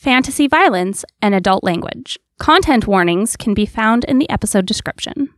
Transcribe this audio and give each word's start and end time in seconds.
fantasy 0.00 0.46
violence, 0.46 1.04
and 1.20 1.34
adult 1.34 1.62
language. 1.62 2.18
Content 2.38 2.86
warnings 2.86 3.36
can 3.36 3.52
be 3.52 3.66
found 3.66 4.02
in 4.04 4.18
the 4.18 4.30
episode 4.30 4.64
description. 4.64 5.28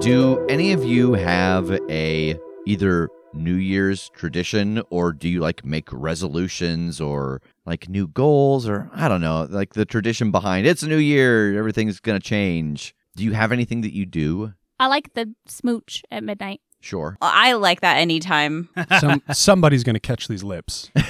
Do 0.00 0.44
any 0.48 0.72
of 0.72 0.84
you 0.84 1.12
have 1.12 1.70
a 1.88 2.36
either 2.70 3.08
New 3.32 3.54
Year's 3.54 4.08
tradition 4.10 4.82
or 4.90 5.12
do 5.12 5.28
you 5.28 5.40
like 5.40 5.64
make 5.64 5.88
resolutions 5.92 7.00
or 7.00 7.40
like 7.66 7.88
new 7.88 8.06
goals 8.08 8.68
or 8.68 8.90
I 8.94 9.08
don't 9.08 9.20
know, 9.20 9.46
like 9.50 9.74
the 9.74 9.84
tradition 9.84 10.30
behind 10.30 10.66
it's 10.66 10.82
a 10.82 10.88
new 10.88 10.96
year, 10.96 11.58
everything's 11.58 12.00
going 12.00 12.18
to 12.20 12.24
change. 12.26 12.94
Do 13.16 13.24
you 13.24 13.32
have 13.32 13.52
anything 13.52 13.80
that 13.82 13.94
you 13.94 14.06
do? 14.06 14.52
I 14.78 14.86
like 14.86 15.12
the 15.14 15.34
smooch 15.46 16.02
at 16.10 16.24
midnight. 16.24 16.60
Sure. 16.82 17.18
I 17.20 17.52
like 17.52 17.80
that 17.82 17.98
anytime. 17.98 18.70
Some 19.00 19.20
somebody's 19.32 19.84
going 19.84 19.94
to 19.96 20.00
catch 20.00 20.26
these 20.28 20.42
lips. 20.42 20.90
no, 20.96 21.02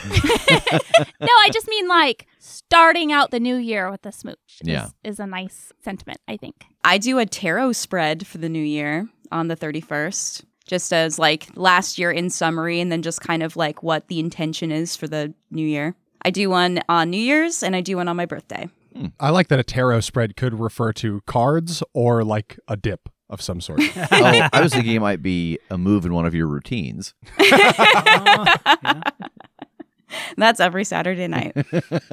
I 1.28 1.50
just 1.52 1.68
mean 1.68 1.86
like 1.88 2.26
starting 2.40 3.12
out 3.12 3.30
the 3.30 3.38
new 3.40 3.54
year 3.56 3.90
with 3.90 4.02
the 4.02 4.10
smooch. 4.12 4.36
is- 4.60 4.66
Yeah. 4.68 4.88
Is, 5.04 5.20
a 5.20 5.26
nice 5.26 5.72
sentiment, 5.84 6.18
I 6.26 6.36
think. 6.36 6.64
I 6.84 6.98
do 6.98 7.18
a 7.18 7.26
tarot 7.26 7.72
spread 7.72 8.26
for 8.26 8.38
the 8.38 8.48
new 8.48 8.62
year 8.62 9.08
on 9.30 9.46
the 9.48 9.56
31st, 9.56 10.42
just 10.66 10.92
as 10.92 11.18
like 11.18 11.48
last 11.54 11.98
year 11.98 12.10
in 12.10 12.30
summary, 12.30 12.80
and 12.80 12.90
then 12.90 13.02
just 13.02 13.20
kind 13.20 13.42
of 13.42 13.56
like 13.56 13.82
what 13.82 14.08
the 14.08 14.18
intention 14.18 14.70
is 14.70 14.96
for 14.96 15.08
the 15.08 15.34
new 15.50 15.66
year. 15.66 15.94
I 16.22 16.30
do 16.30 16.50
one 16.50 16.80
on 16.88 17.10
New 17.10 17.20
Year's 17.20 17.62
and 17.62 17.74
I 17.74 17.80
do 17.80 17.96
one 17.96 18.08
on 18.08 18.16
my 18.16 18.26
birthday. 18.26 18.68
I 19.18 19.30
like 19.30 19.48
that 19.48 19.58
a 19.58 19.64
tarot 19.64 20.00
spread 20.00 20.36
could 20.36 20.58
refer 20.58 20.92
to 20.94 21.22
cards 21.26 21.82
or 21.94 22.24
like 22.24 22.58
a 22.68 22.76
dip 22.76 23.08
of 23.28 23.40
some 23.40 23.60
sort. 23.60 23.80
oh, 23.96 24.48
I 24.52 24.60
was 24.60 24.72
thinking 24.72 24.96
it 24.96 25.00
might 25.00 25.22
be 25.22 25.58
a 25.70 25.78
move 25.78 26.04
in 26.04 26.12
one 26.12 26.26
of 26.26 26.34
your 26.34 26.46
routines. 26.48 27.14
That's 30.36 30.58
every 30.58 30.84
Saturday 30.84 31.28
night. 31.28 31.56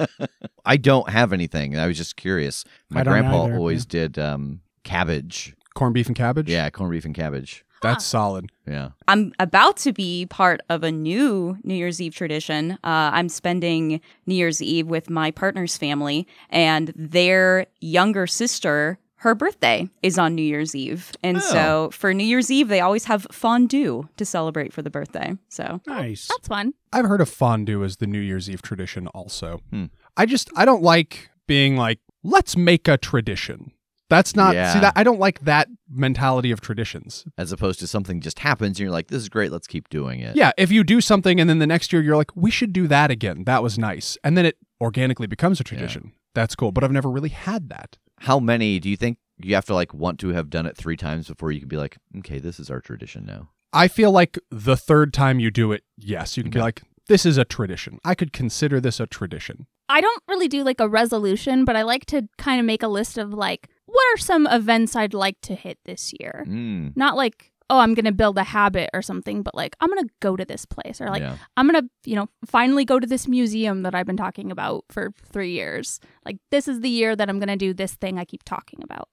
I 0.64 0.76
don't 0.76 1.10
have 1.10 1.32
anything. 1.32 1.76
I 1.76 1.88
was 1.88 1.96
just 1.96 2.16
curious. 2.16 2.64
My 2.88 3.02
grandpa 3.02 3.44
either, 3.44 3.56
always 3.56 3.84
did 3.84 4.18
um, 4.18 4.60
cabbage. 4.84 5.56
Corned 5.74 5.94
beef 5.94 6.06
and 6.06 6.14
cabbage? 6.16 6.48
Yeah, 6.48 6.70
corned 6.70 6.92
beef 6.92 7.04
and 7.04 7.14
cabbage. 7.14 7.64
That's 7.82 8.04
solid. 8.04 8.50
Yeah. 8.66 8.90
I'm 9.06 9.32
about 9.38 9.76
to 9.78 9.92
be 9.92 10.26
part 10.26 10.60
of 10.68 10.82
a 10.82 10.90
new 10.92 11.56
New 11.64 11.74
Year's 11.74 12.00
Eve 12.00 12.14
tradition. 12.14 12.72
Uh, 12.84 13.10
I'm 13.12 13.28
spending 13.28 14.00
New 14.26 14.34
Year's 14.34 14.60
Eve 14.60 14.86
with 14.88 15.08
my 15.10 15.30
partner's 15.30 15.76
family, 15.76 16.26
and 16.50 16.92
their 16.96 17.66
younger 17.80 18.26
sister, 18.26 18.98
her 19.22 19.34
birthday 19.34 19.88
is 20.02 20.18
on 20.18 20.34
New 20.34 20.42
Year's 20.42 20.74
Eve. 20.74 21.12
And 21.22 21.38
Oh. 21.38 21.40
so 21.40 21.90
for 21.92 22.14
New 22.14 22.24
Year's 22.24 22.50
Eve, 22.50 22.68
they 22.68 22.80
always 22.80 23.04
have 23.06 23.26
fondue 23.32 24.08
to 24.16 24.24
celebrate 24.24 24.72
for 24.72 24.82
the 24.82 24.90
birthday. 24.90 25.36
So 25.48 25.80
Nice. 25.86 26.28
That's 26.28 26.46
fun. 26.48 26.74
I've 26.92 27.04
heard 27.06 27.20
of 27.20 27.28
fondue 27.28 27.82
as 27.84 27.96
the 27.96 28.06
New 28.06 28.20
Year's 28.20 28.48
Eve 28.48 28.62
tradition 28.62 29.06
also. 29.08 29.60
Hmm. 29.70 29.86
I 30.16 30.26
just 30.26 30.50
I 30.56 30.64
don't 30.64 30.82
like 30.82 31.30
being 31.46 31.76
like 31.76 31.98
let's 32.22 32.56
make 32.56 32.86
a 32.88 32.96
tradition. 32.96 33.72
That's 34.08 34.34
not 34.34 34.54
Yeah. 34.54 34.72
see 34.72 34.80
that 34.80 34.94
I 34.96 35.04
don't 35.04 35.18
like 35.20 35.40
that 35.40 35.68
mentality 35.90 36.50
of 36.50 36.60
traditions. 36.60 37.24
As 37.36 37.52
opposed 37.52 37.78
to 37.80 37.86
something 37.86 38.20
just 38.20 38.38
happens 38.38 38.78
and 38.78 38.80
you're 38.80 38.90
like, 38.90 39.08
this 39.08 39.22
is 39.22 39.28
great, 39.28 39.52
let's 39.52 39.66
keep 39.66 39.88
doing 39.88 40.20
it. 40.20 40.34
Yeah, 40.36 40.52
if 40.56 40.70
you 40.72 40.82
do 40.84 41.00
something 41.00 41.40
and 41.40 41.48
then 41.48 41.58
the 41.58 41.66
next 41.66 41.92
year 41.92 42.02
you're 42.02 42.16
like 42.16 42.34
we 42.34 42.50
should 42.50 42.72
do 42.72 42.86
that 42.88 43.10
again. 43.10 43.44
That 43.44 43.62
was 43.62 43.78
nice. 43.78 44.16
And 44.24 44.36
then 44.36 44.46
it 44.46 44.56
organically 44.80 45.26
becomes 45.26 45.60
a 45.60 45.64
tradition. 45.64 46.12
That's 46.34 46.54
cool, 46.54 46.72
but 46.72 46.84
I've 46.84 46.92
never 46.92 47.10
really 47.10 47.28
had 47.30 47.68
that. 47.70 47.98
How 48.20 48.38
many 48.38 48.78
do 48.80 48.88
you 48.88 48.96
think 48.96 49.18
you 49.38 49.54
have 49.54 49.66
to 49.66 49.74
like 49.74 49.92
want 49.94 50.18
to 50.20 50.28
have 50.30 50.50
done 50.50 50.66
it 50.66 50.76
three 50.76 50.96
times 50.96 51.28
before 51.28 51.52
you 51.52 51.60
can 51.60 51.68
be 51.68 51.76
like, 51.76 51.96
okay, 52.18 52.38
this 52.38 52.58
is 52.58 52.70
our 52.70 52.80
tradition 52.80 53.24
now? 53.26 53.50
I 53.72 53.88
feel 53.88 54.10
like 54.10 54.38
the 54.50 54.76
third 54.76 55.12
time 55.12 55.38
you 55.40 55.50
do 55.50 55.72
it, 55.72 55.84
yes, 55.96 56.36
you 56.36 56.42
can 56.42 56.50
be 56.50 56.60
like 56.60 56.82
this 57.08 57.24
is 57.26 57.38
a 57.38 57.44
tradition. 57.44 57.98
I 58.04 58.14
could 58.14 58.32
consider 58.32 58.80
this 58.80 59.00
a 59.00 59.06
tradition. 59.06 59.66
I 59.88 60.00
don't 60.02 60.22
really 60.28 60.48
do 60.48 60.62
like 60.64 60.80
a 60.80 60.88
resolution, 60.88 61.64
but 61.64 61.74
I 61.76 61.82
like 61.82 62.04
to 62.06 62.28
kind 62.38 62.60
of 62.60 62.66
make 62.66 62.82
a 62.82 62.88
list 62.88 63.16
of 63.16 63.32
like, 63.32 63.68
what 63.68 63.77
are 64.14 64.18
some 64.18 64.46
events 64.46 64.96
I'd 64.96 65.14
like 65.14 65.40
to 65.42 65.54
hit 65.54 65.78
this 65.84 66.12
year? 66.18 66.44
Mm. 66.46 66.96
Not 66.96 67.16
like, 67.16 67.52
oh, 67.70 67.78
I'm 67.80 67.92
going 67.94 68.06
to 68.06 68.12
build 68.12 68.38
a 68.38 68.44
habit 68.44 68.88
or 68.94 69.02
something, 69.02 69.42
but 69.42 69.54
like, 69.54 69.76
I'm 69.80 69.88
going 69.90 70.02
to 70.06 70.10
go 70.20 70.36
to 70.36 70.44
this 70.44 70.64
place 70.64 71.00
or 71.00 71.08
like, 71.08 71.20
yeah. 71.20 71.36
I'm 71.56 71.68
going 71.68 71.82
to, 71.82 71.90
you 72.10 72.16
know, 72.16 72.28
finally 72.46 72.84
go 72.84 72.98
to 72.98 73.06
this 73.06 73.28
museum 73.28 73.82
that 73.82 73.94
I've 73.94 74.06
been 74.06 74.16
talking 74.16 74.50
about 74.50 74.84
for 74.90 75.10
three 75.30 75.52
years. 75.52 76.00
Like, 76.24 76.38
this 76.50 76.66
is 76.68 76.80
the 76.80 76.88
year 76.88 77.14
that 77.14 77.28
I'm 77.28 77.38
going 77.38 77.48
to 77.48 77.56
do 77.56 77.74
this 77.74 77.94
thing 77.94 78.18
I 78.18 78.24
keep 78.24 78.42
talking 78.44 78.80
about. 78.82 79.08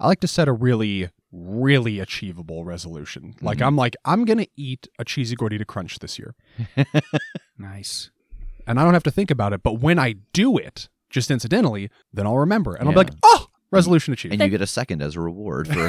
I 0.00 0.06
like 0.06 0.20
to 0.20 0.28
set 0.28 0.46
a 0.48 0.52
really, 0.52 1.10
really 1.32 1.98
achievable 1.98 2.64
resolution. 2.64 3.34
Like 3.42 3.58
Mhm. 3.58 3.66
I'm 3.66 3.76
like, 3.76 3.96
I'm 4.04 4.24
gonna 4.24 4.46
eat 4.56 4.86
a 4.98 5.04
cheesy 5.04 5.34
gordita 5.34 5.66
crunch 5.66 5.98
this 5.98 6.18
year. 6.20 6.36
Nice. 7.58 8.10
And 8.66 8.78
I 8.78 8.84
don't 8.84 8.94
have 8.94 9.02
to 9.04 9.10
think 9.10 9.30
about 9.30 9.52
it, 9.52 9.62
but 9.62 9.80
when 9.80 9.98
I 9.98 10.14
do 10.32 10.56
it, 10.56 10.88
just 11.10 11.30
incidentally, 11.30 11.90
then 12.12 12.26
I'll 12.26 12.38
remember. 12.38 12.74
And 12.74 12.86
I'll 12.88 12.92
be 12.94 12.98
like, 12.98 13.10
oh, 13.22 13.47
resolution 13.70 14.12
achieved. 14.12 14.34
And 14.34 14.42
you 14.42 14.48
get 14.48 14.62
a 14.62 14.66
second 14.66 15.02
as 15.02 15.16
a 15.16 15.20
reward 15.20 15.68
for 15.68 15.88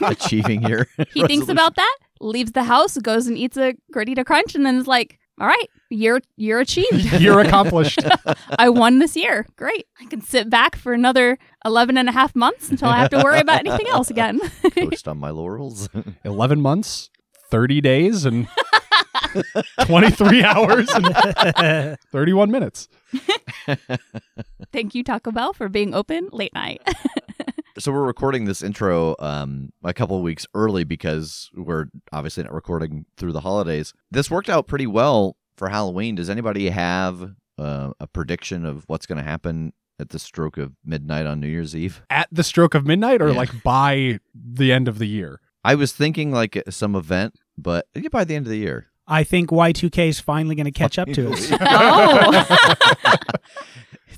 achieving 0.04 0.62
your. 0.62 0.88
He 1.12 1.26
thinks 1.26 1.48
about 1.48 1.76
that, 1.76 1.96
leaves 2.20 2.52
the 2.52 2.64
house, 2.64 2.96
goes 2.98 3.26
and 3.26 3.36
eats 3.36 3.56
a 3.56 3.74
gordita 3.94 4.24
crunch, 4.24 4.54
and 4.54 4.64
then 4.64 4.76
is 4.76 4.86
like, 4.86 5.18
all 5.38 5.46
right, 5.46 5.68
you're 5.90 6.20
you're 6.36 6.60
achieved. 6.60 7.12
You're 7.20 7.40
accomplished. 7.40 8.00
I 8.58 8.70
won 8.70 8.98
this 9.00 9.16
year. 9.16 9.46
Great. 9.56 9.86
I 10.00 10.06
can 10.06 10.20
sit 10.22 10.48
back 10.48 10.76
for 10.76 10.92
another 10.94 11.38
11 11.64 11.98
and 11.98 12.08
a 12.08 12.12
half 12.12 12.34
months 12.34 12.70
until 12.70 12.88
I 12.88 12.98
have 12.98 13.10
to 13.10 13.22
worry 13.22 13.40
about 13.40 13.60
anything 13.60 13.86
else 13.88 14.10
again. 14.10 14.40
Coast 14.74 15.06
on 15.06 15.18
my 15.18 15.30
laurels. 15.30 15.88
11 16.24 16.60
months, 16.60 17.10
30 17.50 17.80
days, 17.82 18.24
and 18.24 18.48
23 19.84 20.42
hours 20.42 20.88
and 20.94 21.98
31 22.10 22.50
minutes. 22.50 22.88
Thank 24.76 24.94
you, 24.94 25.02
Taco 25.02 25.30
Bell, 25.32 25.54
for 25.54 25.70
being 25.70 25.94
open 25.94 26.28
late 26.32 26.52
night. 26.52 26.82
so 27.78 27.90
we're 27.90 28.04
recording 28.04 28.44
this 28.44 28.62
intro 28.62 29.16
um, 29.20 29.72
a 29.82 29.94
couple 29.94 30.18
of 30.18 30.22
weeks 30.22 30.46
early 30.52 30.84
because 30.84 31.50
we're 31.54 31.86
obviously 32.12 32.42
not 32.42 32.52
recording 32.52 33.06
through 33.16 33.32
the 33.32 33.40
holidays. 33.40 33.94
This 34.10 34.30
worked 34.30 34.50
out 34.50 34.66
pretty 34.66 34.86
well 34.86 35.38
for 35.56 35.70
Halloween. 35.70 36.14
Does 36.14 36.28
anybody 36.28 36.68
have 36.68 37.32
uh, 37.56 37.92
a 37.98 38.06
prediction 38.06 38.66
of 38.66 38.84
what's 38.86 39.06
going 39.06 39.16
to 39.16 39.24
happen 39.24 39.72
at 39.98 40.10
the 40.10 40.18
stroke 40.18 40.58
of 40.58 40.72
midnight 40.84 41.24
on 41.24 41.40
New 41.40 41.48
Year's 41.48 41.74
Eve. 41.74 42.02
At 42.10 42.28
the 42.30 42.44
stroke 42.44 42.74
of 42.74 42.84
midnight 42.84 43.22
or 43.22 43.28
Yeah. 43.30 43.36
like 43.38 43.62
by 43.62 44.20
the 44.34 44.72
end 44.72 44.88
of 44.88 44.98
the 44.98 45.08
year? 45.08 45.40
I 45.64 45.74
was 45.74 45.94
thinking 45.94 46.32
like 46.32 46.62
some 46.68 46.94
event, 46.94 47.38
but 47.56 47.86
yeah, 47.94 48.08
by 48.10 48.24
the 48.24 48.34
end 48.34 48.44
of 48.44 48.50
the 48.50 48.58
year. 48.58 48.88
I 49.08 49.24
think 49.24 49.48
Y2K 49.50 50.08
is 50.08 50.20
finally 50.20 50.54
going 50.54 50.66
to 50.66 50.70
catch 50.72 50.98
up 50.98 51.08
to 51.12 51.30
us. 51.32 51.48
Oh. 51.60 52.44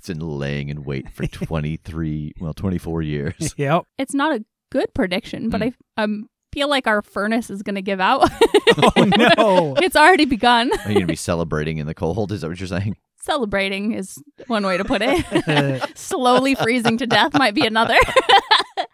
It's 0.08 0.18
been 0.18 0.26
laying 0.26 0.68
in 0.70 0.84
wait 0.84 1.10
for 1.10 1.26
23, 1.26 2.32
well, 2.40 2.54
24 2.54 3.02
years. 3.02 3.54
yep. 3.58 3.84
It's 3.98 4.14
not 4.14 4.34
a 4.36 4.44
good 4.70 4.92
prediction, 4.94 5.50
but 5.50 5.60
Hmm. 5.62 5.68
I 5.96 6.02
um, 6.02 6.28
feel 6.52 6.68
like 6.68 6.86
our 6.86 7.02
furnace 7.02 7.50
is 7.50 7.62
going 7.62 7.74
to 7.76 7.82
give 7.82 8.00
out. 8.00 8.30
Oh 8.80 8.92
no. 9.04 9.74
it's 9.82 9.96
already 9.96 10.24
begun. 10.26 10.70
Are 10.70 10.88
you 10.88 10.94
going 10.94 11.00
to 11.00 11.06
be 11.06 11.16
celebrating 11.16 11.78
in 11.78 11.86
the 11.86 11.94
cold? 11.94 12.30
Is 12.30 12.42
that 12.42 12.48
what 12.48 12.60
you're 12.60 12.66
saying? 12.68 12.96
Celebrating 13.20 13.92
is 13.92 14.22
one 14.46 14.64
way 14.64 14.76
to 14.76 14.84
put 14.84 15.00
it. 15.02 15.98
Slowly 15.98 16.54
freezing 16.54 16.96
to 16.98 17.06
death 17.06 17.32
might 17.34 17.54
be 17.54 17.66
another. 17.66 17.96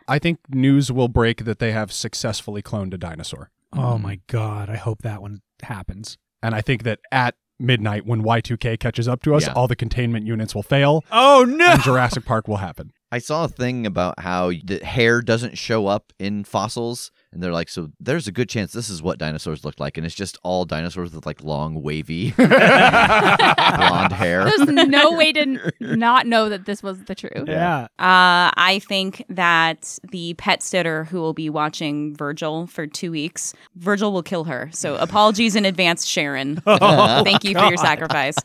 I 0.09 0.19
think 0.19 0.39
news 0.49 0.91
will 0.91 1.09
break 1.09 1.45
that 1.45 1.59
they 1.59 1.73
have 1.73 1.93
successfully 1.93 2.63
cloned 2.63 2.95
a 2.95 2.99
dinosaur. 2.99 3.51
oh 3.75 3.99
my 3.99 4.21
god. 4.29 4.71
I 4.71 4.77
hope 4.77 5.03
that 5.03 5.21
one 5.21 5.43
happens. 5.63 6.17
And 6.43 6.55
I 6.55 6.61
think 6.63 6.85
that 6.85 7.01
at 7.13 7.35
midnight, 7.59 8.07
when 8.07 8.23
Y2K 8.23 8.79
catches 8.79 9.07
up 9.09 9.23
to 9.23 9.35
us, 9.35 9.47
Yeah. 9.47 9.53
all 9.55 9.69
the 9.69 9.77
containment 9.77 10.27
units 10.27 10.55
will 10.55 10.63
fail 10.63 11.03
Oh 11.13 11.45
no. 11.49 11.67
and 11.73 11.83
Jurassic 11.85 12.25
Park 12.25 12.49
will 12.49 12.57
happen. 12.59 12.93
I 13.13 13.19
saw 13.19 13.45
a 13.45 13.49
thing 13.49 13.87
about 13.87 14.19
how 14.21 14.51
the 14.65 14.81
hair 14.85 15.23
doesn't 15.23 15.57
show 15.57 15.87
up 15.87 16.13
in 16.19 16.43
fossils, 16.43 17.13
and 17.35 17.43
they're 17.43 17.53
like, 17.53 17.69
so 17.69 17.91
there's 18.01 18.27
a 18.29 18.33
good 18.33 18.49
chance 18.49 18.73
this 18.73 18.89
is 18.89 19.03
what 19.03 19.19
dinosaurs 19.19 19.65
look 19.65 19.79
like, 19.81 19.97
and 19.97 20.07
it's 20.07 20.15
just 20.15 20.39
all 20.43 20.65
dinosaurs 20.65 21.13
with 21.13 21.27
like 21.27 21.43
long, 21.43 21.83
wavy 21.83 22.31
blonde 22.37 24.13
hair. 24.13 24.45
There's 24.45 24.69
no 24.69 25.13
way 25.17 25.33
to 25.33 25.41
n- 25.41 25.73
not 25.81 26.27
know 26.27 26.49
that 26.49 26.65
this 26.67 26.83
was 26.83 27.05
the 27.05 27.15
truth. 27.15 27.49
yeah. 27.49 27.89
Uh, 27.99 28.55
I 28.57 28.81
think 28.87 29.25
that 29.29 29.99
the 30.11 30.35
pet 30.35 30.63
sitter 30.63 31.05
who 31.05 31.21
will 31.21 31.35
be 31.35 31.51
watching 31.51 32.15
Virgil 32.17 32.67
for 32.67 32.87
two 32.87 33.11
weeks, 33.11 33.53
Virgil 33.77 34.13
will 34.13 34.23
kill 34.23 34.45
her. 34.45 34.71
So 34.73 34.95
apologies 35.01 35.57
in 35.57 35.65
advance, 35.65 36.07
Sharon. 36.07 36.61
Thank 36.65 37.45
you 37.45 37.55
for 37.55 37.65
your 37.67 37.77
sacrifice. 37.77 38.37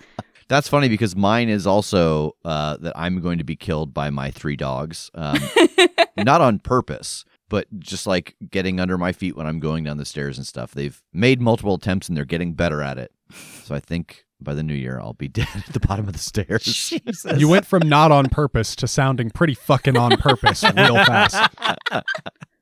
That's 0.47 0.67
funny 0.67 0.89
because 0.89 1.15
mine 1.15 1.47
is 1.47 1.67
also 1.67 2.35
uh, 2.43 2.77
that 2.77 2.93
I'm 2.95 3.21
going 3.21 3.37
to 3.37 3.43
be 3.43 3.55
killed 3.55 3.93
by 3.93 4.09
my 4.09 4.31
three 4.31 4.55
dogs, 4.55 5.11
um, 5.13 5.37
not 6.17 6.41
on 6.41 6.57
purpose, 6.57 7.23
but 7.49 7.67
just 7.79 8.07
like 8.07 8.35
getting 8.49 8.79
under 8.79 8.97
my 8.97 9.11
feet 9.11 9.35
when 9.35 9.47
I'm 9.47 9.59
going 9.59 9.83
down 9.83 9.97
the 9.97 10.05
stairs 10.05 10.37
and 10.37 10.47
stuff. 10.47 10.71
They've 10.71 11.01
made 11.11 11.41
multiple 11.41 11.73
attempts 11.73 12.07
and 12.07 12.15
they're 12.15 12.25
getting 12.25 12.53
better 12.53 12.81
at 12.81 12.97
it. 12.97 13.11
So 13.63 13.75
I 13.75 13.79
think 13.79 14.25
by 14.39 14.53
the 14.53 14.63
new 14.63 14.73
year 14.73 14.99
I'll 14.99 15.13
be 15.13 15.27
dead 15.27 15.47
at 15.55 15.73
the 15.73 15.79
bottom 15.79 16.07
of 16.07 16.13
the 16.13 16.19
stairs. 16.19 16.63
Jesus. 16.63 17.39
You 17.39 17.49
went 17.49 17.65
from 17.65 17.89
not 17.89 18.11
on 18.11 18.29
purpose 18.29 18.75
to 18.77 18.87
sounding 18.87 19.29
pretty 19.31 19.55
fucking 19.55 19.97
on 19.97 20.17
purpose 20.17 20.63
real 20.75 20.95
fast. 21.03 21.51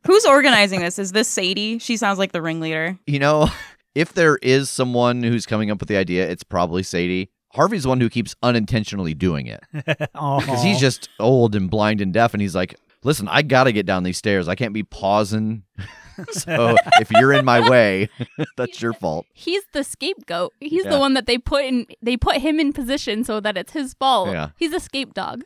Who's 0.05 0.25
organizing 0.25 0.79
this? 0.79 0.97
Is 0.97 1.11
this 1.11 1.27
Sadie? 1.27 1.79
She 1.79 1.97
sounds 1.97 2.17
like 2.17 2.31
the 2.31 2.41
ringleader. 2.41 2.97
You 3.05 3.19
know, 3.19 3.49
if 3.95 4.13
there 4.13 4.37
is 4.37 4.69
someone 4.69 5.21
who's 5.21 5.45
coming 5.45 5.69
up 5.69 5.79
with 5.79 5.89
the 5.89 5.97
idea, 5.97 6.29
it's 6.29 6.43
probably 6.43 6.81
Sadie. 6.81 7.29
Harvey's 7.53 7.83
the 7.83 7.89
one 7.89 7.99
who 7.99 8.09
keeps 8.09 8.35
unintentionally 8.43 9.13
doing 9.13 9.47
it 9.47 9.63
because 9.71 10.61
he's 10.61 10.79
just 10.79 11.09
old 11.19 11.55
and 11.55 11.71
blind 11.71 12.01
and 12.01 12.13
deaf, 12.13 12.33
and 12.33 12.41
he's 12.41 12.53
like, 12.53 12.75
"Listen, 13.07 13.27
I 13.29 13.41
got 13.41 13.63
to 13.63 13.71
get 13.71 13.85
down 13.85 14.03
these 14.03 14.17
stairs. 14.17 14.47
I 14.47 14.55
can't 14.55 14.73
be 14.73 14.83
pausing. 14.83 15.63
so 16.31 16.75
if 16.99 17.11
you're 17.11 17.31
in 17.31 17.45
my 17.45 17.69
way, 17.69 18.09
that's 18.57 18.81
your 18.81 18.91
fault." 18.93 19.27
He's 19.33 19.61
the 19.71 19.83
scapegoat. 19.83 20.51
He's 20.59 20.83
Yeah. 20.83 20.91
the 20.91 20.99
one 20.99 21.13
that 21.13 21.27
they 21.27 21.37
put 21.37 21.63
in. 21.65 21.85
They 22.01 22.17
put 22.17 22.37
him 22.37 22.59
in 22.59 22.73
position 22.73 23.23
so 23.23 23.39
that 23.39 23.55
it's 23.55 23.73
his 23.73 23.93
fault. 23.93 24.29
Yeah. 24.29 24.49
He's 24.57 24.73
a 24.73 24.79
scape 24.79 25.13
dog. 25.13 25.43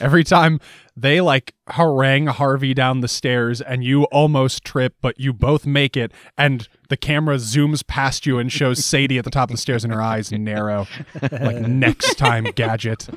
Every 0.00 0.22
time 0.22 0.60
they 0.94 1.22
like 1.22 1.54
harangue 1.70 2.26
Harvey 2.26 2.74
down 2.74 3.00
the 3.00 3.08
stairs 3.08 3.62
and 3.62 3.82
you 3.82 4.04
almost 4.04 4.64
trip, 4.64 4.96
but 5.00 5.18
you 5.18 5.32
both 5.32 5.64
make 5.64 5.96
it, 5.96 6.12
and 6.36 6.68
the 6.90 6.96
camera 6.98 7.36
zooms 7.36 7.86
past 7.86 8.26
you 8.26 8.38
and 8.38 8.52
shows 8.52 8.84
Sadie 8.84 9.16
at 9.16 9.24
the 9.24 9.30
top 9.30 9.48
of 9.48 9.56
the 9.56 9.60
stairs 9.62 9.82
and 9.82 9.94
her 9.94 10.02
eyes 10.02 10.30
narrow. 10.30 10.86
Like 11.22 11.56
next 11.62 12.18
time, 12.18 12.44
gadget. 12.54 13.08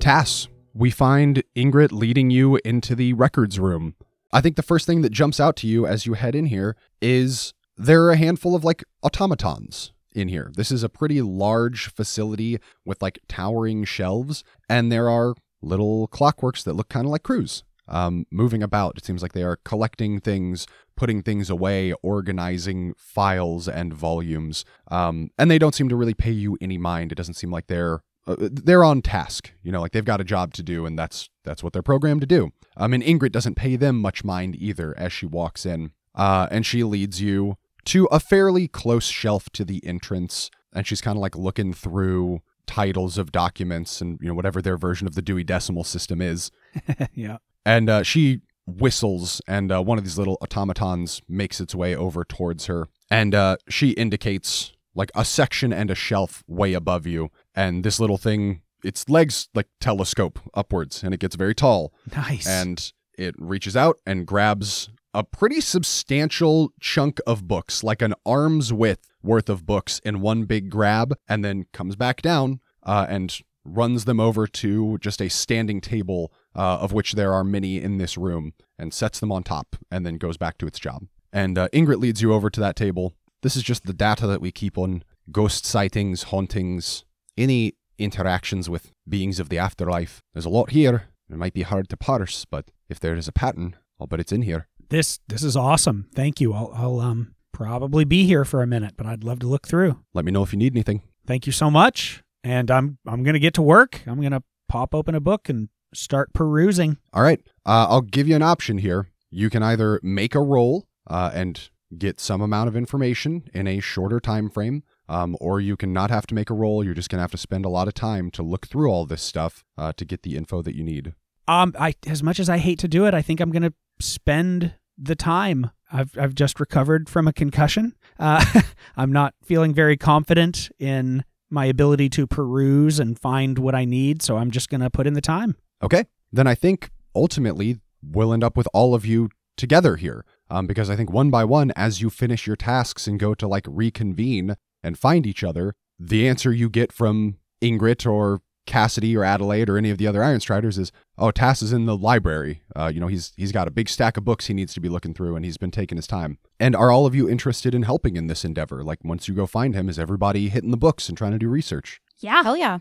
Tass, 0.00 0.46
we 0.74 0.90
find 0.90 1.42
Ingrid 1.56 1.90
leading 1.90 2.30
you 2.30 2.60
into 2.64 2.94
the 2.94 3.14
records 3.14 3.58
room. 3.58 3.96
I 4.32 4.40
think 4.40 4.54
the 4.54 4.62
first 4.62 4.86
thing 4.86 5.02
that 5.02 5.10
jumps 5.10 5.40
out 5.40 5.56
to 5.56 5.66
you 5.66 5.86
as 5.86 6.06
you 6.06 6.14
head 6.14 6.34
in 6.36 6.46
here 6.46 6.76
is 7.02 7.52
there 7.76 8.04
are 8.04 8.12
a 8.12 8.16
handful 8.16 8.54
of 8.54 8.64
like 8.64 8.84
automatons 9.02 9.92
in 10.14 10.28
here. 10.28 10.52
This 10.54 10.70
is 10.70 10.84
a 10.84 10.88
pretty 10.88 11.20
large 11.20 11.88
facility 11.88 12.58
with 12.84 13.02
like 13.02 13.18
towering 13.28 13.84
shelves, 13.84 14.44
and 14.68 14.92
there 14.92 15.10
are 15.10 15.34
little 15.62 16.06
clockworks 16.08 16.62
that 16.62 16.74
look 16.74 16.88
kind 16.88 17.04
of 17.04 17.10
like 17.10 17.24
crews 17.24 17.64
um, 17.88 18.26
moving 18.30 18.62
about. 18.62 18.98
It 18.98 19.04
seems 19.04 19.22
like 19.22 19.32
they 19.32 19.42
are 19.42 19.58
collecting 19.64 20.20
things, 20.20 20.66
putting 20.96 21.22
things 21.22 21.50
away, 21.50 21.92
organizing 22.02 22.94
files 22.96 23.68
and 23.68 23.92
volumes, 23.92 24.64
um, 24.90 25.30
and 25.38 25.50
they 25.50 25.58
don't 25.58 25.74
seem 25.74 25.88
to 25.88 25.96
really 25.96 26.14
pay 26.14 26.30
you 26.32 26.56
any 26.60 26.78
mind. 26.78 27.10
It 27.10 27.16
doesn't 27.16 27.34
seem 27.34 27.50
like 27.50 27.66
they're 27.66 28.00
uh, 28.28 28.36
they're 28.38 28.84
on 28.84 29.02
task. 29.02 29.52
You 29.62 29.72
know, 29.72 29.80
like 29.80 29.92
they've 29.92 30.04
got 30.04 30.20
a 30.20 30.24
job 30.24 30.52
to 30.54 30.62
do, 30.62 30.86
and 30.86 30.98
that's 30.98 31.30
that's 31.44 31.62
what 31.62 31.72
they're 31.72 31.82
programmed 31.82 32.20
to 32.20 32.26
do. 32.26 32.50
Um, 32.76 32.92
and 32.92 33.02
Ingrid 33.02 33.32
doesn't 33.32 33.56
pay 33.56 33.74
them 33.76 33.98
much 33.98 34.22
mind 34.22 34.54
either 34.56 34.94
as 34.96 35.12
she 35.12 35.26
walks 35.26 35.66
in, 35.66 35.92
uh, 36.14 36.46
and 36.50 36.64
she 36.64 36.84
leads 36.84 37.20
you 37.20 37.56
to 37.86 38.04
a 38.06 38.20
fairly 38.20 38.68
close 38.68 39.06
shelf 39.06 39.48
to 39.50 39.64
the 39.64 39.84
entrance, 39.84 40.50
and 40.72 40.86
she's 40.86 41.00
kind 41.00 41.16
of 41.16 41.22
like 41.22 41.36
looking 41.36 41.72
through 41.72 42.40
titles 42.66 43.16
of 43.16 43.32
documents 43.32 44.02
and 44.02 44.18
you 44.20 44.28
know 44.28 44.34
whatever 44.34 44.60
their 44.60 44.76
version 44.76 45.06
of 45.06 45.14
the 45.14 45.22
Dewey 45.22 45.42
Decimal 45.42 45.84
System 45.84 46.20
is, 46.20 46.50
yeah. 47.14 47.38
and 47.64 47.88
uh, 47.88 48.02
she 48.02 48.42
whistles, 48.66 49.40
and 49.48 49.72
uh, 49.72 49.82
one 49.82 49.96
of 49.96 50.04
these 50.04 50.18
little 50.18 50.36
automatons 50.42 51.22
makes 51.28 51.60
its 51.60 51.74
way 51.74 51.96
over 51.96 52.24
towards 52.24 52.66
her, 52.66 52.86
and 53.10 53.34
uh, 53.34 53.56
she 53.68 53.90
indicates 53.90 54.74
like 54.98 55.10
a 55.14 55.24
section 55.24 55.72
and 55.72 55.90
a 55.90 55.94
shelf 55.94 56.42
way 56.46 56.74
above 56.74 57.06
you, 57.06 57.30
and 57.54 57.84
this 57.84 57.98
little 58.00 58.18
thing, 58.18 58.60
its 58.84 59.08
legs 59.08 59.48
like 59.54 59.68
telescope 59.80 60.38
upwards, 60.54 61.02
and 61.02 61.14
it 61.14 61.20
gets 61.20 61.36
very 61.36 61.54
tall, 61.54 61.92
Nice. 62.14 62.46
and 62.46 62.92
it 63.16 63.34
reaches 63.38 63.76
out 63.76 63.96
and 64.06 64.26
grabs 64.26 64.90
a 65.14 65.24
pretty 65.24 65.60
substantial 65.60 66.72
chunk 66.80 67.20
of 67.26 67.48
books, 67.48 67.82
like 67.82 68.02
an 68.02 68.14
arm's 68.26 68.72
width 68.72 69.08
worth 69.22 69.48
of 69.48 69.64
books 69.66 70.00
in 70.04 70.20
one 70.20 70.44
big 70.44 70.70
grab, 70.70 71.14
and 71.28 71.44
then 71.44 71.66
comes 71.72 71.96
back 71.96 72.20
down 72.22 72.60
uh, 72.84 73.06
and 73.08 73.38
runs 73.64 74.04
them 74.04 74.20
over 74.20 74.46
to 74.46 74.98
just 74.98 75.20
a 75.20 75.28
standing 75.28 75.80
table, 75.80 76.32
uh, 76.54 76.78
of 76.80 76.92
which 76.92 77.12
there 77.12 77.32
are 77.32 77.44
many 77.44 77.80
in 77.82 77.98
this 77.98 78.16
room, 78.16 78.52
and 78.78 78.92
sets 78.94 79.18
them 79.20 79.32
on 79.32 79.42
top, 79.42 79.76
and 79.90 80.04
then 80.06 80.16
goes 80.18 80.36
back 80.36 80.56
to 80.58 80.66
its 80.66 80.78
job. 80.78 81.06
And 81.32 81.58
uh, 81.58 81.68
Ingrid 81.74 82.00
leads 82.00 82.22
you 82.22 82.32
over 82.32 82.48
to 82.50 82.60
that 82.60 82.76
table. 82.76 83.14
This 83.42 83.56
is 83.56 83.62
just 83.62 83.86
the 83.86 83.92
data 83.92 84.26
that 84.26 84.40
we 84.40 84.50
keep 84.50 84.76
on 84.76 85.04
ghost 85.30 85.64
sightings, 85.64 86.24
hauntings, 86.24 87.04
any 87.36 87.74
interactions 87.98 88.68
with 88.68 88.92
beings 89.08 89.38
of 89.40 89.48
the 89.48 89.58
afterlife. 89.58 90.22
There's 90.32 90.44
a 90.44 90.50
lot 90.50 90.70
here. 90.70 91.04
It 91.30 91.36
might 91.36 91.54
be 91.54 91.62
hard 91.62 91.88
to 91.90 91.96
parse, 91.96 92.44
but 92.44 92.66
if 92.88 92.98
there 92.98 93.14
is 93.14 93.28
a 93.28 93.32
pattern, 93.32 93.76
I'll 94.00 94.06
bet 94.06 94.20
it's 94.20 94.32
in 94.32 94.42
here. 94.42 94.68
this 94.88 95.20
this 95.28 95.42
is 95.42 95.56
awesome. 95.56 96.08
Thank 96.14 96.40
you. 96.40 96.54
I'll, 96.54 96.72
I'll 96.74 97.00
um 97.00 97.34
probably 97.52 98.04
be 98.04 98.24
here 98.24 98.44
for 98.44 98.62
a 98.62 98.66
minute, 98.66 98.94
but 98.96 99.06
I'd 99.06 99.24
love 99.24 99.40
to 99.40 99.46
look 99.46 99.66
through. 99.66 99.98
Let 100.14 100.24
me 100.24 100.32
know 100.32 100.42
if 100.42 100.52
you 100.52 100.58
need 100.58 100.72
anything. 100.74 101.02
Thank 101.26 101.46
you 101.46 101.52
so 101.52 101.70
much. 101.70 102.22
And 102.42 102.70
I'm 102.70 102.98
I'm 103.06 103.22
gonna 103.22 103.38
get 103.38 103.54
to 103.54 103.62
work. 103.62 104.02
I'm 104.06 104.20
gonna 104.22 104.42
pop 104.68 104.94
open 104.94 105.14
a 105.14 105.20
book 105.20 105.48
and 105.48 105.68
start 105.92 106.32
perusing. 106.32 106.96
All 107.12 107.22
right. 107.22 107.40
Uh, 107.66 107.86
I'll 107.90 108.00
give 108.00 108.26
you 108.28 108.36
an 108.36 108.42
option 108.42 108.78
here. 108.78 109.08
You 109.30 109.50
can 109.50 109.62
either 109.62 110.00
make 110.02 110.34
a 110.34 110.40
roll 110.40 110.86
uh, 111.08 111.30
and 111.34 111.68
get 111.96 112.20
some 112.20 112.40
amount 112.40 112.68
of 112.68 112.76
information 112.76 113.48
in 113.54 113.66
a 113.66 113.80
shorter 113.80 114.20
time 114.20 114.50
frame, 114.50 114.82
um, 115.08 115.36
or 115.40 115.60
you 115.60 115.76
can 115.76 115.92
not 115.92 116.10
have 116.10 116.26
to 116.26 116.34
make 116.34 116.50
a 116.50 116.54
roll. 116.54 116.84
You're 116.84 116.94
just 116.94 117.08
going 117.08 117.18
to 117.18 117.22
have 117.22 117.30
to 117.30 117.38
spend 117.38 117.64
a 117.64 117.70
lot 117.70 117.88
of 117.88 117.94
time 117.94 118.30
to 118.32 118.42
look 118.42 118.66
through 118.66 118.90
all 118.90 119.06
this 119.06 119.22
stuff 119.22 119.64
uh, 119.76 119.92
to 119.96 120.04
get 120.04 120.22
the 120.22 120.36
info 120.36 120.62
that 120.62 120.74
you 120.74 120.84
need. 120.84 121.14
Um, 121.48 121.74
I 121.80 121.94
as 122.06 122.22
much 122.22 122.38
as 122.38 122.50
I 122.50 122.58
hate 122.58 122.78
to 122.80 122.88
do 122.88 123.06
it, 123.06 123.14
I 123.14 123.22
think 123.22 123.40
I'm 123.40 123.50
gonna 123.50 123.72
spend 123.98 124.74
the 124.98 125.16
time. 125.16 125.70
I've 125.90 126.16
I've 126.18 126.34
just 126.34 126.60
recovered 126.60 127.08
from 127.08 127.26
a 127.26 127.32
concussion. 127.32 127.94
Uh, 128.18 128.44
I'm 128.96 129.12
not 129.12 129.34
feeling 129.42 129.72
very 129.72 129.96
confident 129.96 130.68
in 130.78 131.24
my 131.48 131.64
ability 131.64 132.10
to 132.10 132.26
peruse 132.26 133.00
and 133.00 133.18
find 133.18 133.58
what 133.58 133.74
I 133.74 133.86
need, 133.86 134.22
so 134.22 134.36
I'm 134.36 134.50
just 134.50 134.68
gonna 134.68 134.90
put 134.90 135.06
in 135.06 135.14
the 135.14 135.22
time. 135.22 135.56
Okay. 135.82 136.04
Then 136.30 136.46
I 136.46 136.54
think 136.54 136.90
ultimately 137.14 137.78
we'll 138.02 138.34
end 138.34 138.44
up 138.44 138.54
with 138.54 138.68
all 138.74 138.94
of 138.94 139.06
you 139.06 139.30
together 139.58 139.96
here. 139.96 140.24
Um, 140.50 140.66
because 140.66 140.88
I 140.88 140.96
think 140.96 141.12
one 141.12 141.30
by 141.30 141.44
one, 141.44 141.72
as 141.76 142.00
you 142.00 142.08
finish 142.08 142.46
your 142.46 142.56
tasks 142.56 143.06
and 143.06 143.20
go 143.20 143.34
to 143.34 143.46
like 143.46 143.66
reconvene 143.68 144.56
and 144.82 144.98
find 144.98 145.26
each 145.26 145.44
other, 145.44 145.74
the 145.98 146.26
answer 146.26 146.52
you 146.52 146.70
get 146.70 146.92
from 146.92 147.36
Ingrid 147.60 148.10
or 148.10 148.40
Cassidy 148.66 149.16
or 149.16 149.24
Adelaide 149.24 149.68
or 149.68 149.78
any 149.78 149.90
of 149.90 149.98
the 149.98 150.06
other 150.06 150.22
Iron 150.22 150.40
Striders 150.40 150.78
is, 150.78 150.92
"Oh, 151.16 151.30
Tass 151.30 151.62
is 151.62 151.72
in 151.72 151.86
the 151.86 151.96
library. 151.96 152.62
Uh, 152.76 152.90
you 152.92 153.00
know, 153.00 153.06
he's 153.06 153.32
he's 153.36 153.50
got 153.50 153.66
a 153.66 153.70
big 153.70 153.88
stack 153.88 154.16
of 154.16 154.24
books 154.24 154.46
he 154.46 154.54
needs 154.54 154.74
to 154.74 154.80
be 154.80 154.90
looking 154.90 155.14
through, 155.14 155.36
and 155.36 155.44
he's 155.44 155.56
been 155.56 155.70
taking 155.70 155.96
his 155.96 156.06
time." 156.06 156.38
And 156.60 156.76
are 156.76 156.90
all 156.90 157.06
of 157.06 157.14
you 157.14 157.28
interested 157.28 157.74
in 157.74 157.82
helping 157.82 158.16
in 158.16 158.26
this 158.26 158.44
endeavor? 158.44 158.84
Like, 158.84 159.02
once 159.02 159.26
you 159.26 159.34
go 159.34 159.46
find 159.46 159.74
him, 159.74 159.88
is 159.88 159.98
everybody 159.98 160.50
hitting 160.50 160.70
the 160.70 160.76
books 160.76 161.08
and 161.08 161.16
trying 161.16 161.32
to 161.32 161.38
do 161.38 161.48
research? 161.48 162.00
Yeah. 162.18 162.42
Hell 162.42 162.56
yeah. 162.56 162.78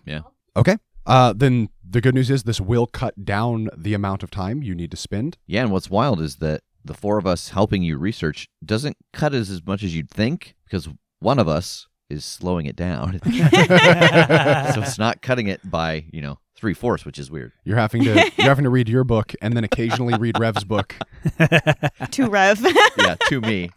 Okay. 0.57 0.77
Uh, 1.07 1.33
then 1.33 1.69
the 1.89 2.01
good 2.01 2.13
news 2.13 2.29
is 2.29 2.43
this 2.43 2.59
will 2.59 2.85
cut 2.85 3.25
down 3.25 3.69
the 3.75 3.93
amount 3.93 4.23
of 4.23 4.29
time 4.29 4.61
you 4.61 4.75
need 4.75 4.91
to 4.91 4.97
spend. 4.97 5.37
Yeah, 5.47 5.61
and 5.61 5.71
what's 5.71 5.89
wild 5.89 6.21
is 6.21 6.35
that 6.37 6.61
the 6.83 6.93
four 6.93 7.17
of 7.17 7.25
us 7.25 7.49
helping 7.49 7.81
you 7.81 7.97
research 7.97 8.49
doesn't 8.63 8.97
cut 9.13 9.33
as 9.33 9.49
as 9.49 9.65
much 9.65 9.83
as 9.83 9.95
you'd 9.95 10.09
think 10.09 10.55
because 10.65 10.89
one 11.19 11.39
of 11.39 11.47
us 11.47 11.87
is 12.09 12.23
slowing 12.25 12.65
it 12.65 12.75
down. 12.75 13.19
so 13.23 14.81
it's 14.81 14.99
not 14.99 15.21
cutting 15.21 15.47
it 15.47 15.69
by, 15.69 16.05
you 16.11 16.21
know, 16.21 16.39
three 16.55 16.73
fourths, 16.73 17.05
which 17.05 17.19
is 17.19 17.31
weird. 17.31 17.51
You're 17.63 17.77
having 17.77 18.03
to 18.03 18.13
you're 18.37 18.47
having 18.47 18.63
to 18.63 18.69
read 18.69 18.89
your 18.89 19.03
book 19.03 19.33
and 19.41 19.55
then 19.55 19.63
occasionally 19.63 20.17
read 20.17 20.37
Rev's 20.39 20.63
book. 20.63 20.95
to 22.11 22.29
Rev. 22.29 22.65
Yeah, 22.97 23.15
to 23.27 23.41
me. 23.41 23.69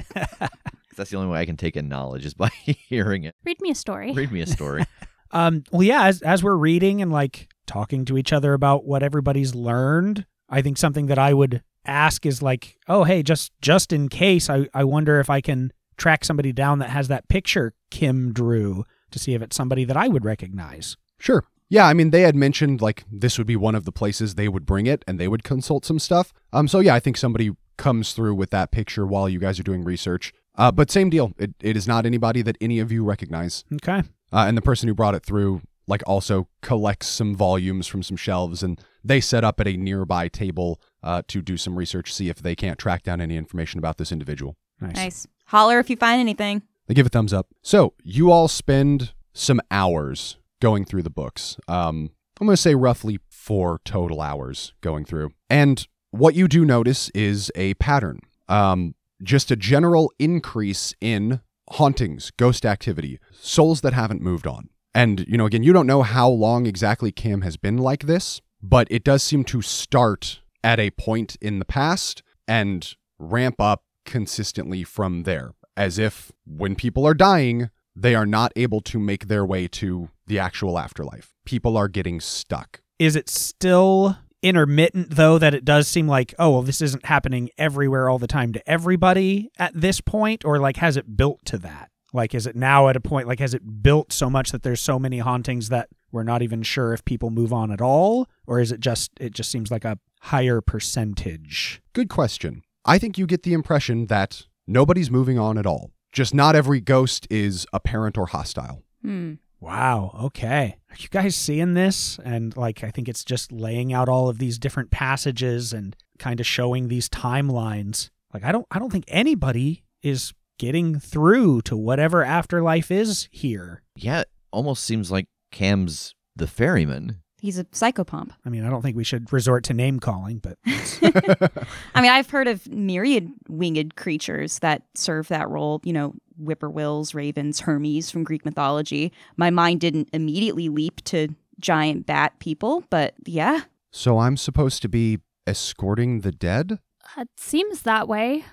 that's 0.96 1.10
the 1.10 1.16
only 1.16 1.30
way 1.30 1.40
I 1.40 1.44
can 1.44 1.56
take 1.56 1.76
in 1.76 1.88
knowledge 1.88 2.26
is 2.26 2.34
by 2.34 2.48
hearing 2.64 3.24
it. 3.24 3.34
Read 3.44 3.60
me 3.60 3.70
a 3.70 3.74
story. 3.74 4.12
Read 4.12 4.32
me 4.32 4.40
a 4.40 4.46
story. 4.46 4.84
Um, 5.32 5.64
well, 5.70 5.82
yeah, 5.82 6.06
as, 6.06 6.22
as 6.22 6.42
we're 6.42 6.56
reading 6.56 7.02
and 7.02 7.12
like 7.12 7.48
talking 7.66 8.04
to 8.06 8.18
each 8.18 8.32
other 8.32 8.52
about 8.52 8.84
what 8.84 9.02
everybody's 9.02 9.54
learned, 9.54 10.26
I 10.48 10.62
think 10.62 10.76
something 10.76 11.06
that 11.06 11.18
I 11.18 11.34
would 11.34 11.62
ask 11.84 12.26
is 12.26 12.42
like, 12.42 12.78
oh, 12.88 13.04
hey, 13.04 13.22
just 13.22 13.52
just 13.60 13.92
in 13.92 14.08
case, 14.08 14.50
I, 14.50 14.68
I 14.74 14.84
wonder 14.84 15.20
if 15.20 15.30
I 15.30 15.40
can 15.40 15.72
track 15.96 16.24
somebody 16.24 16.52
down 16.52 16.78
that 16.78 16.90
has 16.90 17.08
that 17.08 17.28
picture 17.28 17.74
Kim 17.90 18.32
drew 18.32 18.84
to 19.10 19.18
see 19.18 19.34
if 19.34 19.42
it's 19.42 19.56
somebody 19.56 19.84
that 19.84 19.96
I 19.96 20.08
would 20.08 20.24
recognize. 20.24 20.96
Sure. 21.18 21.44
Yeah, 21.68 21.86
I 21.86 21.94
mean 21.94 22.10
they 22.10 22.22
had 22.22 22.34
mentioned 22.34 22.80
like 22.80 23.04
this 23.10 23.38
would 23.38 23.46
be 23.46 23.56
one 23.56 23.74
of 23.74 23.84
the 23.84 23.92
places 23.92 24.34
they 24.34 24.48
would 24.48 24.66
bring 24.66 24.86
it 24.86 25.04
and 25.06 25.20
they 25.20 25.28
would 25.28 25.44
consult 25.44 25.84
some 25.84 25.98
stuff. 25.98 26.32
Um 26.52 26.66
so 26.66 26.80
yeah, 26.80 26.94
I 26.94 27.00
think 27.00 27.16
somebody 27.16 27.52
comes 27.76 28.12
through 28.12 28.34
with 28.34 28.50
that 28.50 28.72
picture 28.72 29.06
while 29.06 29.28
you 29.28 29.38
guys 29.38 29.60
are 29.60 29.64
doing 29.64 29.84
research. 29.84 30.32
Uh 30.60 30.70
but 30.70 30.90
same 30.90 31.10
deal. 31.10 31.32
It 31.38 31.52
it 31.60 31.76
is 31.76 31.86
not 31.88 32.04
anybody 32.06 32.42
that 32.42 32.56
any 32.60 32.78
of 32.80 32.92
you 32.92 33.02
recognize. 33.04 33.64
Okay. 33.74 34.02
Uh, 34.32 34.44
and 34.48 34.56
the 34.56 34.62
person 34.62 34.88
who 34.88 34.94
brought 34.94 35.14
it 35.14 35.24
through 35.24 35.62
like 35.88 36.02
also 36.06 36.46
collects 36.62 37.08
some 37.08 37.34
volumes 37.34 37.86
from 37.88 38.02
some 38.02 38.16
shelves 38.16 38.62
and 38.62 38.80
they 39.02 39.20
set 39.20 39.42
up 39.42 39.58
at 39.60 39.66
a 39.66 39.76
nearby 39.76 40.28
table 40.28 40.80
uh, 41.02 41.22
to 41.26 41.40
do 41.42 41.56
some 41.56 41.76
research 41.76 42.12
see 42.12 42.28
if 42.28 42.36
they 42.42 42.54
can't 42.54 42.78
track 42.78 43.02
down 43.02 43.20
any 43.20 43.36
information 43.36 43.78
about 43.78 43.96
this 43.98 44.12
individual 44.12 44.56
Nice. 44.80 44.94
nice. 44.96 45.26
Holler 45.46 45.78
if 45.80 45.90
you 45.90 45.96
find 45.96 46.20
anything. 46.20 46.62
they 46.86 46.94
give 46.94 47.06
a 47.06 47.08
thumbs 47.08 47.32
up 47.32 47.48
so 47.62 47.94
you 48.04 48.30
all 48.30 48.46
spend 48.46 49.12
some 49.32 49.60
hours 49.70 50.36
going 50.60 50.84
through 50.84 51.02
the 51.02 51.10
books 51.22 51.56
um, 51.66 52.10
i'm 52.40 52.46
going 52.46 52.54
to 52.54 52.62
say 52.68 52.74
roughly 52.76 53.18
four 53.28 53.80
total 53.84 54.20
hours 54.20 54.74
going 54.82 55.04
through 55.04 55.30
and 55.48 55.88
what 56.12 56.34
you 56.36 56.46
do 56.46 56.64
notice 56.64 57.08
is 57.14 57.50
a 57.56 57.74
pattern 57.74 58.20
um, 58.48 58.94
just 59.22 59.50
a 59.50 59.56
general 59.56 60.12
increase 60.18 60.94
in 61.00 61.40
hauntings 61.72 62.32
ghost 62.36 62.66
activity 62.66 63.20
souls 63.32 63.80
that 63.80 63.92
haven't 63.92 64.20
moved 64.20 64.46
on 64.46 64.68
and, 64.94 65.24
you 65.28 65.36
know, 65.36 65.46
again, 65.46 65.62
you 65.62 65.72
don't 65.72 65.86
know 65.86 66.02
how 66.02 66.28
long 66.28 66.66
exactly 66.66 67.12
Cam 67.12 67.42
has 67.42 67.56
been 67.56 67.78
like 67.78 68.06
this, 68.06 68.40
but 68.62 68.88
it 68.90 69.04
does 69.04 69.22
seem 69.22 69.44
to 69.44 69.62
start 69.62 70.40
at 70.64 70.80
a 70.80 70.90
point 70.90 71.36
in 71.40 71.58
the 71.58 71.64
past 71.64 72.22
and 72.48 72.94
ramp 73.18 73.60
up 73.60 73.84
consistently 74.04 74.82
from 74.82 75.22
there, 75.22 75.52
as 75.76 75.98
if 75.98 76.32
when 76.44 76.74
people 76.74 77.06
are 77.06 77.14
dying, 77.14 77.70
they 77.94 78.14
are 78.14 78.26
not 78.26 78.52
able 78.56 78.80
to 78.80 78.98
make 78.98 79.28
their 79.28 79.46
way 79.46 79.68
to 79.68 80.10
the 80.26 80.38
actual 80.38 80.78
afterlife. 80.78 81.32
People 81.44 81.76
are 81.76 81.88
getting 81.88 82.20
stuck. 82.20 82.80
Is 82.98 83.14
it 83.14 83.28
still 83.28 84.16
intermittent 84.42 85.14
though 85.16 85.38
that 85.38 85.54
it 85.54 85.64
does 85.64 85.86
seem 85.86 86.08
like 86.08 86.34
oh 86.38 86.50
well 86.50 86.62
this 86.62 86.80
isn't 86.80 87.04
happening 87.04 87.50
everywhere 87.58 88.08
all 88.08 88.18
the 88.18 88.26
time 88.26 88.52
to 88.52 88.70
everybody 88.70 89.50
at 89.58 89.72
this 89.78 90.00
point 90.00 90.44
or 90.44 90.58
like 90.58 90.76
has 90.78 90.96
it 90.96 91.16
built 91.16 91.44
to 91.44 91.58
that 91.58 91.90
like 92.12 92.34
is 92.34 92.46
it 92.46 92.56
now 92.56 92.88
at 92.88 92.96
a 92.96 93.00
point 93.00 93.28
like 93.28 93.38
has 93.38 93.52
it 93.52 93.82
built 93.82 94.12
so 94.12 94.30
much 94.30 94.50
that 94.50 94.62
there's 94.62 94.80
so 94.80 94.98
many 94.98 95.18
hauntings 95.18 95.68
that 95.68 95.88
we're 96.10 96.22
not 96.22 96.40
even 96.42 96.62
sure 96.62 96.92
if 96.94 97.04
people 97.04 97.30
move 97.30 97.52
on 97.52 97.70
at 97.70 97.82
all 97.82 98.28
or 98.46 98.58
is 98.60 98.72
it 98.72 98.80
just 98.80 99.10
it 99.20 99.34
just 99.34 99.50
seems 99.50 99.70
like 99.70 99.84
a 99.84 99.98
higher 100.22 100.60
percentage 100.60 101.80
Good 101.92 102.08
question. 102.08 102.62
I 102.84 102.98
think 102.98 103.18
you 103.18 103.26
get 103.26 103.42
the 103.42 103.52
impression 103.52 104.06
that 104.06 104.46
nobody's 104.66 105.10
moving 105.10 105.38
on 105.38 105.58
at 105.58 105.66
all. 105.66 105.90
Just 106.12 106.34
not 106.34 106.56
every 106.56 106.80
ghost 106.80 107.26
is 107.30 107.66
apparent 107.72 108.16
or 108.16 108.26
hostile. 108.26 108.82
Hmm. 109.02 109.34
Wow. 109.60 110.16
Okay. 110.24 110.76
Are 110.90 110.96
you 110.98 111.08
guys 111.10 111.36
seeing 111.36 111.74
this? 111.74 112.18
And 112.24 112.56
like, 112.56 112.82
I 112.82 112.90
think 112.90 113.08
it's 113.08 113.24
just 113.24 113.52
laying 113.52 113.92
out 113.92 114.08
all 114.08 114.28
of 114.28 114.38
these 114.38 114.58
different 114.58 114.90
passages 114.90 115.72
and 115.72 115.94
kind 116.18 116.40
of 116.40 116.46
showing 116.46 116.88
these 116.88 117.08
timelines. 117.08 118.10
Like, 118.32 118.44
I 118.44 118.52
don't, 118.52 118.66
I 118.70 118.78
don't 118.78 118.90
think 118.90 119.04
anybody 119.08 119.84
is 120.02 120.32
getting 120.58 120.98
through 120.98 121.62
to 121.62 121.76
whatever 121.76 122.24
afterlife 122.24 122.90
is 122.90 123.28
here. 123.30 123.82
Yeah, 123.96 124.24
almost 124.50 124.84
seems 124.84 125.10
like 125.10 125.26
Cam's 125.52 126.14
the 126.36 126.46
ferryman. 126.46 127.22
He's 127.40 127.58
a 127.58 127.64
psychopomp. 127.64 128.32
I 128.44 128.50
mean, 128.50 128.64
I 128.64 128.70
don't 128.70 128.82
think 128.82 128.96
we 128.96 129.04
should 129.04 129.32
resort 129.32 129.64
to 129.64 129.74
name 129.74 130.00
calling, 130.00 130.38
but 130.38 130.58
I 131.94 132.00
mean, 132.02 132.10
I've 132.10 132.30
heard 132.30 132.48
of 132.48 132.66
myriad 132.68 133.30
winged 133.48 133.96
creatures 133.96 134.58
that 134.60 134.82
serve 134.94 135.28
that 135.28 135.48
role, 135.48 135.80
you 135.84 135.92
know, 135.92 136.14
whippoorwills, 136.42 137.14
ravens, 137.14 137.60
Hermes 137.60 138.10
from 138.10 138.24
Greek 138.24 138.44
mythology. 138.44 139.12
My 139.36 139.50
mind 139.50 139.80
didn't 139.80 140.08
immediately 140.12 140.68
leap 140.68 141.02
to 141.04 141.28
giant 141.58 142.06
bat 142.06 142.38
people, 142.38 142.84
but 142.90 143.14
yeah. 143.26 143.62
So 143.90 144.18
I'm 144.18 144.36
supposed 144.36 144.82
to 144.82 144.88
be 144.88 145.18
escorting 145.46 146.20
the 146.20 146.32
dead? 146.32 146.78
It 147.18 147.28
seems 147.36 147.82
that 147.82 148.08
way. 148.08 148.44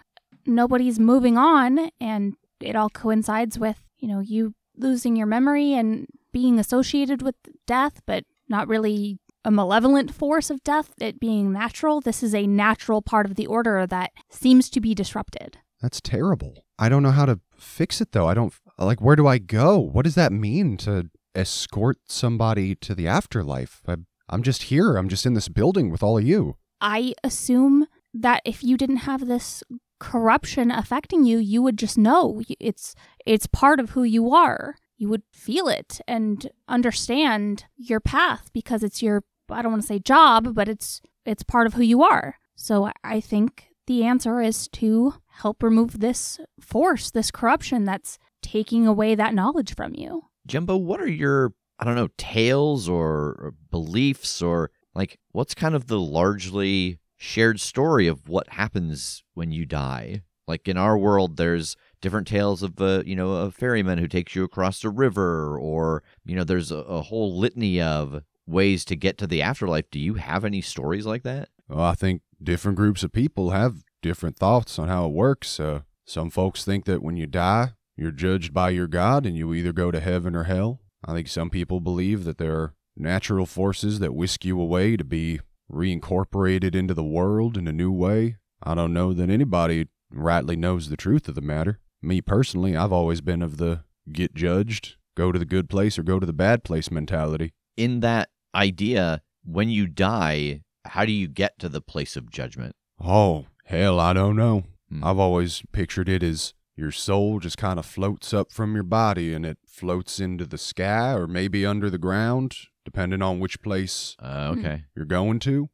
Nobody's 0.45 0.99
moving 0.99 1.37
on, 1.37 1.91
and 2.01 2.35
it 2.59 2.75
all 2.75 2.89
coincides 2.89 3.59
with, 3.59 3.83
you 3.99 4.07
know, 4.07 4.19
you 4.19 4.53
losing 4.75 5.15
your 5.15 5.27
memory 5.27 5.73
and 5.73 6.07
being 6.31 6.59
associated 6.59 7.21
with 7.21 7.35
death, 7.65 8.01
but 8.05 8.23
not 8.49 8.67
really 8.67 9.19
a 9.45 9.51
malevolent 9.51 10.13
force 10.13 10.49
of 10.49 10.63
death, 10.63 10.93
it 10.99 11.19
being 11.19 11.53
natural. 11.53 12.01
This 12.01 12.21
is 12.21 12.35
a 12.35 12.47
natural 12.47 13.01
part 13.01 13.25
of 13.25 13.35
the 13.35 13.47
order 13.47 13.87
that 13.87 14.11
seems 14.29 14.69
to 14.71 14.81
be 14.81 14.93
disrupted. 14.93 15.57
That's 15.81 16.01
terrible. 16.01 16.65
I 16.77 16.89
don't 16.89 17.03
know 17.03 17.11
how 17.11 17.25
to 17.25 17.39
fix 17.57 18.01
it 18.01 18.11
though. 18.11 18.27
I 18.27 18.33
don't 18.33 18.53
like 18.77 19.01
where 19.01 19.15
do 19.15 19.27
I 19.27 19.37
go? 19.37 19.79
What 19.79 20.05
does 20.05 20.15
that 20.15 20.31
mean 20.31 20.77
to 20.77 21.09
escort 21.33 21.97
somebody 22.07 22.75
to 22.75 22.93
the 22.93 23.07
afterlife? 23.07 23.81
I, 23.87 23.97
I'm 24.29 24.43
just 24.43 24.63
here. 24.63 24.97
I'm 24.97 25.09
just 25.09 25.25
in 25.25 25.33
this 25.33 25.49
building 25.49 25.91
with 25.91 26.03
all 26.03 26.17
of 26.17 26.23
you. 26.23 26.57
I 26.81 27.13
assume 27.23 27.87
that 28.13 28.41
if 28.45 28.63
you 28.63 28.77
didn't 28.77 28.97
have 28.97 29.27
this 29.27 29.63
corruption 29.99 30.71
affecting 30.71 31.23
you, 31.23 31.37
you 31.37 31.61
would 31.61 31.77
just 31.77 31.97
know 31.97 32.41
it's 32.59 32.95
it's 33.25 33.47
part 33.47 33.79
of 33.79 33.91
who 33.91 34.03
you 34.03 34.31
are. 34.33 34.75
You 34.97 35.09
would 35.09 35.23
feel 35.31 35.67
it 35.67 36.01
and 36.07 36.49
understand 36.67 37.65
your 37.77 37.99
path 37.99 38.49
because 38.53 38.83
it's 38.83 39.01
your 39.01 39.23
I 39.49 39.61
don't 39.61 39.71
want 39.71 39.83
to 39.83 39.87
say 39.87 39.99
job, 39.99 40.53
but 40.53 40.67
it's 40.67 41.01
it's 41.25 41.43
part 41.43 41.67
of 41.67 41.73
who 41.73 41.83
you 41.83 42.03
are. 42.03 42.35
So 42.55 42.91
I 43.03 43.19
think 43.19 43.69
the 43.85 44.03
answer 44.03 44.41
is 44.41 44.67
to 44.69 45.15
help 45.27 45.63
remove 45.63 45.99
this 45.99 46.39
force, 46.59 47.11
this 47.11 47.31
corruption 47.31 47.85
that's 47.85 48.17
taking 48.41 48.87
away 48.87 49.15
that 49.15 49.33
knowledge 49.33 49.75
from 49.75 49.93
you. 49.95 50.23
Jumbo, 50.45 50.77
what 50.77 51.01
are 51.01 51.09
your, 51.09 51.53
I 51.79 51.85
don't 51.85 51.95
know, 51.95 52.09
tales 52.17 52.87
or, 52.89 53.35
or 53.39 53.53
beliefs 53.71 54.41
or 54.41 54.71
like 54.95 55.19
what's 55.31 55.53
kind 55.53 55.75
of 55.75 55.87
the 55.87 55.99
largely 55.99 56.99
shared 57.17 57.59
story 57.59 58.07
of 58.07 58.27
what 58.27 58.49
happens 58.49 59.23
when 59.33 59.51
you 59.51 59.65
die? 59.65 60.21
Like 60.47 60.67
in 60.67 60.77
our 60.77 60.97
world, 60.97 61.37
there's 61.37 61.75
different 62.01 62.27
tales 62.27 62.63
of 62.63 62.79
a 62.79 63.03
you 63.05 63.15
know 63.15 63.33
a 63.33 63.51
ferryman 63.51 63.97
who 63.97 64.07
takes 64.07 64.35
you 64.35 64.43
across 64.43 64.83
a 64.83 64.89
river, 64.89 65.57
or 65.57 66.03
you 66.25 66.35
know 66.35 66.43
there's 66.43 66.71
a, 66.71 66.77
a 66.77 67.01
whole 67.01 67.37
litany 67.37 67.81
of 67.81 68.21
ways 68.45 68.85
to 68.85 68.95
get 68.95 69.17
to 69.17 69.27
the 69.27 69.41
afterlife. 69.41 69.89
Do 69.91 69.99
you 69.99 70.15
have 70.15 70.45
any 70.45 70.61
stories 70.61 71.05
like 71.05 71.23
that? 71.23 71.49
Well, 71.67 71.83
I 71.83 71.95
think 71.95 72.21
different 72.41 72.77
groups 72.77 73.03
of 73.03 73.11
people 73.11 73.49
have 73.49 73.83
different 74.01 74.37
thoughts 74.37 74.79
on 74.79 74.87
how 74.87 75.05
it 75.05 75.13
works. 75.13 75.59
Uh, 75.59 75.81
some 76.05 76.29
folks 76.29 76.63
think 76.63 76.85
that 76.85 77.03
when 77.03 77.17
you 77.17 77.27
die, 77.27 77.71
you're 77.97 78.11
judged 78.11 78.53
by 78.53 78.69
your 78.69 78.87
God 78.87 79.25
and 79.25 79.35
you 79.35 79.53
either 79.53 79.73
go 79.73 79.91
to 79.91 79.99
heaven 79.99 80.35
or 80.35 80.43
hell. 80.43 80.79
I 81.03 81.13
think 81.13 81.27
some 81.27 81.49
people 81.49 81.79
believe 81.79 82.23
that 82.23 82.37
there 82.37 82.55
are 82.55 82.73
natural 82.95 83.45
forces 83.45 83.99
that 83.99 84.15
whisk 84.15 84.45
you 84.45 84.59
away 84.59 84.97
to 84.97 85.03
be 85.03 85.39
reincorporated 85.71 86.73
into 86.75 86.93
the 86.93 87.03
world 87.03 87.57
in 87.57 87.67
a 87.67 87.73
new 87.73 87.91
way. 87.91 88.37
I 88.63 88.75
don't 88.75 88.93
know 88.93 89.13
that 89.13 89.29
anybody 89.29 89.87
rightly 90.09 90.55
knows 90.55 90.89
the 90.89 90.97
truth 90.97 91.27
of 91.27 91.35
the 91.35 91.41
matter. 91.41 91.79
Me 92.07 92.21
personally, 92.21 92.73
I've 92.73 92.93
always 92.93 93.19
been 93.19 93.41
of 93.41 93.57
the 93.57 93.81
get 94.13 94.33
judged, 94.33 94.95
go 95.17 95.33
to 95.33 95.37
the 95.37 95.43
good 95.45 95.69
place 95.69 95.99
or 95.99 96.03
go 96.03 96.21
to 96.21 96.25
the 96.25 96.31
bad 96.31 96.63
place 96.63 96.89
mentality. 96.89 97.51
In 97.75 97.99
that 97.99 98.29
idea, 98.55 99.21
when 99.43 99.69
you 99.69 99.87
die, 99.87 100.61
how 100.85 101.03
do 101.03 101.11
you 101.11 101.27
get 101.27 101.59
to 101.59 101.67
the 101.67 101.81
place 101.81 102.15
of 102.15 102.31
judgment? 102.31 102.77
Oh, 103.03 103.47
hell, 103.65 103.99
I 103.99 104.13
don't 104.13 104.37
know. 104.37 104.63
Hmm. 104.89 105.03
I've 105.03 105.19
always 105.19 105.63
pictured 105.73 106.07
it 106.07 106.23
as 106.23 106.53
your 106.77 106.91
soul 106.91 107.39
just 107.41 107.57
kind 107.57 107.77
of 107.77 107.85
floats 107.85 108.33
up 108.33 108.53
from 108.53 108.73
your 108.73 108.83
body 108.85 109.33
and 109.33 109.45
it 109.45 109.57
floats 109.67 110.21
into 110.21 110.45
the 110.45 110.57
sky 110.57 111.11
or 111.11 111.27
maybe 111.27 111.65
under 111.65 111.89
the 111.89 111.97
ground, 111.97 112.55
depending 112.85 113.21
on 113.21 113.41
which 113.41 113.61
place 113.61 114.15
Uh, 114.23 114.53
okay. 114.57 114.85
you're 114.95 115.03
going 115.03 115.39
to. 115.39 115.67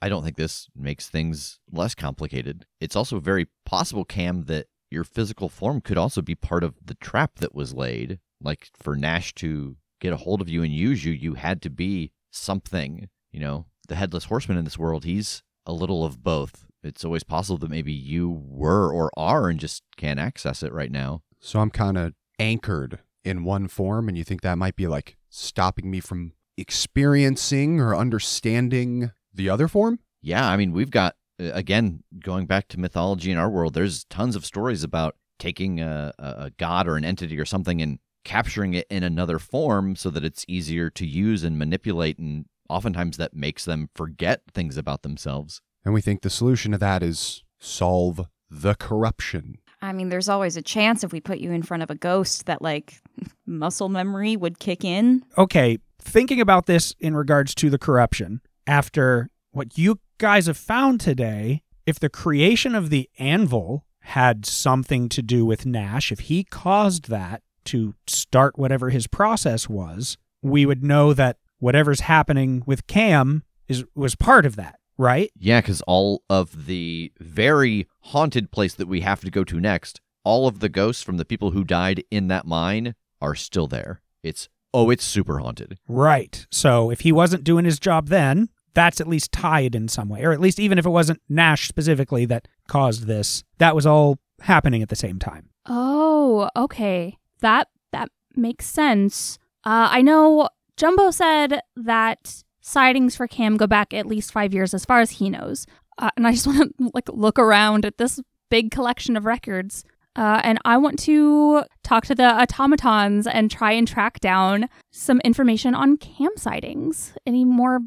I 0.00 0.08
don't 0.08 0.24
think 0.24 0.36
this 0.38 0.68
makes 0.74 1.06
things 1.10 1.58
less 1.70 1.94
complicated. 1.94 2.64
It's 2.80 2.96
also 2.96 3.20
very 3.20 3.48
possible, 3.66 4.06
Cam, 4.06 4.44
that 4.44 4.68
your 4.90 5.04
physical 5.04 5.48
form 5.48 5.80
could 5.80 5.98
also 5.98 6.22
be 6.22 6.34
part 6.34 6.64
of 6.64 6.74
the 6.84 6.94
trap 6.94 7.36
that 7.36 7.54
was 7.54 7.74
laid, 7.74 8.18
like 8.40 8.68
for 8.74 8.96
Nash 8.96 9.34
to 9.34 9.76
get 10.00 10.12
a 10.12 10.18
hold 10.18 10.40
of 10.40 10.48
you 10.48 10.62
and 10.62 10.72
use 10.72 11.04
you, 11.04 11.12
you 11.12 11.34
had 11.34 11.62
to 11.62 11.70
be 11.70 12.12
something. 12.30 13.08
You 13.32 13.40
know, 13.40 13.66
the 13.88 13.96
headless 13.96 14.24
horseman 14.24 14.58
in 14.58 14.64
this 14.64 14.78
world, 14.78 15.04
he's 15.04 15.42
a 15.64 15.72
little 15.72 16.04
of 16.04 16.22
both. 16.22 16.66
It's 16.82 17.04
always 17.04 17.24
possible 17.24 17.58
that 17.58 17.70
maybe 17.70 17.92
you 17.92 18.30
were 18.30 18.92
or 18.92 19.10
are 19.16 19.48
and 19.48 19.58
just 19.58 19.82
can't 19.96 20.20
access 20.20 20.62
it 20.62 20.72
right 20.72 20.90
now. 20.90 21.22
So 21.40 21.60
I'm 21.60 21.70
kind 21.70 21.98
of 21.98 22.14
anchored 22.38 23.00
in 23.24 23.44
one 23.44 23.66
form, 23.66 24.08
and 24.08 24.16
you 24.16 24.22
think 24.22 24.42
that 24.42 24.58
might 24.58 24.76
be 24.76 24.86
like 24.86 25.16
stopping 25.28 25.90
me 25.90 26.00
from 26.00 26.32
experiencing 26.56 27.80
or 27.80 27.94
understanding 27.94 29.10
the 29.34 29.50
other 29.50 29.68
form? 29.68 29.98
Yeah, 30.22 30.48
I 30.48 30.56
mean, 30.56 30.72
we've 30.72 30.90
got, 30.90 31.14
Uh, 31.40 31.50
again, 31.52 32.02
going 32.20 32.46
back 32.46 32.68
to 32.68 32.80
mythology 32.80 33.30
in 33.30 33.38
our 33.38 33.50
world, 33.50 33.74
there's 33.74 34.04
tons 34.04 34.36
of 34.36 34.44
stories 34.44 34.82
about 34.82 35.16
taking 35.38 35.80
a, 35.80 36.12
a 36.18 36.50
god 36.56 36.88
or 36.88 36.96
an 36.96 37.04
entity 37.04 37.38
or 37.38 37.44
something 37.44 37.82
and 37.82 37.98
capturing 38.24 38.74
it 38.74 38.86
in 38.90 39.02
another 39.02 39.38
form 39.38 39.94
so 39.94 40.10
that 40.10 40.24
it's 40.24 40.44
easier 40.48 40.90
to 40.90 41.06
use 41.06 41.44
and 41.44 41.58
manipulate. 41.58 42.18
And 42.18 42.46
oftentimes 42.68 43.16
that 43.18 43.34
makes 43.34 43.64
them 43.64 43.88
forget 43.94 44.42
things 44.52 44.76
about 44.76 45.02
themselves. 45.02 45.60
And 45.84 45.94
we 45.94 46.00
think 46.00 46.22
the 46.22 46.30
solution 46.30 46.72
to 46.72 46.78
that 46.78 47.02
is 47.02 47.44
solve 47.60 48.26
the 48.50 48.74
corruption. 48.74 49.58
I 49.82 49.92
mean, 49.92 50.08
there's 50.08 50.28
always 50.28 50.56
a 50.56 50.62
chance 50.62 51.04
if 51.04 51.12
we 51.12 51.20
put 51.20 51.38
you 51.38 51.52
in 51.52 51.62
front 51.62 51.82
of 51.82 51.90
a 51.90 51.94
ghost 51.94 52.46
that, 52.46 52.62
like, 52.62 53.00
muscle 53.46 53.88
memory 53.88 54.36
would 54.36 54.58
kick 54.58 54.84
in. 54.84 55.24
Okay, 55.38 55.78
thinking 56.00 56.40
about 56.40 56.66
this 56.66 56.94
in 56.98 57.14
regards 57.14 57.54
to 57.56 57.70
the 57.70 57.78
corruption, 57.78 58.40
after 58.66 59.30
what 59.56 59.78
you 59.78 59.98
guys 60.18 60.46
have 60.46 60.56
found 60.56 61.00
today, 61.00 61.62
if 61.86 61.98
the 61.98 62.10
creation 62.10 62.74
of 62.74 62.90
the 62.90 63.08
anvil 63.18 63.86
had 64.00 64.44
something 64.44 65.08
to 65.08 65.22
do 65.22 65.44
with 65.44 65.64
Nash, 65.66 66.12
if 66.12 66.20
he 66.20 66.44
caused 66.44 67.08
that 67.08 67.42
to 67.64 67.94
start 68.06 68.58
whatever 68.58 68.90
his 68.90 69.06
process 69.06 69.68
was, 69.68 70.18
we 70.42 70.66
would 70.66 70.84
know 70.84 71.12
that 71.14 71.38
whatever's 71.58 72.00
happening 72.00 72.62
with 72.66 72.86
Cam 72.86 73.42
is 73.66 73.84
was 73.94 74.14
part 74.14 74.46
of 74.46 74.56
that, 74.56 74.78
right? 74.98 75.30
Yeah, 75.36 75.60
because 75.60 75.80
all 75.82 76.22
of 76.28 76.66
the 76.66 77.12
very 77.18 77.88
haunted 78.00 78.50
place 78.50 78.74
that 78.74 78.88
we 78.88 79.00
have 79.00 79.22
to 79.22 79.30
go 79.30 79.42
to 79.44 79.58
next, 79.58 80.00
all 80.22 80.46
of 80.46 80.60
the 80.60 80.68
ghosts 80.68 81.02
from 81.02 81.16
the 81.16 81.24
people 81.24 81.52
who 81.52 81.64
died 81.64 82.04
in 82.10 82.28
that 82.28 82.46
mine 82.46 82.94
are 83.20 83.34
still 83.34 83.66
there. 83.66 84.02
It's 84.22 84.48
oh, 84.74 84.90
it's 84.90 85.04
super 85.04 85.38
haunted. 85.38 85.78
Right. 85.88 86.46
So 86.50 86.90
if 86.90 87.00
he 87.00 87.10
wasn't 87.10 87.42
doing 87.42 87.64
his 87.64 87.80
job 87.80 88.08
then, 88.08 88.50
that's 88.76 89.00
at 89.00 89.08
least 89.08 89.32
tied 89.32 89.74
in 89.74 89.88
some 89.88 90.10
way, 90.10 90.22
or 90.22 90.32
at 90.32 90.40
least 90.40 90.60
even 90.60 90.78
if 90.78 90.84
it 90.84 90.90
wasn't 90.90 91.20
Nash 91.30 91.66
specifically 91.66 92.26
that 92.26 92.46
caused 92.68 93.06
this, 93.06 93.42
that 93.56 93.74
was 93.74 93.86
all 93.86 94.18
happening 94.42 94.82
at 94.82 94.90
the 94.90 94.94
same 94.96 95.18
time. 95.18 95.48
Oh, 95.64 96.50
okay. 96.54 97.16
That 97.40 97.68
that 97.92 98.10
makes 98.36 98.66
sense. 98.66 99.38
Uh, 99.64 99.88
I 99.90 100.02
know 100.02 100.50
Jumbo 100.76 101.10
said 101.10 101.60
that 101.74 102.44
sightings 102.60 103.16
for 103.16 103.26
Cam 103.26 103.56
go 103.56 103.66
back 103.66 103.94
at 103.94 104.04
least 104.04 104.30
five 104.30 104.52
years, 104.52 104.74
as 104.74 104.84
far 104.84 105.00
as 105.00 105.12
he 105.12 105.30
knows. 105.30 105.66
Uh, 105.98 106.10
and 106.18 106.26
I 106.26 106.32
just 106.32 106.46
want 106.46 106.76
to 106.76 106.90
like 106.92 107.08
look 107.08 107.38
around 107.38 107.86
at 107.86 107.96
this 107.96 108.20
big 108.50 108.70
collection 108.70 109.16
of 109.16 109.24
records. 109.24 109.84
Uh, 110.14 110.40
and 110.44 110.58
I 110.66 110.76
want 110.76 110.98
to 111.00 111.64
talk 111.82 112.04
to 112.06 112.14
the 112.14 112.42
automatons 112.42 113.26
and 113.26 113.50
try 113.50 113.72
and 113.72 113.88
track 113.88 114.20
down 114.20 114.68
some 114.90 115.20
information 115.24 115.74
on 115.74 115.96
Cam 115.96 116.36
sightings. 116.36 117.14
Any 117.26 117.44
more 117.44 117.80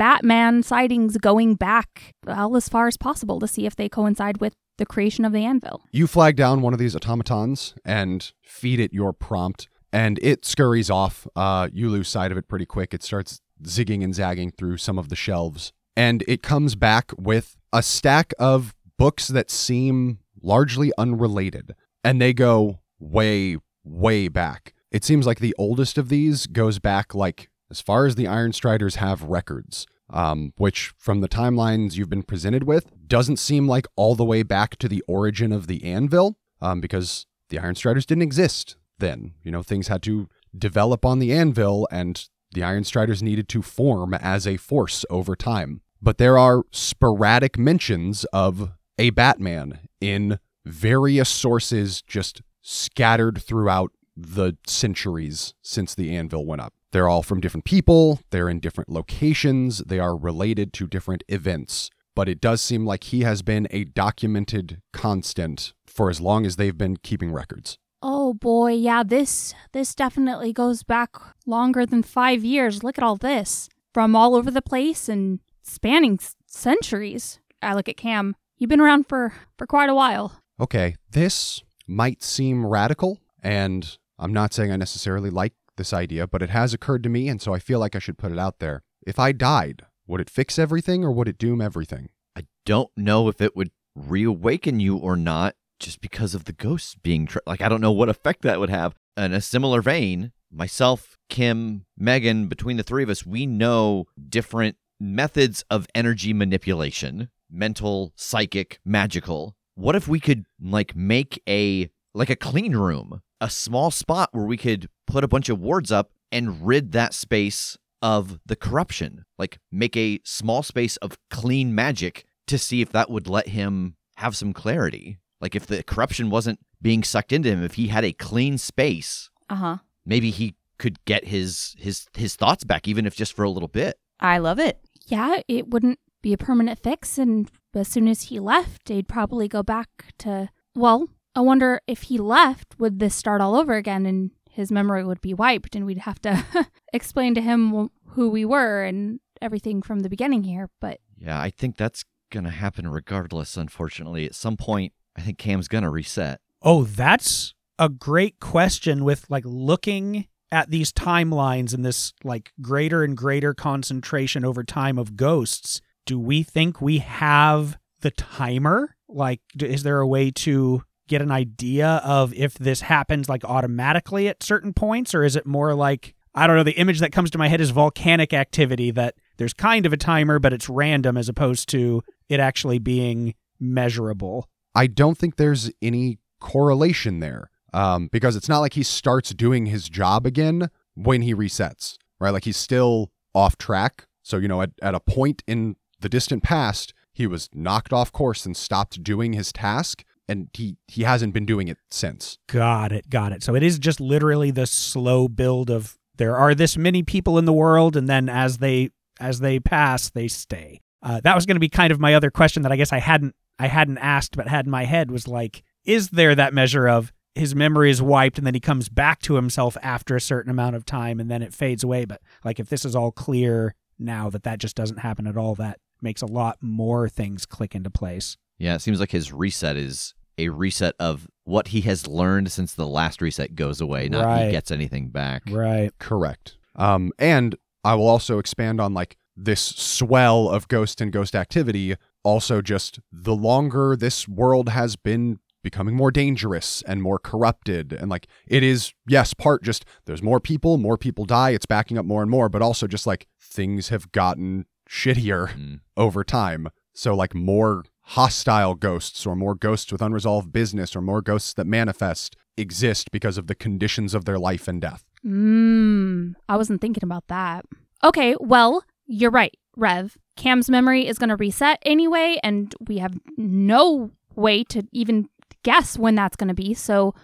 Batman 0.00 0.62
sightings 0.62 1.18
going 1.18 1.56
back 1.56 2.14
well 2.26 2.56
as 2.56 2.70
far 2.70 2.86
as 2.86 2.96
possible 2.96 3.38
to 3.38 3.46
see 3.46 3.66
if 3.66 3.76
they 3.76 3.86
coincide 3.86 4.40
with 4.40 4.54
the 4.78 4.86
creation 4.86 5.26
of 5.26 5.34
the 5.34 5.44
anvil. 5.44 5.82
You 5.92 6.06
flag 6.06 6.36
down 6.36 6.62
one 6.62 6.72
of 6.72 6.78
these 6.78 6.96
automatons 6.96 7.74
and 7.84 8.32
feed 8.42 8.80
it 8.80 8.94
your 8.94 9.12
prompt, 9.12 9.68
and 9.92 10.18
it 10.22 10.46
scurries 10.46 10.88
off. 10.88 11.26
Uh, 11.36 11.68
you 11.70 11.90
lose 11.90 12.08
sight 12.08 12.32
of 12.32 12.38
it 12.38 12.48
pretty 12.48 12.64
quick. 12.64 12.94
It 12.94 13.02
starts 13.02 13.42
zigging 13.62 14.02
and 14.02 14.14
zagging 14.14 14.52
through 14.52 14.78
some 14.78 14.98
of 14.98 15.10
the 15.10 15.16
shelves, 15.16 15.70
and 15.94 16.24
it 16.26 16.42
comes 16.42 16.76
back 16.76 17.12
with 17.18 17.58
a 17.70 17.82
stack 17.82 18.32
of 18.38 18.74
books 18.96 19.28
that 19.28 19.50
seem 19.50 20.20
largely 20.42 20.92
unrelated, 20.96 21.74
and 22.02 22.22
they 22.22 22.32
go 22.32 22.80
way, 22.98 23.58
way 23.84 24.28
back. 24.28 24.72
It 24.90 25.04
seems 25.04 25.26
like 25.26 25.40
the 25.40 25.54
oldest 25.58 25.98
of 25.98 26.08
these 26.08 26.46
goes 26.46 26.78
back 26.78 27.14
like 27.14 27.50
as 27.70 27.80
far 27.80 28.06
as 28.06 28.14
the 28.14 28.26
Iron 28.26 28.52
Striders 28.52 28.96
have 28.96 29.22
records, 29.22 29.86
um, 30.10 30.52
which 30.56 30.92
from 30.98 31.20
the 31.20 31.28
timelines 31.28 31.96
you've 31.96 32.10
been 32.10 32.22
presented 32.22 32.64
with 32.64 32.90
doesn't 33.06 33.38
seem 33.38 33.68
like 33.68 33.86
all 33.96 34.14
the 34.14 34.24
way 34.24 34.42
back 34.42 34.76
to 34.76 34.88
the 34.88 35.02
origin 35.06 35.52
of 35.52 35.66
the 35.66 35.84
anvil, 35.84 36.36
um, 36.60 36.80
because 36.80 37.26
the 37.48 37.58
Iron 37.58 37.74
Striders 37.74 38.06
didn't 38.06 38.22
exist 38.22 38.76
then. 38.98 39.34
You 39.42 39.50
know, 39.50 39.62
things 39.62 39.88
had 39.88 40.02
to 40.04 40.28
develop 40.56 41.04
on 41.04 41.18
the 41.18 41.32
anvil, 41.32 41.88
and 41.90 42.28
the 42.52 42.62
Iron 42.62 42.84
Striders 42.84 43.22
needed 43.22 43.48
to 43.50 43.62
form 43.62 44.14
as 44.14 44.46
a 44.46 44.56
force 44.56 45.04
over 45.10 45.36
time. 45.36 45.82
But 46.02 46.18
there 46.18 46.38
are 46.38 46.64
sporadic 46.70 47.58
mentions 47.58 48.24
of 48.26 48.72
a 48.98 49.10
Batman 49.10 49.80
in 50.00 50.38
various 50.64 51.28
sources 51.28 52.02
just 52.02 52.42
scattered 52.62 53.42
throughout 53.42 53.92
the 54.16 54.56
centuries 54.66 55.54
since 55.62 55.94
the 55.94 56.14
anvil 56.14 56.44
went 56.44 56.62
up. 56.62 56.74
They're 56.92 57.08
all 57.08 57.22
from 57.22 57.40
different 57.40 57.64
people, 57.64 58.20
they're 58.30 58.48
in 58.48 58.60
different 58.60 58.90
locations, 58.90 59.78
they 59.78 59.98
are 59.98 60.16
related 60.16 60.72
to 60.74 60.86
different 60.86 61.22
events. 61.28 61.90
But 62.16 62.28
it 62.28 62.40
does 62.40 62.60
seem 62.60 62.84
like 62.84 63.04
he 63.04 63.20
has 63.20 63.42
been 63.42 63.68
a 63.70 63.84
documented 63.84 64.80
constant 64.92 65.72
for 65.86 66.10
as 66.10 66.20
long 66.20 66.44
as 66.44 66.56
they've 66.56 66.76
been 66.76 66.96
keeping 66.96 67.32
records. 67.32 67.78
Oh 68.02 68.34
boy, 68.34 68.72
yeah, 68.72 69.02
this 69.04 69.54
this 69.72 69.94
definitely 69.94 70.52
goes 70.52 70.82
back 70.82 71.16
longer 71.46 71.86
than 71.86 72.02
5 72.02 72.44
years. 72.44 72.82
Look 72.82 72.98
at 72.98 73.04
all 73.04 73.16
this. 73.16 73.68
From 73.92 74.16
all 74.16 74.34
over 74.34 74.50
the 74.50 74.62
place 74.62 75.08
and 75.08 75.40
spanning 75.62 76.18
s- 76.20 76.34
centuries. 76.46 77.38
I 77.62 77.74
look 77.74 77.88
at 77.88 77.96
Cam. 77.96 78.36
You've 78.56 78.70
been 78.70 78.80
around 78.80 79.06
for 79.08 79.32
for 79.58 79.66
quite 79.66 79.90
a 79.90 79.94
while. 79.94 80.40
Okay, 80.58 80.96
this 81.10 81.62
might 81.86 82.22
seem 82.22 82.64
radical, 82.66 83.18
and 83.42 83.98
I'm 84.18 84.32
not 84.32 84.52
saying 84.54 84.70
I 84.72 84.76
necessarily 84.76 85.30
like 85.30 85.52
this 85.80 85.94
idea, 85.94 86.26
but 86.26 86.42
it 86.42 86.50
has 86.50 86.74
occurred 86.74 87.02
to 87.02 87.08
me, 87.08 87.26
and 87.26 87.40
so 87.40 87.54
I 87.54 87.58
feel 87.58 87.80
like 87.80 87.96
I 87.96 88.00
should 88.00 88.18
put 88.18 88.32
it 88.32 88.38
out 88.38 88.58
there. 88.58 88.82
If 89.06 89.18
I 89.18 89.32
died, 89.32 89.86
would 90.06 90.20
it 90.20 90.28
fix 90.28 90.58
everything 90.58 91.02
or 91.02 91.10
would 91.10 91.26
it 91.26 91.38
doom 91.38 91.62
everything? 91.62 92.10
I 92.36 92.44
don't 92.66 92.90
know 92.96 93.28
if 93.28 93.40
it 93.40 93.56
would 93.56 93.70
reawaken 93.96 94.78
you 94.78 94.98
or 94.98 95.16
not 95.16 95.54
just 95.78 96.02
because 96.02 96.34
of 96.34 96.44
the 96.44 96.52
ghosts 96.52 96.94
being 96.94 97.26
tra- 97.26 97.40
like 97.46 97.62
I 97.62 97.68
don't 97.68 97.80
know 97.80 97.92
what 97.92 98.10
effect 98.10 98.42
that 98.42 98.60
would 98.60 98.68
have. 98.68 98.94
In 99.16 99.32
a 99.32 99.40
similar 99.40 99.80
vein, 99.80 100.32
myself, 100.52 101.16
Kim, 101.28 101.86
Megan, 101.96 102.46
between 102.46 102.76
the 102.76 102.82
three 102.82 103.02
of 103.02 103.08
us, 103.08 103.24
we 103.24 103.46
know 103.46 104.06
different 104.28 104.76
methods 105.00 105.64
of 105.70 105.86
energy 105.94 106.34
manipulation, 106.34 107.30
mental, 107.50 108.12
psychic, 108.16 108.80
magical. 108.84 109.56
What 109.74 109.96
if 109.96 110.06
we 110.06 110.20
could 110.20 110.44
like 110.60 110.94
make 110.94 111.42
a 111.48 111.90
like 112.14 112.30
a 112.30 112.36
clean 112.36 112.76
room, 112.76 113.22
a 113.40 113.50
small 113.50 113.90
spot 113.90 114.28
where 114.32 114.44
we 114.46 114.56
could 114.56 114.88
put 115.06 115.24
a 115.24 115.28
bunch 115.28 115.48
of 115.48 115.60
wards 115.60 115.90
up 115.92 116.10
and 116.32 116.66
rid 116.66 116.92
that 116.92 117.14
space 117.14 117.76
of 118.02 118.38
the 118.46 118.56
corruption? 118.56 119.24
Like 119.38 119.58
make 119.70 119.96
a 119.96 120.20
small 120.24 120.62
space 120.62 120.96
of 120.98 121.18
clean 121.30 121.74
magic 121.74 122.24
to 122.46 122.58
see 122.58 122.80
if 122.80 122.90
that 122.92 123.10
would 123.10 123.28
let 123.28 123.48
him 123.48 123.96
have 124.16 124.36
some 124.36 124.52
clarity. 124.52 125.18
Like 125.40 125.54
if 125.54 125.66
the 125.66 125.82
corruption 125.82 126.30
wasn't 126.30 126.58
being 126.82 127.02
sucked 127.02 127.32
into 127.32 127.48
him, 127.50 127.62
if 127.62 127.74
he 127.74 127.88
had 127.88 128.04
a 128.04 128.12
clean 128.12 128.58
space, 128.58 129.30
Uh 129.48 129.54
huh. 129.56 129.76
maybe 130.04 130.30
he 130.30 130.54
could 130.78 131.02
get 131.04 131.26
his 131.26 131.74
his 131.78 132.06
his 132.14 132.36
thoughts 132.36 132.64
back 132.64 132.88
even 132.88 133.06
if 133.06 133.14
just 133.14 133.34
for 133.34 133.42
a 133.44 133.50
little 133.50 133.68
bit. 133.68 133.98
I 134.18 134.38
love 134.38 134.58
it. 134.58 134.78
Yeah, 135.06 135.40
it 135.48 135.68
wouldn't 135.68 135.98
be 136.22 136.32
a 136.34 136.38
permanent 136.38 136.78
fix 136.82 137.16
and 137.18 137.50
as 137.74 137.88
soon 137.88 138.08
as 138.08 138.24
he 138.24 138.38
left, 138.40 138.86
they'd 138.86 139.08
probably 139.08 139.46
go 139.48 139.62
back 139.62 139.88
to 140.18 140.48
well, 140.74 141.08
I 141.40 141.42
wonder 141.42 141.80
if 141.86 142.02
he 142.02 142.18
left 142.18 142.78
would 142.78 142.98
this 142.98 143.14
start 143.14 143.40
all 143.40 143.56
over 143.56 143.74
again 143.74 144.04
and 144.04 144.30
his 144.50 144.70
memory 144.70 145.02
would 145.02 145.22
be 145.22 145.32
wiped 145.32 145.74
and 145.74 145.86
we'd 145.86 146.00
have 146.00 146.20
to 146.20 146.44
explain 146.92 147.34
to 147.34 147.40
him 147.40 147.88
who 148.08 148.28
we 148.28 148.44
were 148.44 148.84
and 148.84 149.20
everything 149.40 149.80
from 149.80 150.00
the 150.00 150.10
beginning 150.10 150.44
here, 150.44 150.68
but 150.82 151.00
Yeah, 151.16 151.40
I 151.40 151.48
think 151.48 151.78
that's 151.78 152.04
going 152.28 152.44
to 152.44 152.50
happen 152.50 152.88
regardless 152.88 153.56
unfortunately. 153.56 154.26
At 154.26 154.34
some 154.34 154.58
point, 154.58 154.92
I 155.16 155.22
think 155.22 155.38
Cam's 155.38 155.66
going 155.66 155.82
to 155.82 155.88
reset. 155.88 156.42
Oh, 156.60 156.84
that's 156.84 157.54
a 157.78 157.88
great 157.88 158.38
question 158.38 159.02
with 159.02 159.24
like 159.30 159.44
looking 159.46 160.26
at 160.52 160.68
these 160.68 160.92
timelines 160.92 161.72
and 161.72 161.86
this 161.86 162.12
like 162.22 162.52
greater 162.60 163.02
and 163.02 163.16
greater 163.16 163.54
concentration 163.54 164.44
over 164.44 164.62
time 164.62 164.98
of 164.98 165.16
ghosts. 165.16 165.80
Do 166.04 166.18
we 166.18 166.42
think 166.42 166.82
we 166.82 166.98
have 166.98 167.78
the 168.02 168.10
timer? 168.10 168.94
Like, 169.08 169.40
is 169.58 169.84
there 169.84 170.00
a 170.00 170.06
way 170.06 170.30
to 170.32 170.82
get 171.10 171.20
an 171.20 171.30
idea 171.30 172.00
of 172.04 172.32
if 172.32 172.54
this 172.54 172.80
happens 172.80 173.28
like 173.28 173.44
automatically 173.44 174.28
at 174.28 174.42
certain 174.42 174.72
points, 174.72 175.14
or 175.14 175.24
is 175.24 175.36
it 175.36 175.44
more 175.44 175.74
like, 175.74 176.14
I 176.34 176.46
don't 176.46 176.56
know, 176.56 176.62
the 176.62 176.78
image 176.78 177.00
that 177.00 177.12
comes 177.12 177.30
to 177.32 177.38
my 177.38 177.48
head 177.48 177.60
is 177.60 177.70
volcanic 177.70 178.32
activity 178.32 178.90
that 178.92 179.16
there's 179.36 179.52
kind 179.52 179.84
of 179.84 179.92
a 179.92 179.96
timer, 179.98 180.38
but 180.38 180.52
it's 180.52 180.68
random 180.68 181.16
as 181.16 181.28
opposed 181.28 181.68
to 181.70 182.02
it 182.28 182.40
actually 182.40 182.78
being 182.78 183.34
measurable? 183.58 184.48
I 184.74 184.86
don't 184.86 185.18
think 185.18 185.36
there's 185.36 185.70
any 185.82 186.18
correlation 186.40 187.18
there 187.18 187.50
um, 187.74 188.08
because 188.12 188.36
it's 188.36 188.48
not 188.48 188.60
like 188.60 188.74
he 188.74 188.84
starts 188.84 189.34
doing 189.34 189.66
his 189.66 189.88
job 189.88 190.24
again 190.24 190.70
when 190.94 191.22
he 191.22 191.34
resets, 191.34 191.98
right? 192.20 192.30
Like 192.30 192.44
he's 192.44 192.56
still 192.56 193.10
off 193.34 193.58
track. 193.58 194.06
So, 194.22 194.36
you 194.36 194.46
know, 194.46 194.62
at, 194.62 194.70
at 194.80 194.94
a 194.94 195.00
point 195.00 195.42
in 195.48 195.74
the 195.98 196.08
distant 196.08 196.44
past, 196.44 196.94
he 197.12 197.26
was 197.26 197.48
knocked 197.52 197.92
off 197.92 198.12
course 198.12 198.46
and 198.46 198.56
stopped 198.56 199.02
doing 199.02 199.32
his 199.32 199.52
task. 199.52 200.04
And 200.30 200.48
he, 200.54 200.76
he 200.86 201.02
hasn't 201.02 201.34
been 201.34 201.44
doing 201.44 201.68
it 201.68 201.78
since. 201.90 202.38
Got 202.46 202.92
it. 202.92 203.10
Got 203.10 203.32
it. 203.32 203.42
So 203.42 203.54
it 203.54 203.62
is 203.62 203.78
just 203.78 204.00
literally 204.00 204.50
the 204.50 204.66
slow 204.66 205.26
build 205.26 205.70
of 205.70 205.98
there 206.16 206.36
are 206.36 206.54
this 206.54 206.76
many 206.76 207.02
people 207.02 207.38
in 207.38 207.46
the 207.46 207.52
world, 207.52 207.96
and 207.96 208.08
then 208.08 208.28
as 208.28 208.58
they 208.58 208.90
as 209.18 209.40
they 209.40 209.58
pass, 209.58 210.10
they 210.10 210.28
stay. 210.28 210.80
Uh, 211.02 211.20
that 211.24 211.34
was 211.34 211.46
going 211.46 211.56
to 211.56 211.60
be 211.60 211.68
kind 211.68 211.90
of 211.90 211.98
my 211.98 212.14
other 212.14 212.30
question 212.30 212.62
that 212.62 212.72
I 212.72 212.76
guess 212.76 212.92
I 212.92 212.98
hadn't 212.98 213.34
I 213.58 213.66
hadn't 213.66 213.98
asked, 213.98 214.36
but 214.36 214.48
had 214.48 214.66
in 214.66 214.70
my 214.70 214.84
head 214.84 215.10
was 215.10 215.26
like, 215.26 215.62
is 215.84 216.10
there 216.10 216.34
that 216.34 216.54
measure 216.54 216.88
of 216.88 217.12
his 217.34 217.54
memory 217.54 217.90
is 217.90 218.02
wiped 218.02 218.38
and 218.38 218.46
then 218.46 218.54
he 218.54 218.60
comes 218.60 218.88
back 218.88 219.20
to 219.22 219.34
himself 219.34 219.76
after 219.82 220.16
a 220.16 220.20
certain 220.20 220.50
amount 220.50 220.76
of 220.76 220.84
time 220.84 221.20
and 221.20 221.30
then 221.30 221.42
it 221.42 221.54
fades 221.54 221.82
away? 221.82 222.04
But 222.04 222.20
like, 222.44 222.60
if 222.60 222.68
this 222.68 222.84
is 222.84 222.94
all 222.94 223.12
clear 223.12 223.74
now 223.98 224.30
that 224.30 224.42
that 224.44 224.58
just 224.58 224.76
doesn't 224.76 224.98
happen 224.98 225.26
at 225.26 225.36
all, 225.36 225.54
that 225.56 225.78
makes 226.02 226.22
a 226.22 226.26
lot 226.26 226.58
more 226.60 227.08
things 227.08 227.46
click 227.46 227.74
into 227.74 227.90
place. 227.90 228.36
Yeah, 228.58 228.74
it 228.74 228.80
seems 228.80 229.00
like 229.00 229.10
his 229.10 229.32
reset 229.32 229.76
is 229.76 230.14
a 230.46 230.48
reset 230.50 230.94
of 230.98 231.28
what 231.44 231.68
he 231.68 231.80
has 231.82 232.06
learned 232.06 232.50
since 232.52 232.74
the 232.74 232.86
last 232.86 233.20
reset 233.22 233.54
goes 233.54 233.80
away, 233.80 234.08
not 234.08 234.24
Right. 234.24 234.46
he 234.46 234.50
gets 234.52 234.70
anything 234.70 235.08
back. 235.08 235.42
Right. 235.50 235.90
Correct. 235.98 236.56
Um, 236.76 237.12
and 237.18 237.56
I 237.84 237.94
will 237.94 238.08
also 238.08 238.38
expand 238.38 238.80
on 238.80 238.94
like 238.94 239.16
this 239.36 239.60
swell 239.60 240.48
of 240.48 240.68
ghost 240.68 241.00
and 241.00 241.12
ghost 241.12 241.34
activity. 241.34 241.94
Also, 242.22 242.60
just 242.60 243.00
the 243.10 243.34
longer 243.34 243.96
this 243.96 244.28
world 244.28 244.68
has 244.68 244.96
been 244.96 245.38
becoming 245.62 245.94
more 245.94 246.10
dangerous 246.10 246.82
and 246.86 247.02
more 247.02 247.18
corrupted, 247.18 247.92
and 247.92 248.08
like 248.10 248.26
it 248.46 248.62
is, 248.62 248.92
yes, 249.06 249.34
part 249.34 249.62
just 249.62 249.84
there's 250.06 250.22
more 250.22 250.40
people, 250.40 250.78
more 250.78 250.96
people 250.98 251.24
die, 251.26 251.50
it's 251.50 251.66
backing 251.66 251.98
up 251.98 252.04
more 252.06 252.22
and 252.22 252.30
more, 252.30 252.48
but 252.48 252.62
also 252.62 252.86
just 252.86 253.06
like 253.06 253.26
things 253.40 253.88
have 253.88 254.10
gotten 254.12 254.64
shittier 254.88 255.48
Mm. 255.50 255.80
over 255.96 256.24
time. 256.24 256.68
So, 256.92 257.14
like, 257.14 257.34
more 257.34 257.84
hostile 258.10 258.74
ghosts 258.74 259.24
or 259.24 259.36
more 259.36 259.54
ghosts 259.54 259.92
with 259.92 260.02
unresolved 260.02 260.52
business 260.52 260.96
or 260.96 261.00
more 261.00 261.22
ghosts 261.22 261.54
that 261.54 261.66
manifest 261.66 262.34
exist 262.56 263.12
because 263.12 263.38
of 263.38 263.46
the 263.46 263.54
conditions 263.54 264.14
of 264.14 264.24
their 264.24 264.38
life 264.38 264.66
and 264.66 264.80
death. 264.80 265.04
Mmm. 265.24 266.34
I 266.48 266.56
wasn't 266.56 266.80
thinking 266.80 267.04
about 267.04 267.28
that. 267.28 267.64
Okay, 268.02 268.34
well, 268.40 268.84
you're 269.06 269.30
right, 269.30 269.56
Rev. 269.76 270.16
Cam's 270.36 270.68
memory 270.68 271.06
is 271.06 271.18
going 271.18 271.28
to 271.28 271.36
reset 271.36 271.78
anyway, 271.82 272.38
and 272.42 272.74
we 272.88 272.98
have 272.98 273.16
no 273.36 274.10
way 274.34 274.64
to 274.64 274.82
even 274.92 275.28
guess 275.62 275.96
when 275.96 276.16
that's 276.16 276.36
going 276.36 276.48
to 276.48 276.54
be. 276.54 276.74
So 276.74 277.14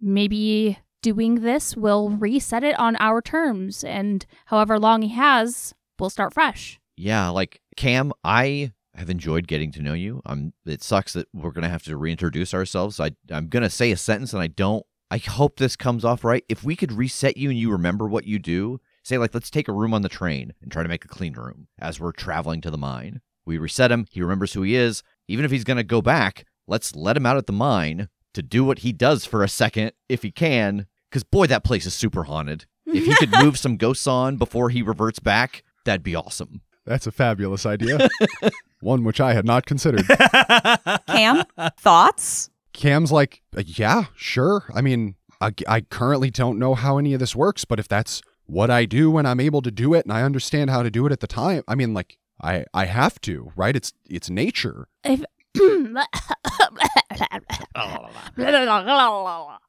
maybe 0.00 0.78
doing 1.02 1.42
this 1.42 1.76
will 1.76 2.10
reset 2.10 2.64
it 2.64 2.76
on 2.80 2.96
our 2.96 3.22
terms, 3.22 3.84
and 3.84 4.26
however 4.46 4.76
long 4.78 5.02
he 5.02 5.10
has, 5.10 5.72
we'll 6.00 6.10
start 6.10 6.34
fresh. 6.34 6.80
Yeah, 6.96 7.28
like 7.28 7.60
Cam, 7.76 8.12
I 8.24 8.72
have 8.94 9.10
enjoyed 9.10 9.46
getting 9.46 9.72
to 9.72 9.82
know 9.82 9.94
you. 9.94 10.22
Um, 10.26 10.52
it 10.66 10.82
sucks 10.82 11.12
that 11.14 11.28
we're 11.32 11.50
gonna 11.50 11.68
have 11.68 11.82
to 11.84 11.96
reintroduce 11.96 12.52
ourselves. 12.54 13.00
I 13.00 13.12
I'm 13.30 13.48
gonna 13.48 13.70
say 13.70 13.90
a 13.90 13.96
sentence 13.96 14.32
and 14.32 14.42
I 14.42 14.48
don't. 14.48 14.84
I 15.10 15.18
hope 15.18 15.56
this 15.56 15.76
comes 15.76 16.04
off 16.04 16.24
right. 16.24 16.44
If 16.48 16.64
we 16.64 16.76
could 16.76 16.92
reset 16.92 17.36
you 17.36 17.50
and 17.50 17.58
you 17.58 17.70
remember 17.70 18.06
what 18.06 18.26
you 18.26 18.38
do, 18.38 18.80
say 19.02 19.18
like 19.18 19.34
let's 19.34 19.50
take 19.50 19.68
a 19.68 19.72
room 19.72 19.94
on 19.94 20.02
the 20.02 20.08
train 20.08 20.54
and 20.62 20.70
try 20.70 20.82
to 20.82 20.88
make 20.88 21.04
a 21.04 21.08
clean 21.08 21.34
room 21.34 21.68
as 21.78 22.00
we're 22.00 22.12
traveling 22.12 22.60
to 22.62 22.70
the 22.70 22.78
mine. 22.78 23.20
We 23.44 23.58
reset 23.58 23.92
him. 23.92 24.06
He 24.10 24.22
remembers 24.22 24.52
who 24.52 24.62
he 24.62 24.74
is. 24.74 25.02
Even 25.28 25.44
if 25.44 25.50
he's 25.50 25.64
gonna 25.64 25.82
go 25.82 26.02
back, 26.02 26.44
let's 26.66 26.94
let 26.94 27.16
him 27.16 27.26
out 27.26 27.36
at 27.36 27.46
the 27.46 27.52
mine 27.52 28.08
to 28.34 28.42
do 28.42 28.64
what 28.64 28.80
he 28.80 28.92
does 28.92 29.24
for 29.24 29.42
a 29.42 29.48
second 29.48 29.92
if 30.08 30.22
he 30.22 30.30
can. 30.30 30.86
Because 31.10 31.24
boy, 31.24 31.46
that 31.46 31.64
place 31.64 31.86
is 31.86 31.94
super 31.94 32.24
haunted. 32.24 32.66
If 32.86 33.04
he 33.04 33.14
could 33.14 33.32
move 33.42 33.58
some 33.58 33.76
ghosts 33.76 34.06
on 34.06 34.36
before 34.36 34.70
he 34.70 34.82
reverts 34.82 35.18
back, 35.18 35.62
that'd 35.84 36.02
be 36.02 36.14
awesome. 36.14 36.62
That's 36.84 37.06
a 37.06 37.12
fabulous 37.12 37.64
idea. 37.66 38.08
One 38.80 39.04
which 39.04 39.20
I 39.20 39.32
had 39.34 39.44
not 39.44 39.66
considered. 39.66 40.04
Cam, 41.06 41.44
thoughts? 41.78 42.50
Cam's 42.72 43.12
like, 43.12 43.42
"Uh, 43.56 43.62
yeah, 43.64 44.06
sure. 44.16 44.64
I 44.74 44.80
mean, 44.80 45.14
I, 45.40 45.52
I 45.68 45.80
currently 45.82 46.30
don't 46.30 46.58
know 46.58 46.74
how 46.74 46.98
any 46.98 47.14
of 47.14 47.20
this 47.20 47.36
works, 47.36 47.64
but 47.64 47.78
if 47.78 47.86
that's 47.86 48.22
what 48.46 48.70
I 48.70 48.84
do 48.84 49.10
when 49.10 49.26
I'm 49.26 49.40
able 49.40 49.62
to 49.62 49.70
do 49.70 49.94
it 49.94 50.04
and 50.04 50.12
I 50.12 50.22
understand 50.22 50.70
how 50.70 50.82
to 50.82 50.90
do 50.90 51.06
it 51.06 51.12
at 51.12 51.20
the 51.20 51.26
time, 51.26 51.62
I 51.68 51.74
mean, 51.74 51.94
like, 51.94 52.18
I, 52.42 52.64
I 52.74 52.86
have 52.86 53.20
to, 53.22 53.52
right? 53.54 53.76
It's 53.76 53.92
it's 54.08 54.28
nature. 54.28 54.88
If 55.04 55.22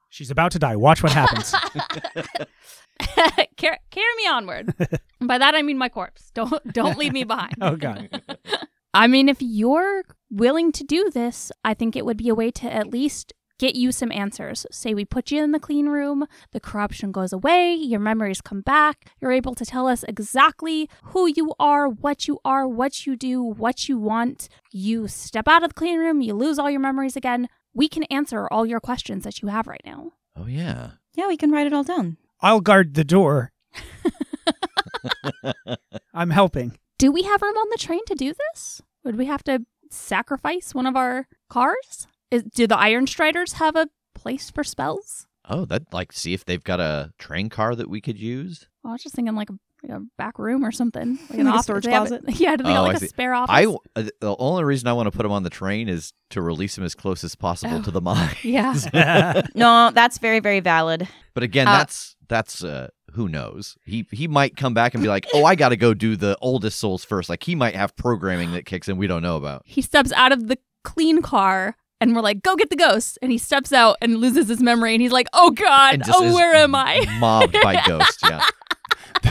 She's 0.10 0.30
about 0.32 0.52
to 0.54 0.60
die. 0.60 0.76
Watch 0.76 1.02
what 1.04 1.12
happens. 1.12 1.54
Car- 3.58 3.80
carry 3.92 4.16
me 4.18 4.28
onward. 4.30 4.74
By 5.22 5.38
that 5.38 5.56
I 5.56 5.62
mean 5.62 5.78
my 5.78 5.90
corpse. 5.90 6.32
Don't 6.34 6.74
don't 6.74 6.98
leave 6.98 7.14
me 7.14 7.24
behind. 7.34 7.56
oh 7.62 7.76
god. 7.76 8.22
I 8.94 9.08
mean, 9.08 9.28
if 9.28 9.38
you're 9.42 10.04
willing 10.30 10.72
to 10.74 10.84
do 10.84 11.10
this, 11.10 11.52
I 11.64 11.74
think 11.74 11.96
it 11.96 12.06
would 12.06 12.18
be 12.18 12.30
a 12.30 12.36
way 12.36 12.52
to 12.52 12.72
at 12.72 12.88
least 12.92 13.34
get 13.58 13.76
you 13.76 13.92
some 13.92 14.12
answers. 14.12 14.66
Say 14.72 14.94
we 14.94 15.06
put 15.06 15.32
you 15.32 15.42
in 15.44 15.52
the 15.52 15.60
clean 15.60 15.88
room, 15.88 16.26
the 16.52 16.60
corruption 16.60 17.12
goes 17.12 17.34
away, 17.34 17.74
your 17.74 18.00
memories 18.00 18.42
come 18.42 18.62
back, 18.62 19.10
you're 19.22 19.32
able 19.32 19.56
to 19.56 19.66
tell 19.66 19.88
us 19.88 20.04
exactly 20.08 20.90
who 21.06 21.28
you 21.28 21.54
are, 21.60 21.88
what 21.88 22.28
you 22.28 22.40
are, 22.46 22.68
what 22.68 23.06
you 23.08 23.16
do, 23.16 23.42
what 23.42 23.88
you 23.90 23.98
want. 23.98 24.48
You 24.72 25.08
step 25.08 25.48
out 25.48 25.64
of 25.64 25.70
the 25.70 25.74
clean 25.76 25.98
room, 26.00 26.22
you 26.22 26.34
lose 26.36 26.60
all 26.60 26.70
your 26.70 26.80
memories 26.82 27.16
again. 27.16 27.48
We 27.74 27.88
can 27.88 28.04
answer 28.04 28.48
all 28.52 28.66
your 28.68 28.80
questions 28.80 29.24
that 29.24 29.42
you 29.42 29.48
have 29.48 29.66
right 29.66 29.82
now. 29.86 30.12
Oh 30.36 30.46
yeah. 30.46 30.92
Yeah, 31.16 31.28
we 31.28 31.38
can 31.38 31.52
write 31.52 31.66
it 31.68 31.74
all 31.74 31.84
down. 31.84 32.18
I'll 32.44 32.62
guard 32.62 32.94
the 32.94 33.04
door. 33.04 33.52
I'm 36.14 36.30
helping. 36.30 36.78
Do 36.98 37.12
we 37.12 37.24
have 37.24 37.42
room 37.42 37.58
on 37.58 37.68
the 37.72 37.78
train 37.78 38.02
to 38.08 38.16
do 38.16 38.34
this? 38.54 38.82
Would 39.04 39.18
we 39.18 39.26
have 39.26 39.44
to 39.46 39.66
sacrifice 39.90 40.74
one 40.76 40.86
of 40.86 40.96
our 40.96 41.28
cars? 41.50 42.08
Is, 42.32 42.44
do 42.44 42.68
the 42.68 42.78
Iron 42.78 43.08
Striders 43.08 43.54
have 43.54 43.76
a 43.76 43.88
place 44.16 44.50
for 44.50 44.64
spells? 44.64 45.28
Oh, 45.50 45.66
that 45.66 45.92
like 45.92 46.14
see 46.14 46.34
if 46.34 46.46
they've 46.46 46.64
got 46.64 46.80
a 46.80 47.12
train 47.18 47.50
car 47.50 47.76
that 47.76 47.90
we 47.90 48.00
could 48.02 48.18
use. 48.18 48.68
Well, 48.84 48.92
I 48.92 48.94
was 48.94 49.04
just 49.04 49.16
thinking 49.16 49.36
like 49.36 49.50
a, 49.50 49.54
like 49.84 49.98
a 49.98 50.02
back 50.18 50.40
room 50.40 50.64
or 50.64 50.72
something, 50.72 51.20
like 51.30 51.40
Like 51.40 51.48
office- 51.48 51.64
storage 51.64 51.84
they 51.86 51.92
have- 51.92 52.08
closet? 52.08 52.24
Yeah, 52.40 52.56
do 52.56 52.64
they 52.64 52.70
Oh, 52.70 52.74
got 52.76 52.84
I 52.84 52.88
like 52.88 52.96
a 52.98 53.00
see. 53.00 53.08
spare 53.08 53.34
office? 53.34 53.54
I 53.54 53.66
uh, 54.00 54.04
the 54.22 54.36
only 54.40 54.64
reason 54.64 54.88
I 54.88 54.94
want 54.94 55.12
to 55.12 55.16
put 55.16 55.26
him 55.26 55.32
on 55.34 55.44
the 55.44 55.50
train 55.50 55.90
is 55.90 56.14
to 56.30 56.42
release 56.42 56.78
him 56.78 56.86
as 56.86 56.96
close 56.96 57.24
as 57.26 57.36
possible 57.36 57.76
Oh. 57.78 57.82
to 57.82 57.92
the 57.92 58.00
mine. 58.02 58.36
yeah. 58.44 59.42
No, 59.54 59.92
that's 59.94 60.18
very, 60.20 60.40
very 60.40 60.62
valid. 60.62 61.08
But 61.34 61.44
again, 61.44 61.68
Uh, 61.68 61.80
that's 61.80 62.16
that's 62.34 62.64
uh 62.64 62.88
who 63.14 63.30
knows. 63.30 63.78
He 63.86 64.08
he 64.12 64.28
might 64.28 64.58
come 64.58 64.74
back 64.74 64.96
and 64.96 65.04
be 65.04 65.08
like, 65.10 65.28
"Oh, 65.36 65.46
I 65.46 65.54
got 65.54 65.70
to 65.70 65.78
go 65.78 65.94
do 65.94 66.16
the 66.16 66.36
oldest 66.42 66.80
souls 66.80 67.06
first. 67.06 67.30
Like 67.30 67.44
he 67.44 67.54
might 67.54 67.76
have 67.76 67.96
programming 67.96 68.54
that 68.54 68.66
kicks 68.66 68.90
in 68.90 68.98
we 68.98 69.06
don't 69.08 69.22
know 69.22 69.38
about. 69.38 69.62
he 69.66 69.82
steps 69.84 70.12
out 70.14 70.32
of 70.32 70.48
the 70.48 70.58
clean 70.84 71.22
car, 71.22 71.76
and 72.02 72.16
we're 72.16 72.22
like, 72.24 72.42
"Go 72.42 72.56
get 72.56 72.72
the 72.72 72.76
ghost!" 72.76 73.20
And 73.22 73.32
he 73.32 73.38
steps 73.38 73.72
out 73.72 73.98
and 74.02 74.18
loses 74.18 74.48
his 74.48 74.62
memory, 74.62 74.94
and 74.94 75.02
he's 75.02 75.12
like, 75.12 75.28
"Oh 75.34 75.52
God! 75.52 76.02
Oh, 76.10 76.34
where 76.34 76.56
am 76.56 76.74
I?" 76.74 77.06
Mobbed 77.20 77.56
by 77.62 77.82
ghosts. 77.88 78.20
Yeah. 78.24 78.42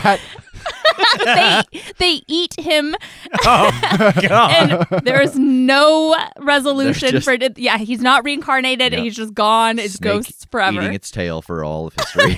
That 0.03 0.21
they 1.25 1.63
they 1.99 2.23
eat 2.29 2.55
him, 2.59 2.95
Oh 3.45 3.71
god. 4.29 4.87
and 4.91 5.05
there 5.05 5.21
is 5.23 5.37
no 5.37 6.17
resolution 6.41 7.11
just- 7.11 7.25
for 7.25 7.33
it. 7.35 7.59
Yeah, 7.59 7.79
he's 7.79 8.01
not 8.01 8.25
reincarnated. 8.25 8.93
Yeah. 8.93 9.01
He's 9.01 9.17
just 9.17 9.35
gone. 9.35 9.79
It's 9.79 9.95
Snake 9.95 10.13
ghosts 10.13 10.47
forever. 10.51 10.81
Eating 10.81 10.95
its 10.95 11.11
tail 11.11 11.43
for 11.43 11.65
all 11.65 11.87
of 11.89 11.95
history. 11.95 12.35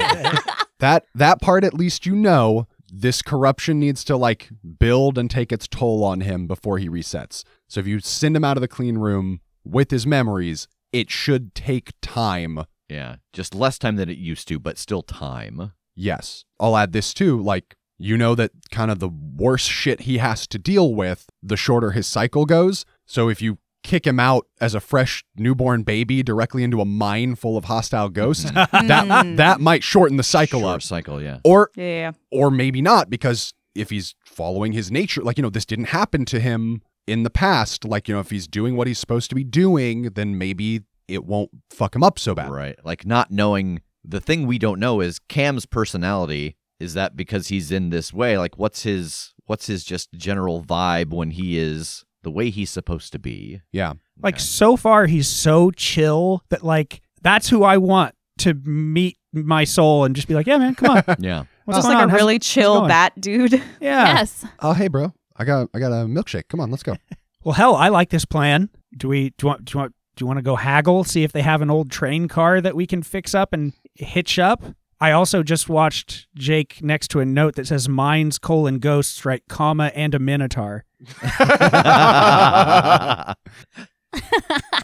that 0.80 1.04
that 1.14 1.40
part 1.40 1.64
at 1.64 1.74
least 1.74 2.06
you 2.06 2.14
know 2.14 2.66
this 2.92 3.22
corruption 3.22 3.80
needs 3.80 4.04
to 4.04 4.16
like 4.16 4.50
build 4.78 5.18
and 5.18 5.30
take 5.30 5.50
its 5.52 5.66
toll 5.66 6.04
on 6.04 6.20
him 6.20 6.46
before 6.46 6.78
he 6.78 6.88
resets. 6.88 7.42
So 7.68 7.80
if 7.80 7.87
you 7.87 7.98
send 8.00 8.37
him 8.37 8.44
out 8.44 8.56
of 8.56 8.60
the 8.60 8.68
clean 8.68 8.98
room 8.98 9.40
with 9.64 9.90
his 9.90 10.06
memories, 10.06 10.68
it 10.92 11.10
should 11.10 11.54
take 11.54 11.92
time. 12.02 12.64
yeah. 12.88 13.16
Just 13.32 13.52
less 13.54 13.78
time 13.78 13.96
than 13.96 14.08
it 14.08 14.18
used 14.18 14.46
to, 14.48 14.60
but 14.60 14.78
still 14.78 15.02
time. 15.02 15.72
Yes. 15.96 16.44
I'll 16.60 16.76
add 16.76 16.92
this 16.92 17.12
too, 17.12 17.40
like 17.40 17.74
you 17.98 18.16
know 18.16 18.35
that 18.35 18.50
kind 18.70 18.90
of 18.90 18.98
the 18.98 19.09
worse 19.09 19.64
shit 19.66 20.02
he 20.02 20.18
has 20.18 20.46
to 20.48 20.59
deal 20.59 20.94
with, 20.94 21.26
the 21.42 21.57
shorter 21.57 21.92
his 21.92 22.07
cycle 22.07 22.44
goes. 22.46 22.85
So 23.07 23.28
if 23.28 23.40
you 23.42 23.59
kick 23.83 24.07
him 24.07 24.18
out 24.18 24.46
as 24.61 24.74
a 24.74 24.80
fresh 24.80 25.22
newborn 25.37 25.83
baby 25.83 26.22
directly 26.22 26.62
into 26.64 26.80
a 26.80 26.85
mine 26.87 27.35
full 27.35 27.57
of 27.59 27.66
hostile 27.66 28.09
ghosts, 28.09 28.50
that 28.52 28.70
Mm. 28.72 29.37
that 29.37 29.61
might 29.61 29.83
shorten 29.85 30.16
the 30.16 30.22
cycle 30.22 30.61
Short 30.61 30.74
up. 30.76 30.83
cycle, 30.83 31.22
yeah. 31.22 31.38
Or 31.44 31.70
Yeah, 31.76 31.85
yeah. 31.85 32.12
or 32.30 32.50
maybe 32.50 32.80
not 32.80 33.11
because 33.11 33.52
if 33.74 33.90
he's 33.90 34.14
following 34.24 34.72
his 34.72 34.90
nature 34.90 35.20
like 35.22 35.37
you 35.37 35.42
know 35.42 35.50
this 35.50 35.66
didn't 35.66 35.87
happen 35.87 36.24
to 36.26 36.38
him 36.40 36.80
in 37.07 37.24
the 37.24 37.30
past 37.30 37.85
like 37.85 38.07
you 38.09 38.14
know 38.14 38.20
if 38.20 38.30
he's 38.30 38.46
doing 38.46 38.76
what 38.76 38.87
he's 38.87 38.98
supposed 39.00 39.28
to 39.28 39.35
be 39.35 39.42
doing 39.44 40.02
then 40.14 40.38
maybe 40.38 40.80
it 41.09 41.24
won't 41.24 41.50
fuck 41.70 41.94
him 41.94 42.02
up 42.02 42.18
so 42.18 42.35
bad 42.35 42.50
Right. 42.50 42.76
Like 42.85 43.04
not 43.04 43.30
knowing 43.30 43.83
the 44.04 44.20
thing 44.20 44.46
we 44.46 44.59
don't 44.59 44.78
know 44.80 45.00
is 45.00 45.18
Cam's 45.28 45.66
personality. 45.66 46.57
Is 46.80 46.94
that 46.94 47.16
because 47.16 47.48
he's 47.48 47.70
in 47.70 47.90
this 47.90 48.12
way? 48.12 48.37
Like 48.38 48.58
what's 48.58 48.82
his 48.82 49.32
what's 49.46 49.66
his 49.66 49.84
just 49.84 50.12
general 50.14 50.62
vibe 50.62 51.10
when 51.10 51.30
he 51.30 51.58
is 51.58 52.04
the 52.22 52.30
way 52.30 52.50
he's 52.50 52.70
supposed 52.70 53.12
to 53.12 53.18
be? 53.18 53.60
yeah 53.72 53.92
Like 54.22 54.34
Okay. 54.37 54.42
so 54.42 54.76
far 54.76 55.06
he's 55.06 55.28
so 55.28 55.70
chill 55.70 56.42
that 56.50 56.62
like 56.64 57.00
that's 57.22 57.48
who 57.48 57.62
I 57.64 57.76
want 57.78 58.14
to 58.38 58.54
meet 58.64 59.16
my 59.32 59.64
soul 59.64 60.04
and 60.04 60.14
just 60.14 60.28
be 60.28 60.34
like, 60.34 60.46
"Yeah, 60.46 60.58
man, 60.58 60.74
come 60.74 60.96
on." 60.96 61.04
Yeah. 61.18 61.44
What's 61.64 61.78
Just 61.78 61.88
like 61.88 61.96
on? 61.96 62.10
a 62.10 62.14
really 62.14 62.34
how's 62.34 62.46
chill 62.46 62.74
going? 62.80 62.88
bat 62.88 63.12
dude. 63.20 63.52
Yeah. 63.80 64.16
Yes. 64.16 64.44
Oh, 64.60 64.72
hey, 64.74 64.88
bro. 64.88 65.12
I 65.37 65.44
got 65.44 65.68
I 65.74 65.78
got 65.78 65.92
a 65.92 66.04
milkshake. 66.06 66.48
Come 66.48 66.60
on, 66.60 66.70
let's 66.70 66.82
go. 66.82 66.96
Well, 67.44 67.52
hell, 67.52 67.74
I 67.76 67.88
like 67.90 68.08
this 68.08 68.24
plan. 68.24 68.70
Do 68.96 69.08
we? 69.08 69.28
Do 69.37 69.44
you 69.44 69.48
want? 69.48 69.64
Do 69.66 69.72
you 69.74 69.78
want? 69.80 69.92
Do 70.16 70.22
you 70.22 70.26
want 70.26 70.38
to 70.38 70.42
go 70.42 70.56
haggle? 70.56 71.04
See 71.04 71.24
if 71.24 71.32
they 71.32 71.42
have 71.42 71.60
an 71.60 71.70
old 71.70 71.90
train 71.90 72.26
car 72.26 72.60
that 72.62 72.74
we 72.74 72.87
can 72.87 73.02
fix 73.02 73.34
up 73.34 73.52
and 73.52 73.74
hitch 73.96 74.38
up. 74.38 74.62
I 75.00 75.11
also 75.12 75.42
just 75.42 75.68
watched 75.68 76.28
Jake 76.35 76.83
next 76.83 77.09
to 77.09 77.20
a 77.20 77.24
note 77.26 77.57
that 77.57 77.66
says 77.66 77.88
"mines 77.88 78.38
colon 78.38 78.78
ghosts" 78.78 79.24
right, 79.24 79.42
comma 79.48 79.90
and 79.94 80.14
a 80.14 80.18
minotaur. 80.18 80.85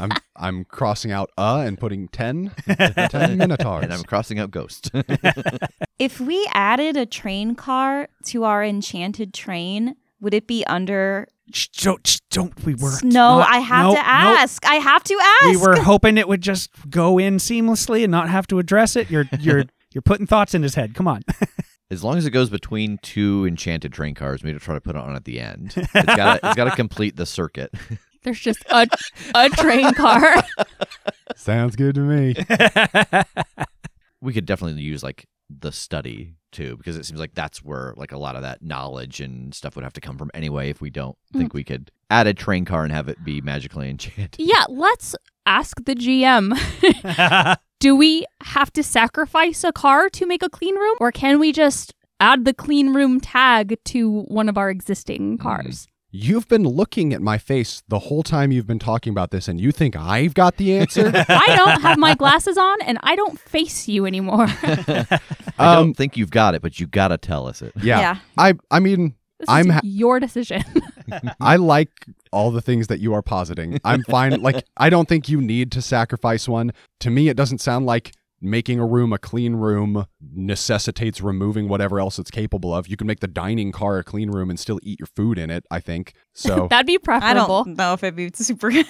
I'm 0.01 0.11
I'm 0.37 0.65
crossing 0.65 1.13
out 1.13 1.31
uh 1.39 1.63
and 1.65 1.79
putting 1.79 2.09
10, 2.09 2.51
10 3.11 3.39
minotaurs. 3.39 3.85
and 3.85 3.93
I'm 3.93 4.03
crossing 4.03 4.39
out 4.39 4.51
ghost. 4.51 4.91
If 5.99 6.19
we 6.19 6.49
added 6.55 6.97
a 6.97 7.05
train 7.05 7.55
car 7.55 8.09
to 8.25 8.45
our 8.45 8.65
enchanted 8.65 9.35
train, 9.35 9.97
would 10.19 10.33
it 10.33 10.47
be 10.47 10.65
under? 10.65 11.29
Shh, 11.53 11.69
don't, 11.69 12.21
don't. 12.31 12.65
We 12.65 12.75
were. 12.75 12.93
no, 13.03 13.41
not- 13.41 13.49
I 13.51 13.59
have 13.59 13.85
nope, 13.85 13.97
to 13.97 14.01
nope. 14.01 14.07
ask. 14.09 14.65
I 14.67 14.77
have 14.77 15.05
to 15.05 15.15
ask. 15.43 15.45
We 15.51 15.57
were 15.59 15.77
hoping 15.77 16.17
it 16.17 16.27
would 16.27 16.41
just 16.41 16.71
go 16.89 17.19
in 17.19 17.37
seamlessly 17.37 18.03
and 18.03 18.11
not 18.11 18.31
have 18.31 18.47
to 18.47 18.59
address 18.59 18.97
it. 18.97 19.11
You're 19.11 19.29
you're 19.41 19.65
you're 19.93 20.03
putting 20.03 20.27
thoughts 20.27 20.55
in 20.55 20.63
his 20.63 20.75
head. 20.75 20.95
Come 20.95 21.09
on. 21.09 21.23
as 21.91 22.05
long 22.05 22.17
as 22.17 22.27
it 22.27 22.31
goes 22.31 22.51
between 22.51 22.99
two 22.99 23.45
enchanted 23.47 23.93
train 23.93 24.15
cars, 24.15 24.43
we 24.43 24.49
need 24.51 24.59
to 24.59 24.65
try 24.65 24.75
to 24.75 24.81
put 24.81 24.97
it 24.97 25.03
on 25.03 25.17
at 25.17 25.25
the 25.25 25.41
end. 25.41 25.75
It's 25.95 26.17
got 26.17 26.41
it's 26.43 26.57
got 26.57 26.65
to 26.65 26.77
complete 26.77 27.17
the 27.17 27.27
circuit. 27.27 27.73
There's 28.23 28.41
just 28.41 28.63
a 28.71 28.87
a 29.35 29.49
train 29.49 29.95
car. 29.95 30.35
Sounds 31.37 31.75
good 31.75 31.95
to 31.95 32.01
me. 32.03 32.35
we 34.21 34.33
could 34.33 34.47
definitely 34.47 34.83
use 34.83 35.03
like 35.03 35.27
the 35.49 35.73
study 35.73 36.35
too 36.53 36.77
because 36.77 36.97
it 36.97 37.05
seems 37.05 37.19
like 37.19 37.35
that's 37.35 37.65
where 37.65 37.95
like 37.97 38.13
a 38.13 38.19
lot 38.19 38.37
of 38.37 38.43
that 38.43 38.63
knowledge 38.63 39.21
and 39.21 39.53
stuff 39.53 39.75
would 39.75 39.83
have 39.83 39.93
to 39.93 40.01
come 40.01 40.17
from 40.17 40.31
anyway 40.33 40.71
if 40.71 40.81
we 40.81 40.91
don't 40.91 41.17
hmm. 41.33 41.39
think 41.39 41.55
we 41.55 41.65
could 41.65 41.91
add 42.09 42.29
a 42.29 42.35
train 42.35 42.65
car 42.65 42.85
and 42.85 42.93
have 42.93 43.09
it 43.09 43.25
be 43.25 43.41
magically 43.41 43.89
enchanted 43.89 44.37
yeah, 44.39 44.65
let's 44.69 45.17
ask 45.47 45.85
the 45.85 45.95
GM. 45.95 47.57
Do 47.81 47.97
we 47.97 48.27
have 48.43 48.71
to 48.75 48.83
sacrifice 48.83 49.65
a 49.65 49.73
car 49.73 50.11
to 50.11 50.27
make 50.27 50.43
a 50.43 50.51
clean 50.51 50.75
room, 50.77 50.97
or 51.01 51.11
can 51.11 51.39
we 51.39 51.51
just 51.51 51.95
add 52.21 52.45
the 52.45 52.53
clean 52.53 52.93
room 52.93 53.21
tag 53.21 53.79
to 53.87 54.21
one 54.25 54.51
of 54.51 54.59
our 54.59 54.69
existing 54.69 55.39
cars? 55.39 55.89
You've 56.11 56.47
been 56.47 56.65
looking 56.65 57.15
at 57.15 57.23
my 57.23 57.39
face 57.39 57.83
the 57.89 58.01
whole 58.01 58.23
time 58.23 58.53
you've 58.53 58.67
been 58.67 58.79
talking 58.81 59.13
about 59.13 59.31
this, 59.31 59.49
and 59.49 59.59
you 59.59 59.73
think 59.73 59.97
I've 59.97 60.35
got 60.35 60.59
the 60.59 60.77
answer? 60.77 61.11
I 61.29 61.55
don't 61.57 61.81
have 61.81 61.97
my 61.97 62.15
glasses 62.15 62.59
on, 62.59 62.83
and 62.83 62.99
I 63.03 63.17
don't 63.17 63.41
face 63.41 63.89
you 63.89 64.05
anymore. 64.05 64.47
i 64.63 65.19
Um, 65.59 65.75
don't 65.87 65.95
think 65.95 66.17
you've 66.19 66.31
got 66.31 66.55
it 66.55 66.63
but 66.63 66.81
you 66.81 66.87
gotta 66.87 67.19
tell 67.19 67.47
us 67.47 67.61
it 67.63 67.73
yeah. 67.83 68.01
Yeah. 68.01 68.17
I 68.39 68.55
I 68.71 68.81
mean, 68.81 69.15
This 69.39 69.49
I'm 69.49 69.69
is 69.69 69.73
ha- 69.75 69.81
your 69.85 70.21
decision. 70.21 70.65
I 71.41 71.57
like 71.57 72.07
all 72.33 72.51
the 72.51 72.61
things 72.61 72.87
that 72.89 73.01
you 73.01 73.13
are 73.15 73.23
positing. 73.23 73.79
I'm 73.85 74.03
fine. 74.05 74.41
like, 74.41 74.65
I 74.77 74.91
don't 74.91 75.09
think 75.09 75.29
you 75.29 75.41
need 75.41 75.73
to 75.73 75.83
sacrifice 75.83 76.49
one. 76.49 76.73
To 77.01 77.11
me, 77.11 77.29
it 77.29 77.37
doesn't 77.37 77.59
sound 77.61 77.87
like 77.87 78.13
making 78.43 78.81
a 78.81 78.87
room 78.87 79.13
a 79.13 79.19
clean 79.19 79.55
room 79.57 80.07
necessitates 80.35 81.21
removing 81.21 81.69
whatever 81.69 82.01
else 82.01 82.19
it's 82.19 82.31
capable 82.31 82.75
of. 82.75 82.89
You 82.89 82.97
can 82.97 83.07
make 83.07 83.21
the 83.21 83.27
dining 83.29 83.71
car 83.71 83.99
a 83.99 84.05
clean 84.05 84.31
room 84.31 84.49
and 84.49 84.59
still 84.59 84.81
eat 84.83 84.99
your 84.99 85.09
food 85.15 85.39
in 85.39 85.51
it, 85.51 85.65
I 85.71 85.81
think. 85.81 86.15
So, 86.35 86.67
That'd 86.71 86.87
be 86.87 86.95
I 86.95 86.99
preferable. 86.99 87.65
don't 87.65 87.77
know 87.77 87.93
if 87.93 88.03
it'd 88.03 88.17
be 88.17 88.31
super 88.35 88.71
the 88.73 88.85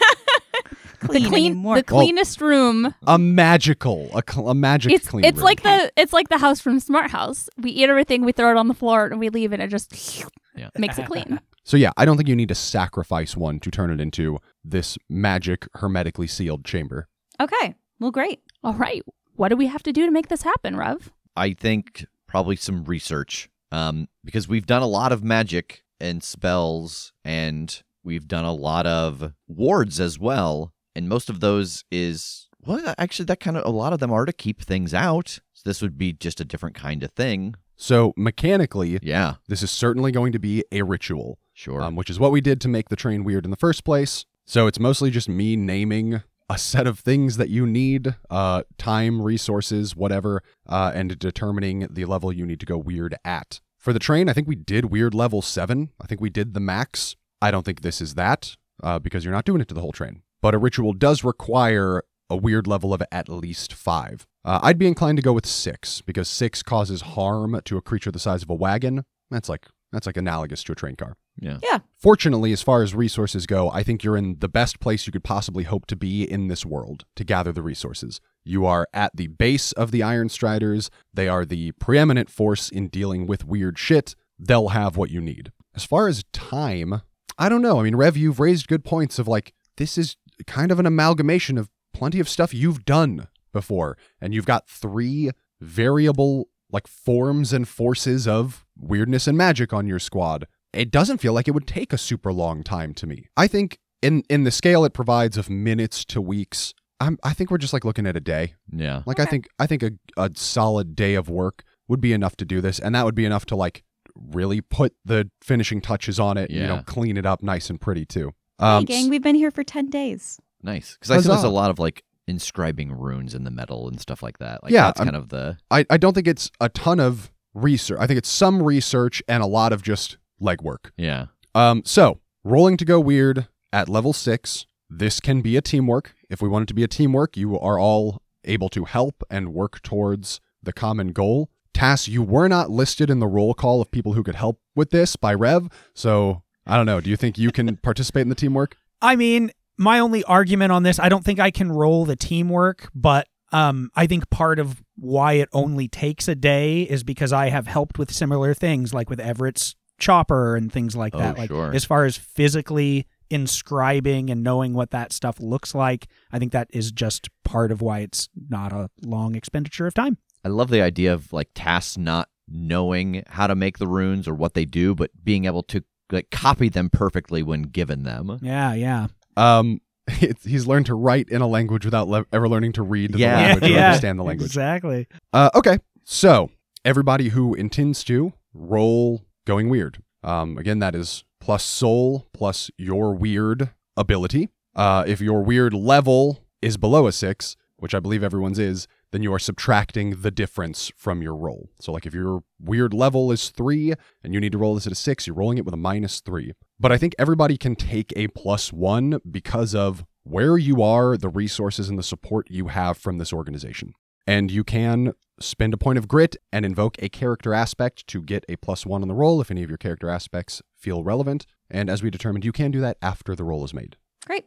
clean, 1.00 1.24
clean, 1.28 1.46
anymore. 1.52 1.76
the 1.76 1.82
cleanest 1.82 2.40
room. 2.40 2.94
a 3.06 3.18
magical, 3.18 4.08
a, 4.16 4.22
cl- 4.30 4.50
a 4.50 4.54
magic 4.54 4.92
It's 4.92 5.08
clean 5.08 5.24
it's 5.24 5.38
room. 5.38 5.44
like 5.44 5.62
the 5.62 5.90
it's 5.96 6.12
like 6.12 6.28
the 6.28 6.38
house 6.38 6.60
from 6.60 6.78
Smart 6.78 7.10
House. 7.10 7.48
We 7.58 7.70
eat 7.72 7.88
everything, 7.88 8.24
we 8.24 8.32
throw 8.32 8.50
it 8.52 8.56
on 8.56 8.68
the 8.68 8.74
floor, 8.74 9.06
and 9.06 9.18
we 9.18 9.30
leave, 9.30 9.52
and 9.52 9.60
it 9.62 9.68
just 9.68 10.24
Yeah. 10.60 10.68
makes 10.78 10.98
it 10.98 11.06
clean. 11.06 11.40
So 11.64 11.76
yeah, 11.76 11.90
I 11.96 12.04
don't 12.04 12.16
think 12.16 12.28
you 12.28 12.36
need 12.36 12.48
to 12.50 12.54
sacrifice 12.54 13.36
one 13.36 13.58
to 13.60 13.70
turn 13.70 13.90
it 13.90 14.00
into 14.00 14.38
this 14.64 14.96
magic 15.08 15.66
hermetically 15.74 16.26
sealed 16.26 16.64
chamber. 16.64 17.08
okay. 17.40 17.74
Well, 17.98 18.10
great. 18.10 18.40
All 18.64 18.72
right, 18.74 19.02
what 19.36 19.48
do 19.48 19.56
we 19.56 19.66
have 19.66 19.82
to 19.82 19.92
do 19.92 20.06
to 20.06 20.12
make 20.12 20.28
this 20.28 20.42
happen, 20.42 20.76
Rev? 20.76 21.10
i 21.36 21.52
think 21.52 22.04
probably 22.26 22.56
some 22.56 22.84
research 22.84 23.48
um 23.70 24.08
because 24.24 24.48
we've 24.48 24.66
done 24.66 24.82
a 24.82 24.86
lot 24.86 25.12
of 25.12 25.22
magic 25.22 25.84
and 26.00 26.24
spells 26.24 27.12
and 27.24 27.82
we've 28.02 28.26
done 28.26 28.44
a 28.44 28.52
lot 28.52 28.84
of 28.86 29.32
wards 29.46 30.00
as 30.00 30.18
well 30.18 30.72
and 30.96 31.08
most 31.08 31.30
of 31.30 31.38
those 31.40 31.84
is 31.90 32.48
well 32.66 32.94
actually 32.98 33.24
that 33.26 33.38
kind 33.38 33.56
of 33.56 33.64
a 33.64 33.70
lot 33.70 33.92
of 33.92 34.00
them 34.00 34.10
are 34.12 34.24
to 34.24 34.32
keep 34.32 34.60
things 34.60 34.92
out 34.92 35.38
so 35.52 35.62
this 35.64 35.80
would 35.80 35.96
be 35.96 36.12
just 36.12 36.40
a 36.40 36.44
different 36.44 36.74
kind 36.74 37.02
of 37.04 37.12
thing 37.12 37.54
So 37.80 38.12
mechanically, 38.16 38.98
yeah 39.02 39.36
this 39.48 39.62
is 39.62 39.70
certainly 39.70 40.12
going 40.12 40.32
to 40.32 40.38
be 40.38 40.64
a 40.70 40.82
ritual. 40.82 41.38
sure 41.54 41.80
um, 41.82 41.96
which 41.96 42.10
is 42.10 42.20
what 42.20 42.30
we 42.30 42.40
did 42.40 42.60
to 42.60 42.68
make 42.68 42.88
the 42.88 42.96
train 42.96 43.24
weird 43.24 43.44
in 43.44 43.50
the 43.50 43.56
first 43.56 43.84
place. 43.84 44.26
So 44.46 44.66
it's 44.66 44.78
mostly 44.78 45.10
just 45.10 45.28
me 45.28 45.56
naming 45.56 46.22
a 46.50 46.58
set 46.58 46.86
of 46.86 46.98
things 46.98 47.36
that 47.36 47.48
you 47.48 47.64
need 47.64 48.16
uh, 48.28 48.64
time, 48.76 49.22
resources, 49.22 49.94
whatever, 49.94 50.42
uh, 50.68 50.90
and 50.92 51.16
determining 51.18 51.86
the 51.88 52.04
level 52.04 52.32
you 52.32 52.44
need 52.44 52.58
to 52.60 52.66
go 52.66 52.76
weird 52.76 53.14
at. 53.24 53.60
For 53.78 53.92
the 53.92 54.00
train, 54.00 54.28
I 54.28 54.32
think 54.32 54.48
we 54.48 54.56
did 54.56 54.86
weird 54.86 55.14
level 55.14 55.42
seven. 55.42 55.90
I 56.00 56.06
think 56.06 56.20
we 56.20 56.28
did 56.28 56.52
the 56.52 56.60
max. 56.60 57.14
I 57.40 57.50
don't 57.52 57.64
think 57.64 57.82
this 57.82 58.00
is 58.00 58.14
that 58.16 58.56
uh, 58.82 58.98
because 58.98 59.24
you're 59.24 59.32
not 59.32 59.44
doing 59.44 59.60
it 59.60 59.68
to 59.68 59.74
the 59.74 59.80
whole 59.80 59.92
train. 59.92 60.22
But 60.42 60.54
a 60.54 60.58
ritual 60.58 60.92
does 60.92 61.22
require 61.22 62.02
a 62.28 62.36
weird 62.36 62.66
level 62.66 62.92
of 62.92 63.02
at 63.12 63.28
least 63.28 63.72
five. 63.72 64.26
Uh, 64.44 64.60
I'd 64.62 64.78
be 64.78 64.86
inclined 64.86 65.18
to 65.18 65.22
go 65.22 65.32
with 65.32 65.46
six 65.46 66.00
because 66.00 66.28
six 66.28 66.62
causes 66.62 67.02
harm 67.02 67.60
to 67.64 67.76
a 67.76 67.82
creature 67.82 68.10
the 68.10 68.18
size 68.18 68.42
of 68.42 68.50
a 68.50 68.54
wagon. 68.54 69.04
That's 69.30 69.48
like 69.48 69.66
that's 69.92 70.06
like 70.06 70.16
analogous 70.16 70.62
to 70.64 70.72
a 70.72 70.76
train 70.76 70.96
car. 70.96 71.16
yeah 71.38 71.58
Fortunately, 71.98 72.52
as 72.52 72.62
far 72.62 72.82
as 72.82 72.94
resources 72.94 73.46
go, 73.46 73.70
I 73.70 73.82
think 73.82 74.02
you're 74.02 74.16
in 74.16 74.36
the 74.38 74.48
best 74.48 74.80
place 74.80 75.06
you 75.06 75.12
could 75.12 75.24
possibly 75.24 75.64
hope 75.64 75.86
to 75.86 75.96
be 75.96 76.22
in 76.22 76.48
this 76.48 76.64
world 76.64 77.04
to 77.16 77.24
gather 77.24 77.52
the 77.52 77.62
resources. 77.62 78.20
You 78.44 78.64
are 78.64 78.88
at 78.94 79.16
the 79.16 79.26
base 79.26 79.72
of 79.72 79.90
the 79.90 80.02
Iron 80.02 80.28
Striders. 80.28 80.90
They 81.12 81.28
are 81.28 81.44
the 81.44 81.72
preeminent 81.72 82.30
force 82.30 82.70
in 82.70 82.88
dealing 82.88 83.26
with 83.26 83.44
weird 83.44 83.78
shit. 83.78 84.14
They'll 84.38 84.68
have 84.68 84.96
what 84.96 85.10
you 85.10 85.20
need. 85.20 85.52
As 85.74 85.84
far 85.84 86.08
as 86.08 86.24
time, 86.32 87.02
I 87.36 87.48
don't 87.48 87.62
know. 87.62 87.80
I 87.80 87.82
mean, 87.82 87.96
Rev, 87.96 88.16
you've 88.16 88.40
raised 88.40 88.68
good 88.68 88.84
points 88.84 89.18
of 89.18 89.28
like, 89.28 89.52
this 89.76 89.98
is 89.98 90.16
kind 90.46 90.72
of 90.72 90.80
an 90.80 90.86
amalgamation 90.86 91.58
of 91.58 91.68
plenty 91.92 92.20
of 92.20 92.28
stuff 92.28 92.54
you've 92.54 92.84
done 92.86 93.28
before. 93.52 93.96
And 94.20 94.32
you've 94.34 94.46
got 94.46 94.68
three 94.68 95.30
variable, 95.60 96.48
like, 96.70 96.86
forms 96.86 97.52
and 97.52 97.66
forces 97.68 98.26
of 98.26 98.64
weirdness 98.78 99.26
and 99.26 99.36
magic 99.36 99.72
on 99.72 99.86
your 99.86 99.98
squad 99.98 100.46
it 100.72 100.92
doesn't 100.92 101.18
feel 101.18 101.32
like 101.32 101.48
it 101.48 101.50
would 101.50 101.66
take 101.66 101.92
a 101.92 101.98
super 101.98 102.32
long 102.32 102.62
time 102.62 102.94
to 102.94 103.04
me. 103.04 103.26
I 103.36 103.48
think 103.48 103.80
in 104.02 104.22
in 104.30 104.44
the 104.44 104.52
scale 104.52 104.84
it 104.84 104.92
provides 104.92 105.36
of 105.36 105.50
minutes 105.50 106.04
to 106.04 106.20
weeks, 106.20 106.74
I'm, 107.00 107.18
I 107.24 107.32
think 107.34 107.50
we're 107.50 107.58
just 107.58 107.72
like 107.72 107.84
looking 107.84 108.06
at 108.06 108.16
a 108.16 108.20
day. 108.20 108.54
yeah 108.72 109.02
Like 109.04 109.18
I 109.18 109.24
think 109.24 109.48
I 109.58 109.66
think 109.66 109.82
a, 109.82 109.90
a 110.16 110.30
solid 110.36 110.94
day 110.94 111.14
of 111.16 111.28
work 111.28 111.64
would 111.88 112.00
be 112.00 112.12
enough 112.12 112.36
to 112.36 112.44
do 112.44 112.60
this, 112.60 112.78
and 112.78 112.94
that 112.94 113.04
would 113.04 113.16
be 113.16 113.24
enough 113.24 113.46
to 113.46 113.56
like 113.56 113.82
really 114.14 114.60
put 114.60 114.94
the 115.04 115.28
finishing 115.42 115.80
touches 115.80 116.20
on 116.20 116.36
it. 116.36 116.50
You 116.52 116.60
know, 116.68 116.74
Yeah. 116.76 116.82
clean 116.86 117.16
it 117.16 117.26
up 117.26 117.42
nice 117.42 117.68
and 117.68 117.80
pretty 117.80 118.06
too. 118.06 118.30
hey, 118.60 118.66
Um, 118.66 118.84
gang, 118.84 119.08
we've 119.08 119.22
been 119.24 119.34
here 119.34 119.50
for 119.50 119.64
10 119.64 119.90
days. 119.90 120.38
Nice, 120.62 120.94
because 120.94 121.10
I 121.10 121.14
think 121.16 121.26
there's 121.26 121.42
a 121.42 121.48
lot 121.48 121.70
of 121.70 121.80
like 121.80 122.04
inscribing 122.30 122.92
runes 122.92 123.34
in 123.34 123.44
the 123.44 123.50
metal 123.50 123.88
and 123.88 124.00
stuff 124.00 124.22
like 124.22 124.38
that. 124.38 124.62
Like 124.62 124.72
Yeah, 124.72 124.86
that's 124.86 125.00
I'm- 125.00 125.08
kind 125.08 125.16
of 125.16 125.28
the 125.28 125.58
I 125.70 125.84
I 125.90 125.96
don't 125.98 126.14
think 126.14 126.26
it's 126.28 126.50
a 126.60 126.68
ton 126.70 126.98
of 127.00 127.30
research. 127.52 127.98
I 128.00 128.06
think 128.06 128.16
it's 128.18 128.28
some 128.30 128.62
research 128.62 129.22
and 129.28 129.42
a 129.42 129.46
lot 129.46 129.72
of 129.72 129.82
just 129.82 130.16
legwork. 130.40 130.90
yeah. 130.96 131.26
Um, 131.54 131.82
so 131.84 132.20
rolling 132.44 132.76
to 132.78 132.84
go 132.84 133.00
weird 133.00 133.48
at 133.72 133.88
level 133.88 134.12
six. 134.12 134.66
This 134.88 135.20
can 135.20 135.40
be 135.42 135.56
a 135.56 135.60
teamwork. 135.60 136.14
If 136.30 136.40
we 136.40 136.48
want 136.48 136.62
it 136.62 136.68
to 136.68 136.74
be 136.74 136.84
a 136.84 136.88
teamwork, 136.88 137.36
you 137.36 137.58
are 137.58 137.78
all 137.78 138.22
able 138.44 138.68
to 138.70 138.84
help 138.84 139.22
and 139.30 139.52
work 139.52 139.82
towards 139.82 140.40
the 140.62 140.72
common 140.72 141.08
goal. 141.12 141.50
Tass, 141.74 142.08
you 142.08 142.22
were 142.22 142.48
not 142.48 142.70
listed 142.70 143.10
in 143.10 143.18
the 143.18 143.26
roll 143.26 143.52
call 143.54 143.80
of 143.80 143.90
people 143.90 144.12
who 144.14 144.22
could 144.22 144.34
help 144.36 144.60
with 144.74 144.90
this 144.90 145.16
by 145.16 145.34
Rev. 145.34 145.68
So 145.94 146.42
I 146.66 146.76
don't 146.76 146.86
know. 146.86 147.00
Do 147.00 147.10
you 147.10 147.16
think 147.16 147.36
you 147.38 147.50
can 147.52 147.76
participate 147.82 148.22
in 148.22 148.28
the 148.28 148.34
teamwork? 148.34 148.76
I 149.02 149.16
mean, 149.16 149.50
my 149.80 149.98
only 149.98 150.22
argument 150.24 150.70
on 150.72 150.82
this, 150.84 151.00
I 151.00 151.08
don't 151.08 151.24
think 151.24 151.40
I 151.40 151.50
can 151.50 151.72
roll 151.72 152.04
the 152.04 152.14
teamwork, 152.14 152.88
but 152.94 153.26
um, 153.50 153.90
I 153.96 154.06
think 154.06 154.28
part 154.30 154.58
of 154.58 154.82
why 154.96 155.32
it 155.34 155.48
only 155.52 155.88
takes 155.88 156.28
a 156.28 156.34
day 156.34 156.82
is 156.82 157.02
because 157.02 157.32
I 157.32 157.48
have 157.48 157.66
helped 157.66 157.98
with 157.98 158.12
similar 158.12 158.52
things, 158.54 158.92
like 158.94 159.08
with 159.10 159.18
Everett's 159.18 159.74
chopper 159.98 160.54
and 160.54 160.70
things 160.70 160.94
like 160.94 161.14
Oh, 161.14 161.18
that. 161.18 161.38
Like 161.38 161.48
sure. 161.48 161.74
as 161.74 161.84
far 161.84 162.04
as 162.04 162.16
physically 162.16 163.06
inscribing 163.30 164.30
and 164.30 164.42
knowing 164.44 164.74
what 164.74 164.90
that 164.90 165.12
stuff 165.12 165.40
looks 165.40 165.74
like, 165.74 166.06
I 166.30 166.38
think 166.38 166.52
that 166.52 166.68
is 166.70 166.92
just 166.92 167.28
part 167.44 167.72
of 167.72 167.80
why 167.82 168.00
it's 168.00 168.28
not 168.50 168.72
a 168.72 168.90
long 169.02 169.34
expenditure 169.34 169.86
of 169.86 169.94
time. 169.94 170.18
I 170.44 170.48
love 170.48 170.68
the 170.70 170.82
idea 170.82 171.12
of 171.12 171.32
like 171.32 171.48
tasks 171.54 171.96
not 171.98 172.28
knowing 172.48 173.22
how 173.28 173.46
to 173.46 173.54
make 173.54 173.78
the 173.78 173.86
runes 173.86 174.28
or 174.28 174.34
what 174.34 174.54
they 174.54 174.64
do, 174.64 174.94
but 174.94 175.10
being 175.24 175.44
able 175.46 175.62
to 175.64 175.82
like 176.12 176.30
copy 176.30 176.68
them 176.68 176.90
perfectly 176.90 177.42
when 177.42 177.62
given 177.62 178.02
them. 178.02 178.38
Yeah, 178.42 178.74
yeah. 178.74 179.06
Um, 179.40 179.80
it's, 180.08 180.44
he's 180.44 180.66
learned 180.66 180.86
to 180.86 180.94
write 180.94 181.28
in 181.28 181.40
a 181.40 181.46
language 181.46 181.84
without 181.84 182.08
le- 182.08 182.26
ever 182.32 182.48
learning 182.48 182.72
to 182.72 182.82
read 182.82 183.14
Yeah. 183.14 183.36
the 183.36 183.42
language 183.60 183.70
or 183.70 183.74
yeah, 183.74 183.86
understand 183.88 184.18
the 184.18 184.22
language. 184.24 184.46
Exactly. 184.50 185.06
Uh, 185.32 185.50
okay, 185.54 185.78
so 186.04 186.50
everybody 186.84 187.28
who 187.30 187.54
intends 187.54 188.02
to 188.04 188.32
roll 188.54 189.22
going 189.46 189.68
weird. 189.68 190.02
Um, 190.22 190.58
again, 190.58 190.78
that 190.80 190.94
is 190.94 191.24
plus 191.40 191.64
soul 191.64 192.26
plus 192.32 192.70
your 192.76 193.14
weird 193.14 193.70
ability. 193.96 194.48
Uh, 194.76 195.04
if 195.06 195.20
your 195.20 195.42
weird 195.42 195.72
level 195.74 196.44
is 196.62 196.76
below 196.76 197.06
a 197.06 197.12
six, 197.12 197.56
which 197.76 197.94
I 197.94 198.00
believe 198.00 198.22
everyone's 198.22 198.58
is, 198.58 198.86
then 199.12 199.22
you 199.22 199.32
are 199.32 199.38
subtracting 199.38 200.22
the 200.22 200.30
difference 200.30 200.92
from 200.96 201.22
your 201.22 201.34
roll. 201.34 201.70
So, 201.80 201.92
like 201.92 202.06
if 202.06 202.14
your 202.14 202.42
weird 202.60 202.94
level 202.94 203.32
is 203.32 203.50
three 203.50 203.94
and 204.22 204.32
you 204.32 204.40
need 204.40 204.52
to 204.52 204.58
roll 204.58 204.74
this 204.74 204.86
at 204.86 204.92
a 204.92 204.96
six, 204.96 205.26
you're 205.26 205.36
rolling 205.36 205.58
it 205.58 205.64
with 205.64 205.74
a 205.74 205.78
minus 205.78 206.20
three. 206.20 206.52
But 206.78 206.92
I 206.92 206.98
think 206.98 207.14
everybody 207.18 207.56
can 207.56 207.76
take 207.76 208.12
a 208.16 208.28
plus 208.28 208.72
one 208.72 209.20
because 209.30 209.74
of 209.74 210.04
where 210.22 210.58
you 210.58 210.82
are, 210.82 211.16
the 211.16 211.28
resources, 211.28 211.88
and 211.88 211.98
the 211.98 212.02
support 212.02 212.46
you 212.50 212.68
have 212.68 212.96
from 212.98 213.18
this 213.18 213.32
organization. 213.32 213.94
And 214.26 214.50
you 214.50 214.62
can 214.62 215.14
spend 215.40 215.74
a 215.74 215.78
point 215.78 215.98
of 215.98 216.06
grit 216.06 216.36
and 216.52 216.64
invoke 216.64 216.96
a 217.02 217.08
character 217.08 217.54
aspect 217.54 218.06
to 218.08 218.22
get 218.22 218.44
a 218.48 218.56
plus 218.56 218.86
one 218.86 219.02
on 219.02 219.08
the 219.08 219.14
roll 219.14 219.40
if 219.40 219.50
any 219.50 219.62
of 219.62 219.70
your 219.70 219.78
character 219.78 220.08
aspects 220.08 220.62
feel 220.76 221.02
relevant. 221.02 221.46
And 221.70 221.88
as 221.88 222.02
we 222.02 222.10
determined, 222.10 222.44
you 222.44 222.52
can 222.52 222.70
do 222.70 222.80
that 222.80 222.98
after 223.02 223.34
the 223.34 223.44
roll 223.44 223.64
is 223.64 223.74
made. 223.74 223.96
Great. 224.26 224.44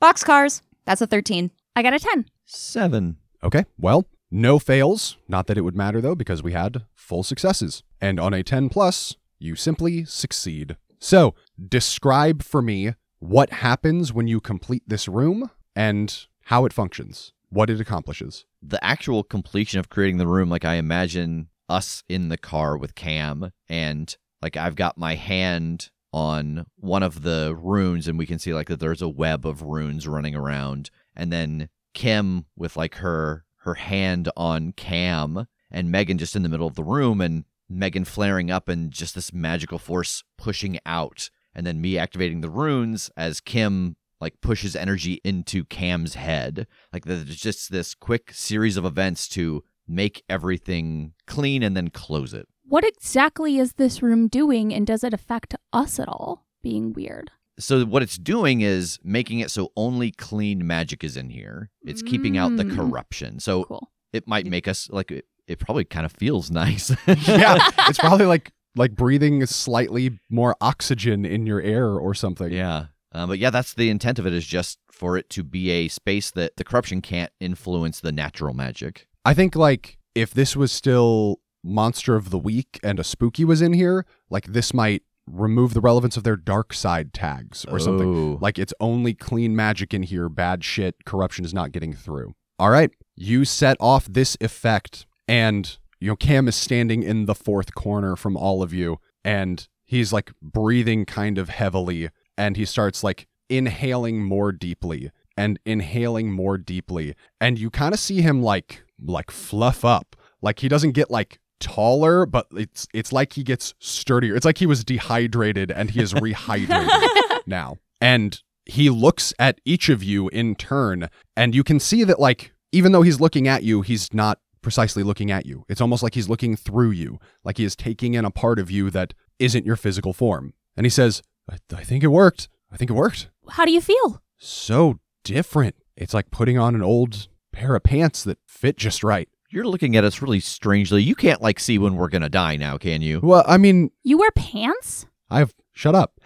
Boxcars. 0.00 0.62
That's 0.86 1.00
a 1.00 1.06
13. 1.06 1.50
I 1.76 1.82
got 1.82 1.92
a 1.92 1.98
10. 1.98 2.24
Seven. 2.46 3.18
Okay, 3.44 3.66
well, 3.78 4.06
no 4.30 4.58
fails. 4.58 5.18
Not 5.28 5.46
that 5.46 5.58
it 5.58 5.60
would 5.60 5.76
matter 5.76 6.00
though, 6.00 6.14
because 6.14 6.42
we 6.42 6.52
had 6.52 6.86
full 6.94 7.22
successes. 7.22 7.82
And 8.00 8.18
on 8.18 8.32
a 8.32 8.42
10 8.42 8.70
plus, 8.70 9.14
you 9.38 9.56
simply 9.56 10.06
succeed. 10.06 10.78
So, 10.98 11.34
describe 11.68 12.42
for 12.42 12.62
me 12.62 12.94
what 13.18 13.52
happens 13.52 14.10
when 14.10 14.26
you 14.26 14.40
complete 14.40 14.84
this 14.86 15.06
room 15.06 15.50
and 15.74 16.26
how 16.44 16.64
it 16.64 16.72
functions, 16.72 17.34
what 17.50 17.68
it 17.68 17.78
accomplishes. 17.78 18.46
The 18.62 18.82
actual 18.82 19.22
completion 19.22 19.78
of 19.78 19.90
creating 19.90 20.16
the 20.16 20.26
room, 20.26 20.48
like 20.48 20.64
I 20.64 20.76
imagine 20.76 21.48
us 21.68 22.02
in 22.08 22.30
the 22.30 22.38
car 22.38 22.78
with 22.78 22.94
Cam, 22.94 23.52
and 23.68 24.16
like 24.40 24.56
I've 24.56 24.76
got 24.76 24.96
my 24.96 25.14
hand 25.16 25.90
on 26.12 26.64
one 26.76 27.02
of 27.02 27.22
the 27.22 27.54
runes, 27.60 28.08
and 28.08 28.18
we 28.18 28.24
can 28.24 28.38
see 28.38 28.54
like 28.54 28.68
that 28.68 28.80
there's 28.80 29.02
a 29.02 29.08
web 29.08 29.44
of 29.44 29.60
runes 29.60 30.08
running 30.08 30.34
around, 30.34 30.90
and 31.16 31.32
then 31.32 31.68
Kim 31.94 32.46
with 32.56 32.76
like 32.76 32.96
her 32.96 33.44
her 33.58 33.74
hand 33.74 34.30
on 34.36 34.72
Cam, 34.72 35.46
and 35.70 35.90
Megan 35.90 36.18
just 36.18 36.36
in 36.36 36.42
the 36.42 36.48
middle 36.48 36.66
of 36.66 36.76
the 36.76 36.84
room, 36.84 37.20
and 37.20 37.44
Megan 37.68 38.04
flaring 38.04 38.50
up, 38.50 38.68
and 38.68 38.90
just 38.90 39.14
this 39.14 39.32
magical 39.32 39.78
force 39.78 40.22
pushing 40.38 40.78
out, 40.86 41.30
and 41.54 41.66
then 41.66 41.80
me 41.80 41.98
activating 41.98 42.40
the 42.40 42.50
runes 42.50 43.10
as 43.16 43.40
Kim 43.40 43.96
like 44.20 44.40
pushes 44.40 44.76
energy 44.76 45.20
into 45.24 45.64
Cam's 45.64 46.14
head. 46.14 46.66
Like 46.92 47.04
there's 47.04 47.24
just 47.36 47.70
this 47.70 47.94
quick 47.94 48.32
series 48.32 48.76
of 48.76 48.84
events 48.84 49.28
to 49.28 49.62
make 49.86 50.22
everything 50.28 51.12
clean 51.26 51.62
and 51.62 51.76
then 51.76 51.90
close 51.90 52.34
it. 52.34 52.48
What 52.64 52.84
exactly 52.84 53.58
is 53.58 53.74
this 53.74 54.02
room 54.02 54.28
doing 54.28 54.74
and 54.74 54.86
does 54.86 55.04
it 55.04 55.14
affect 55.14 55.54
us 55.72 56.00
at 56.00 56.08
all? 56.08 56.46
Being 56.62 56.92
weird. 56.92 57.30
So 57.58 57.84
what 57.84 58.02
it's 58.02 58.18
doing 58.18 58.60
is 58.60 58.98
making 59.02 59.40
it 59.40 59.50
so 59.50 59.72
only 59.76 60.10
clean 60.10 60.66
magic 60.66 61.02
is 61.02 61.16
in 61.16 61.30
here. 61.30 61.70
It's 61.84 62.02
keeping 62.02 62.36
out 62.36 62.56
the 62.56 62.64
Mm. 62.64 62.76
corruption. 62.76 63.40
So 63.40 63.64
Cool. 63.64 63.90
it 64.12 64.26
might 64.28 64.46
make 64.46 64.68
us 64.68 64.88
like 64.90 65.10
it, 65.10 65.24
it 65.48 65.58
probably 65.58 65.84
kind 65.84 66.04
of 66.04 66.12
feels 66.12 66.50
nice. 66.62 66.90
yeah, 67.06 67.58
it's 67.88 67.98
probably 67.98 68.26
like 68.26 68.52
like 68.74 68.94
breathing 68.94 69.44
slightly 69.46 70.18
more 70.28 70.54
oxygen 70.60 71.24
in 71.24 71.46
your 71.46 71.62
air 71.62 71.88
or 71.94 72.12
something. 72.14 72.52
Yeah. 72.52 72.86
Uh, 73.12 73.26
but 73.26 73.38
yeah, 73.38 73.48
that's 73.48 73.72
the 73.72 73.88
intent 73.88 74.18
of 74.18 74.26
it 74.26 74.34
is 74.34 74.46
just 74.46 74.78
for 74.90 75.16
it 75.16 75.30
to 75.30 75.42
be 75.42 75.70
a 75.70 75.88
space 75.88 76.30
that 76.32 76.56
the 76.56 76.64
corruption 76.64 77.00
can't 77.00 77.32
influence 77.40 78.00
the 78.00 78.12
natural 78.12 78.52
magic. 78.52 79.06
I 79.24 79.32
think 79.32 79.56
like 79.56 79.96
if 80.14 80.34
this 80.34 80.54
was 80.54 80.72
still 80.72 81.40
monster 81.64 82.16
of 82.16 82.28
the 82.30 82.38
week 82.38 82.78
and 82.82 83.00
a 83.00 83.04
spooky 83.04 83.44
was 83.46 83.62
in 83.62 83.72
here, 83.72 84.04
like 84.28 84.46
this 84.48 84.74
might 84.74 85.02
remove 85.26 85.74
the 85.74 85.80
relevance 85.80 86.16
of 86.16 86.24
their 86.24 86.36
dark 86.36 86.72
side 86.72 87.12
tags 87.12 87.64
or 87.66 87.78
something. 87.78 88.34
Oh. 88.34 88.38
Like 88.40 88.58
it's 88.58 88.74
only 88.80 89.14
clean 89.14 89.56
magic 89.56 89.92
in 89.92 90.02
here, 90.02 90.28
bad 90.28 90.64
shit, 90.64 91.04
corruption 91.04 91.44
is 91.44 91.54
not 91.54 91.72
getting 91.72 91.92
through. 91.92 92.34
All 92.58 92.70
right, 92.70 92.90
you 93.16 93.44
set 93.44 93.76
off 93.80 94.06
this 94.06 94.36
effect 94.40 95.06
and 95.28 95.78
you 96.00 96.08
know 96.08 96.16
Cam 96.16 96.48
is 96.48 96.56
standing 96.56 97.02
in 97.02 97.26
the 97.26 97.34
fourth 97.34 97.74
corner 97.74 98.16
from 98.16 98.36
all 98.36 98.62
of 98.62 98.72
you 98.72 98.98
and 99.24 99.66
he's 99.84 100.12
like 100.12 100.32
breathing 100.40 101.04
kind 101.04 101.38
of 101.38 101.48
heavily 101.48 102.10
and 102.38 102.56
he 102.56 102.64
starts 102.64 103.02
like 103.02 103.26
inhaling 103.48 104.22
more 104.22 104.52
deeply 104.52 105.10
and 105.36 105.58
inhaling 105.64 106.30
more 106.30 106.58
deeply 106.58 107.14
and 107.40 107.58
you 107.58 107.70
kind 107.70 107.92
of 107.94 108.00
see 108.00 108.20
him 108.20 108.42
like 108.42 108.84
like 109.04 109.30
fluff 109.30 109.84
up 109.84 110.16
like 110.40 110.60
he 110.60 110.68
doesn't 110.68 110.92
get 110.92 111.10
like 111.10 111.38
taller 111.60 112.26
but 112.26 112.46
it's 112.52 112.86
it's 112.92 113.12
like 113.12 113.32
he 113.34 113.42
gets 113.42 113.74
sturdier. 113.78 114.36
It's 114.36 114.44
like 114.44 114.58
he 114.58 114.66
was 114.66 114.84
dehydrated 114.84 115.70
and 115.70 115.90
he 115.90 116.00
is 116.00 116.12
rehydrated 116.14 117.40
now. 117.46 117.78
And 118.00 118.40
he 118.64 118.90
looks 118.90 119.32
at 119.38 119.60
each 119.64 119.88
of 119.88 120.02
you 120.02 120.28
in 120.28 120.54
turn 120.54 121.08
and 121.36 121.54
you 121.54 121.64
can 121.64 121.80
see 121.80 122.04
that 122.04 122.18
like 122.20 122.52
even 122.72 122.92
though 122.92 123.02
he's 123.02 123.20
looking 123.20 123.48
at 123.48 123.62
you 123.62 123.82
he's 123.82 124.12
not 124.12 124.40
precisely 124.62 125.02
looking 125.02 125.30
at 125.30 125.46
you. 125.46 125.64
It's 125.68 125.80
almost 125.80 126.02
like 126.02 126.14
he's 126.14 126.28
looking 126.28 126.56
through 126.56 126.90
you 126.90 127.18
like 127.44 127.58
he 127.58 127.64
is 127.64 127.76
taking 127.76 128.14
in 128.14 128.24
a 128.24 128.30
part 128.30 128.58
of 128.58 128.70
you 128.70 128.90
that 128.90 129.14
isn't 129.38 129.64
your 129.64 129.76
physical 129.76 130.12
form. 130.12 130.54
And 130.76 130.84
he 130.84 130.90
says 130.90 131.22
I, 131.50 131.56
I 131.74 131.84
think 131.84 132.02
it 132.04 132.08
worked. 132.08 132.48
I 132.72 132.76
think 132.76 132.90
it 132.90 132.94
worked. 132.94 133.28
How 133.48 133.64
do 133.64 133.72
you 133.72 133.80
feel? 133.80 134.20
so 134.38 134.98
different. 135.24 135.74
It's 135.96 136.12
like 136.14 136.30
putting 136.30 136.58
on 136.58 136.74
an 136.74 136.82
old 136.82 137.28
pair 137.52 137.74
of 137.74 137.82
pants 137.82 138.22
that 138.24 138.38
fit 138.46 138.76
just 138.76 139.02
right 139.02 139.28
You're 139.56 139.66
looking 139.66 139.96
at 139.96 140.04
us 140.04 140.20
really 140.20 140.40
strangely. 140.40 141.02
You 141.02 141.14
can't 141.14 141.40
like 141.40 141.58
see 141.58 141.78
when 141.78 141.96
we're 141.96 142.10
gonna 142.10 142.28
die 142.28 142.56
now, 142.56 142.76
can 142.76 143.00
you? 143.00 143.20
well 143.22 143.42
i 143.46 143.56
mean 143.56 143.90
You 144.02 144.18
wear 144.18 144.30
pants? 144.32 145.06
i've 145.30 145.54
shut 145.72 145.94
up 145.94 146.20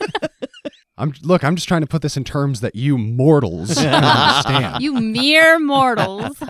i'm 0.98 1.12
look 1.22 1.42
i'm 1.42 1.56
just 1.56 1.66
trying 1.66 1.80
to 1.80 1.86
put 1.88 2.00
this 2.00 2.16
in 2.16 2.22
terms 2.22 2.60
that 2.60 2.76
you 2.76 2.96
mortals 2.96 3.74
can 3.74 3.92
understand 4.04 4.82
You 4.84 4.94
mere 5.00 5.58
mortals. 5.58 6.40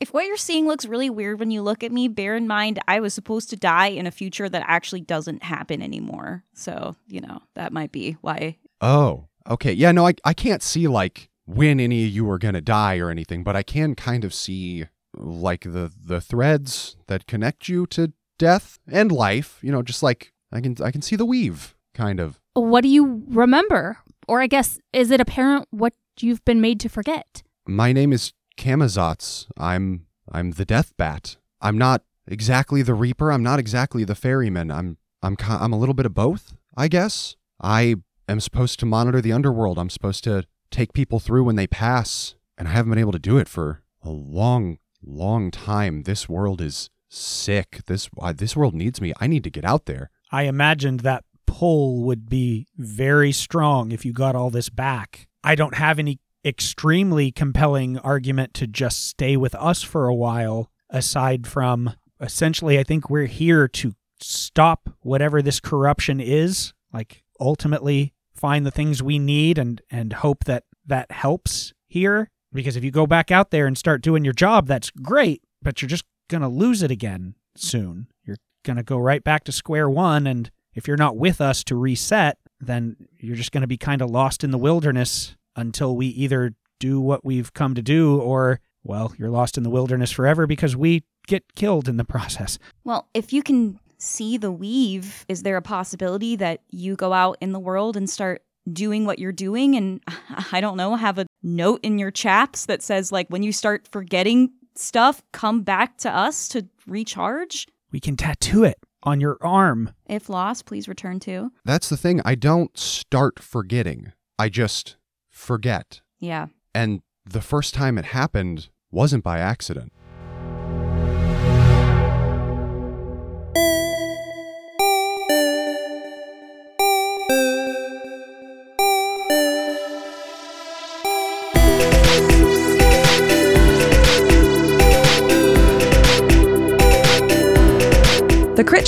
If 0.00 0.14
what 0.14 0.26
you're 0.26 0.38
seeing 0.38 0.66
looks 0.66 0.86
really 0.86 1.10
weird 1.10 1.38
when 1.38 1.50
you 1.50 1.60
look 1.60 1.84
at 1.84 1.92
me, 1.92 2.08
bear 2.08 2.36
in 2.36 2.46
mind 2.46 2.78
I 2.88 3.00
was 3.00 3.12
supposed 3.12 3.50
to 3.50 3.56
die 3.56 3.88
in 3.88 4.06
a 4.06 4.10
future 4.10 4.48
that 4.48 4.64
actually 4.66 5.02
doesn't 5.02 5.42
happen 5.42 5.82
anymore. 5.82 6.42
So, 6.54 6.96
you 7.06 7.20
know, 7.20 7.42
that 7.54 7.70
might 7.72 7.92
be 7.92 8.12
why. 8.22 8.56
Oh, 8.80 9.28
okay. 9.48 9.72
Yeah, 9.72 9.92
no, 9.92 10.06
I, 10.06 10.14
I 10.24 10.32
can't 10.32 10.62
see 10.62 10.88
like 10.88 11.28
when 11.46 11.80
any 11.80 12.04
of 12.06 12.10
you 12.10 12.28
are 12.30 12.38
going 12.38 12.54
to 12.54 12.60
die 12.60 12.96
or 12.98 13.10
anything, 13.10 13.44
but 13.44 13.54
I 13.56 13.62
can 13.62 13.94
kind 13.94 14.24
of 14.24 14.34
see 14.34 14.86
like 15.16 15.62
the 15.62 15.92
the 16.02 16.20
threads 16.20 16.96
that 17.06 17.26
connect 17.26 17.68
you 17.68 17.86
to 17.88 18.12
death 18.38 18.78
and 18.90 19.12
life, 19.12 19.58
you 19.62 19.72
know, 19.72 19.82
just 19.82 20.02
like 20.02 20.32
I 20.52 20.60
can 20.60 20.76
I 20.82 20.90
can 20.90 21.02
see 21.02 21.16
the 21.16 21.24
weave 21.24 21.74
kind 21.94 22.20
of. 22.20 22.40
what 22.54 22.82
do 22.82 22.88
you 22.88 23.24
remember? 23.28 23.98
Or 24.26 24.40
I 24.40 24.46
guess, 24.46 24.78
is 24.92 25.10
it 25.10 25.20
apparent 25.20 25.68
what 25.70 25.92
you've 26.18 26.44
been 26.44 26.60
made 26.60 26.80
to 26.80 26.88
forget? 26.88 27.42
My 27.66 27.92
name 27.92 28.12
is 28.12 28.32
Camazotz. 28.56 29.46
I'm 29.56 30.06
I'm 30.30 30.52
the 30.52 30.64
death 30.64 30.92
bat. 30.96 31.36
I'm 31.60 31.78
not 31.78 32.02
exactly 32.26 32.82
the 32.82 32.94
reaper, 32.94 33.30
I'm 33.30 33.42
not 33.42 33.58
exactly 33.58 34.04
the 34.04 34.14
ferryman. 34.14 34.70
I'm 34.70 34.98
I'm 35.22 35.36
I'm 35.48 35.72
a 35.72 35.78
little 35.78 35.94
bit 35.94 36.06
of 36.06 36.14
both, 36.14 36.56
I 36.76 36.88
guess. 36.88 37.36
I 37.60 37.96
am 38.28 38.40
supposed 38.40 38.78
to 38.80 38.86
monitor 38.86 39.20
the 39.20 39.32
underworld. 39.32 39.78
I'm 39.78 39.90
supposed 39.90 40.24
to 40.24 40.44
take 40.70 40.92
people 40.92 41.20
through 41.20 41.44
when 41.44 41.56
they 41.56 41.66
pass, 41.66 42.34
and 42.58 42.68
I 42.68 42.72
haven't 42.72 42.90
been 42.90 42.98
able 42.98 43.12
to 43.12 43.18
do 43.18 43.38
it 43.38 43.48
for 43.48 43.82
a 44.02 44.10
long 44.10 44.78
long 45.06 45.50
time. 45.50 46.02
This 46.02 46.28
world 46.28 46.60
is 46.60 46.90
sick. 47.08 47.80
This 47.86 48.08
uh, 48.20 48.32
this 48.32 48.56
world 48.56 48.74
needs 48.74 49.00
me. 49.00 49.12
I 49.20 49.26
need 49.26 49.44
to 49.44 49.50
get 49.50 49.64
out 49.64 49.86
there. 49.86 50.10
I 50.30 50.44
imagined 50.44 51.00
that 51.00 51.24
pull 51.46 52.02
would 52.02 52.28
be 52.28 52.66
very 52.76 53.32
strong 53.32 53.92
if 53.92 54.04
you 54.04 54.12
got 54.12 54.34
all 54.34 54.50
this 54.50 54.68
back. 54.68 55.28
I 55.42 55.54
don't 55.54 55.76
have 55.76 55.98
any 55.98 56.18
extremely 56.44 57.30
compelling 57.30 57.98
argument 57.98 58.54
to 58.54 58.66
just 58.66 59.08
stay 59.08 59.36
with 59.36 59.54
us 59.54 59.82
for 59.82 60.06
a 60.06 60.14
while, 60.14 60.70
aside 60.90 61.46
from 61.46 61.94
essentially, 62.20 62.78
I 62.78 62.82
think 62.82 63.08
we're 63.08 63.26
here 63.26 63.68
to 63.68 63.94
stop 64.20 64.90
whatever 65.00 65.42
this 65.42 65.60
corruption 65.60 66.20
is. 66.20 66.72
Like, 66.92 67.24
ultimately, 67.40 68.14
find 68.34 68.64
the 68.66 68.70
things 68.70 69.02
we 69.02 69.18
need 69.18 69.58
and, 69.58 69.80
and 69.90 70.12
hope 70.12 70.44
that 70.44 70.64
that 70.86 71.10
helps 71.10 71.72
here. 71.86 72.30
Because 72.54 72.76
if 72.76 72.84
you 72.84 72.90
go 72.90 73.06
back 73.06 73.30
out 73.30 73.50
there 73.50 73.66
and 73.66 73.76
start 73.76 74.00
doing 74.00 74.24
your 74.24 74.32
job, 74.32 74.66
that's 74.66 74.90
great, 74.90 75.42
but 75.60 75.82
you're 75.82 75.88
just 75.88 76.04
going 76.28 76.42
to 76.42 76.48
lose 76.48 76.82
it 76.82 76.90
again 76.90 77.34
soon. 77.56 78.06
You're 78.24 78.38
going 78.64 78.76
to 78.76 78.82
go 78.82 78.96
right 78.96 79.22
back 79.22 79.44
to 79.44 79.52
square 79.52 79.90
one. 79.90 80.26
And 80.26 80.50
if 80.74 80.88
you're 80.88 80.96
not 80.96 81.16
with 81.16 81.40
us 81.40 81.64
to 81.64 81.76
reset, 81.76 82.38
then 82.60 82.96
you're 83.18 83.36
just 83.36 83.52
going 83.52 83.62
to 83.62 83.66
be 83.66 83.76
kind 83.76 84.00
of 84.00 84.10
lost 84.10 84.44
in 84.44 84.50
the 84.50 84.58
wilderness 84.58 85.36
until 85.56 85.96
we 85.96 86.06
either 86.06 86.54
do 86.80 87.00
what 87.00 87.24
we've 87.24 87.52
come 87.52 87.74
to 87.74 87.82
do 87.82 88.20
or, 88.20 88.60
well, 88.82 89.12
you're 89.18 89.30
lost 89.30 89.56
in 89.56 89.62
the 89.62 89.70
wilderness 89.70 90.10
forever 90.10 90.46
because 90.46 90.76
we 90.76 91.04
get 91.26 91.54
killed 91.54 91.88
in 91.88 91.96
the 91.96 92.04
process. 92.14 92.58
Well, 92.84 93.08
if 93.14 93.32
you 93.32 93.42
can 93.42 93.80
see 93.98 94.36
the 94.36 94.52
weave, 94.52 95.24
is 95.28 95.42
there 95.42 95.56
a 95.56 95.62
possibility 95.62 96.36
that 96.36 96.60
you 96.70 96.94
go 96.94 97.12
out 97.12 97.38
in 97.40 97.52
the 97.52 97.58
world 97.58 97.96
and 97.96 98.08
start 98.08 98.42
doing 98.72 99.04
what 99.04 99.18
you're 99.18 99.32
doing 99.32 99.76
and 99.76 100.00
I 100.52 100.60
don't 100.60 100.76
know, 100.76 100.96
have 100.96 101.18
a 101.18 101.26
note 101.42 101.80
in 101.82 101.98
your 101.98 102.10
chaps 102.10 102.66
that 102.66 102.82
says 102.82 103.12
like 103.12 103.28
when 103.28 103.42
you 103.42 103.52
start 103.52 103.86
forgetting 103.90 104.50
stuff 104.76 105.22
come 105.32 105.62
back 105.62 105.98
to 105.98 106.10
us 106.10 106.48
to 106.48 106.66
recharge? 106.86 107.66
We 107.92 108.00
can 108.00 108.16
tattoo 108.16 108.64
it 108.64 108.78
on 109.02 109.20
your 109.20 109.38
arm. 109.40 109.92
If 110.06 110.28
lost, 110.28 110.64
please 110.66 110.88
return 110.88 111.20
to. 111.20 111.52
That's 111.64 111.88
the 111.88 111.96
thing. 111.96 112.20
I 112.24 112.34
don't 112.34 112.76
start 112.76 113.38
forgetting. 113.38 114.12
I 114.38 114.48
just 114.48 114.96
forget. 115.30 116.00
Yeah. 116.18 116.46
And 116.74 117.02
the 117.24 117.40
first 117.40 117.74
time 117.74 117.98
it 117.98 118.06
happened 118.06 118.68
wasn't 118.90 119.22
by 119.22 119.38
accident. 119.38 119.92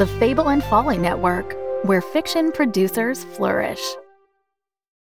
The 0.00 0.06
Fable 0.06 0.48
and 0.48 0.64
Folly 0.64 0.96
Network, 0.96 1.54
where 1.82 2.00
fiction 2.00 2.52
producers 2.52 3.22
flourish. 3.22 3.82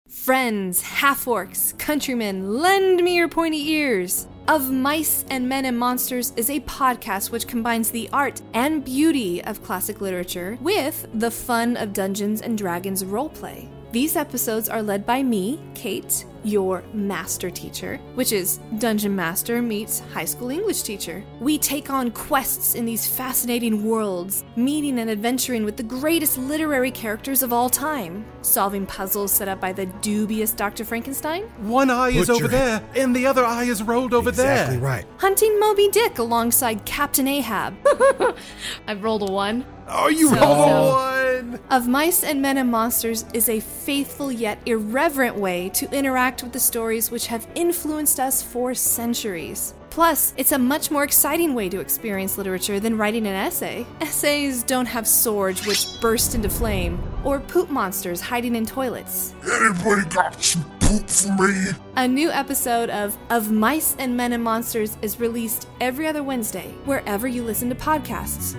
Friends, 0.07 0.81
half 0.81 1.25
orcs, 1.25 1.77
countrymen, 1.77 2.59
lend 2.59 3.03
me 3.03 3.13
your 3.17 3.27
pointy 3.27 3.69
ears. 3.71 4.29
Of 4.47 4.71
Mice 4.71 5.25
and 5.29 5.49
Men 5.49 5.65
and 5.65 5.77
Monsters 5.77 6.31
is 6.37 6.49
a 6.49 6.61
podcast 6.61 7.31
which 7.31 7.47
combines 7.47 7.91
the 7.91 8.09
art 8.13 8.41
and 8.53 8.81
beauty 8.81 9.43
of 9.43 9.61
classic 9.61 9.99
literature 9.99 10.57
with 10.61 11.05
the 11.15 11.31
fun 11.31 11.75
of 11.75 11.91
Dungeons 11.91 12.41
and 12.41 12.57
Dragons 12.57 13.03
roleplay. 13.03 13.67
These 13.91 14.15
episodes 14.15 14.69
are 14.69 14.81
led 14.81 15.05
by 15.05 15.21
me, 15.21 15.59
Kate, 15.75 16.23
your 16.43 16.83
master 16.93 17.49
teacher, 17.49 17.97
which 18.15 18.31
is 18.31 18.59
Dungeon 18.77 19.15
Master 19.15 19.61
meets 19.61 19.99
high 20.13 20.25
school 20.25 20.49
English 20.49 20.81
teacher. 20.83 21.23
We 21.39 21.57
take 21.57 21.89
on 21.89 22.11
quests 22.11 22.75
in 22.75 22.85
these 22.85 23.07
fascinating 23.07 23.83
worlds, 23.83 24.43
meeting 24.55 24.99
and 24.99 25.09
adventuring 25.09 25.65
with 25.65 25.77
the 25.77 25.83
greatest 25.83 26.37
literary 26.37 26.91
characters 26.91 27.43
of 27.43 27.51
all 27.51 27.69
time, 27.69 28.25
solving 28.41 28.85
puzzles 28.85 29.31
set 29.31 29.47
up 29.47 29.59
by 29.59 29.73
the 29.73 29.85
dubious 30.01 30.51
Dr. 30.51 30.85
Frankenstein, 30.85 31.43
One 31.59 31.89
eye 31.89 32.09
is 32.09 32.29
over 32.29 32.39
your- 32.41 32.47
there, 32.49 32.81
and 32.95 33.15
the 33.15 33.25
other 33.27 33.45
eye 33.45 33.65
is 33.65 33.83
rolled 33.83 34.13
over 34.13 34.29
exactly 34.29 34.45
there. 34.45 34.63
Exactly 34.63 34.77
right. 34.87 35.05
hunting 35.17 35.59
Moby 35.59 35.89
Dick 35.89 36.19
alongside 36.19 36.85
Captain 36.85 37.27
Ahab. 37.27 37.75
I've 38.87 39.03
rolled 39.03 39.27
a 39.27 39.31
one. 39.31 39.65
Oh, 39.89 40.09
you 40.09 40.29
So- 40.29 40.35
rolled 40.35 40.57
so- 40.57 40.97
a 40.97 41.41
one! 41.43 41.59
Of 41.69 41.87
Mice 41.87 42.23
and 42.23 42.41
Men 42.41 42.57
and 42.57 42.69
Monsters 42.71 43.25
is 43.33 43.47
a 43.47 43.59
faithful 43.59 44.31
yet 44.31 44.59
irreverent 44.65 45.37
way 45.37 45.69
to 45.69 45.93
interact 46.27 46.43
with 46.43 46.51
the 46.51 46.59
stories 46.59 47.09
which 47.09 47.27
have 47.27 47.47
influenced 47.55 48.19
us 48.19 48.43
for 48.43 48.73
centuries. 48.73 49.73
Plus, 49.89 50.33
it's 50.35 50.51
a 50.51 50.59
much 50.59 50.91
more 50.91 51.05
exciting 51.05 51.55
way 51.55 51.69
to 51.69 51.79
experience 51.79 52.37
literature 52.37 52.81
than 52.81 52.97
writing 52.97 53.25
an 53.25 53.33
essay. 53.33 53.85
Essays 54.01 54.61
don't 54.63 54.87
have 54.87 55.07
swords 55.07 55.65
which 55.65 55.87
burst 56.01 56.35
into 56.35 56.49
flame, 56.49 56.99
or 57.23 57.39
poop 57.39 57.69
monsters 57.69 58.19
hiding 58.19 58.55
in 58.55 58.65
toilets. 58.65 59.33
Anybody 59.41 60.03
got 60.09 60.43
some 60.43 60.65
poop 60.81 61.09
for 61.09 61.31
me? 61.41 61.71
A 61.95 62.05
new 62.05 62.29
episode 62.29 62.89
of 62.89 63.15
Of 63.29 63.49
Mice 63.49 63.95
and 63.97 64.17
Men 64.17 64.33
and 64.33 64.43
Monsters 64.43 64.97
is 65.01 65.21
released 65.21 65.69
every 65.79 66.07
other 66.07 66.23
Wednesday, 66.23 66.73
wherever 66.83 67.25
you 67.25 67.41
listen 67.41 67.69
to 67.69 67.75
podcasts. 67.75 68.57